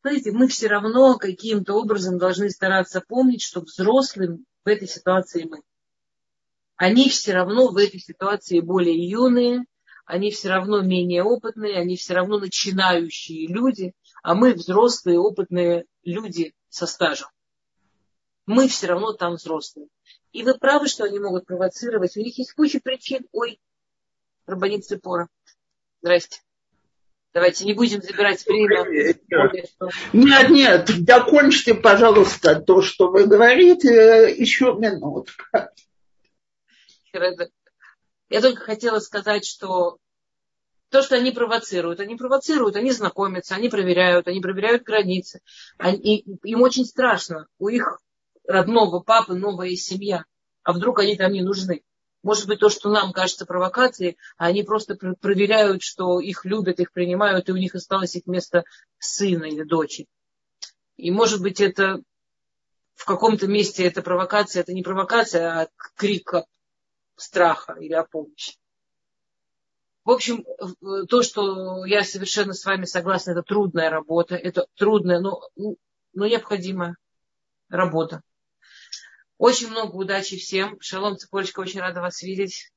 смотрите, 0.00 0.32
мы 0.32 0.48
все 0.48 0.68
равно 0.68 1.16
каким-то 1.16 1.74
образом 1.74 2.18
должны 2.18 2.50
стараться 2.50 3.00
помнить, 3.00 3.42
что 3.42 3.60
взрослым 3.60 4.44
в 4.64 4.68
этой 4.68 4.86
ситуации 4.86 5.44
мы 5.44 5.60
они 6.78 7.08
все 7.08 7.34
равно 7.34 7.68
в 7.68 7.76
этой 7.76 8.00
ситуации 8.00 8.60
более 8.60 8.96
юные, 8.96 9.64
они 10.06 10.30
все 10.30 10.48
равно 10.48 10.80
менее 10.80 11.24
опытные, 11.24 11.76
они 11.76 11.96
все 11.96 12.14
равно 12.14 12.38
начинающие 12.38 13.48
люди, 13.48 13.92
а 14.22 14.34
мы 14.34 14.54
взрослые, 14.54 15.18
опытные 15.18 15.86
люди 16.04 16.54
со 16.68 16.86
стажем. 16.86 17.28
Мы 18.46 18.68
все 18.68 18.86
равно 18.86 19.12
там 19.12 19.34
взрослые. 19.34 19.88
И 20.32 20.44
вы 20.44 20.54
правы, 20.54 20.88
что 20.88 21.04
они 21.04 21.18
могут 21.18 21.46
провоцировать. 21.46 22.16
У 22.16 22.20
них 22.20 22.38
есть 22.38 22.52
куча 22.52 22.80
причин. 22.80 23.26
Ой, 23.32 23.60
Рабанит 24.46 24.86
Цепора. 24.86 25.28
Здрасте. 26.00 26.40
Давайте 27.34 27.66
не 27.66 27.74
будем 27.74 28.00
забирать 28.00 28.46
время. 28.46 28.86
Нет, 30.12 30.48
нет, 30.48 31.04
докончите, 31.04 31.74
пожалуйста, 31.74 32.54
то, 32.60 32.80
что 32.82 33.10
вы 33.10 33.26
говорите, 33.26 34.34
еще 34.38 34.74
минутка. 34.74 35.72
Я 37.12 38.40
только 38.40 38.62
хотела 38.62 38.98
сказать, 38.98 39.46
что 39.46 39.98
то, 40.90 41.02
что 41.02 41.16
они 41.16 41.30
провоцируют, 41.30 42.00
они 42.00 42.16
провоцируют, 42.16 42.76
они 42.76 42.90
знакомятся, 42.92 43.54
они 43.54 43.68
проверяют, 43.68 44.26
они 44.26 44.40
проверяют 44.40 44.84
границы. 44.84 45.40
Они, 45.76 46.20
им 46.42 46.62
очень 46.62 46.84
страшно. 46.84 47.46
У 47.58 47.68
их 47.68 48.00
родного 48.46 49.00
папы 49.00 49.34
новая 49.34 49.74
семья. 49.76 50.24
А 50.62 50.72
вдруг 50.72 51.00
они 51.00 51.16
там 51.16 51.32
не 51.32 51.42
нужны? 51.42 51.82
Может 52.22 52.46
быть, 52.46 52.58
то, 52.58 52.68
что 52.68 52.90
нам 52.90 53.12
кажется 53.12 53.46
провокацией, 53.46 54.18
а 54.36 54.46
они 54.46 54.62
просто 54.62 54.96
проверяют, 54.96 55.82
что 55.82 56.20
их 56.20 56.44
любят, 56.44 56.80
их 56.80 56.92
принимают, 56.92 57.48
и 57.48 57.52
у 57.52 57.56
них 57.56 57.74
осталось 57.74 58.16
их 58.16 58.26
место 58.26 58.64
сына 58.98 59.44
или 59.44 59.62
дочери. 59.62 60.08
И 60.96 61.10
может 61.10 61.40
быть, 61.40 61.60
это 61.60 62.02
в 62.94 63.04
каком-то 63.04 63.46
месте 63.46 63.84
это 63.84 64.02
провокация, 64.02 64.60
это 64.60 64.72
не 64.72 64.82
провокация, 64.82 65.62
а 65.62 65.68
крик 65.94 66.32
страха 67.18 67.74
или 67.74 67.92
о 67.92 68.04
помощи. 68.04 68.56
В 70.04 70.10
общем, 70.10 70.44
то, 71.08 71.22
что 71.22 71.84
я 71.84 72.02
совершенно 72.02 72.54
с 72.54 72.64
вами 72.64 72.86
согласна, 72.86 73.32
это 73.32 73.42
трудная 73.42 73.90
работа, 73.90 74.36
это 74.36 74.66
трудная, 74.74 75.20
но, 75.20 75.42
но 75.56 76.26
необходимая 76.26 76.96
работа. 77.68 78.22
Очень 79.36 79.68
много 79.68 79.94
удачи 79.96 80.38
всем. 80.38 80.80
Шалом, 80.80 81.18
Цепочка, 81.18 81.60
очень 81.60 81.80
рада 81.80 82.00
вас 82.00 82.22
видеть. 82.22 82.72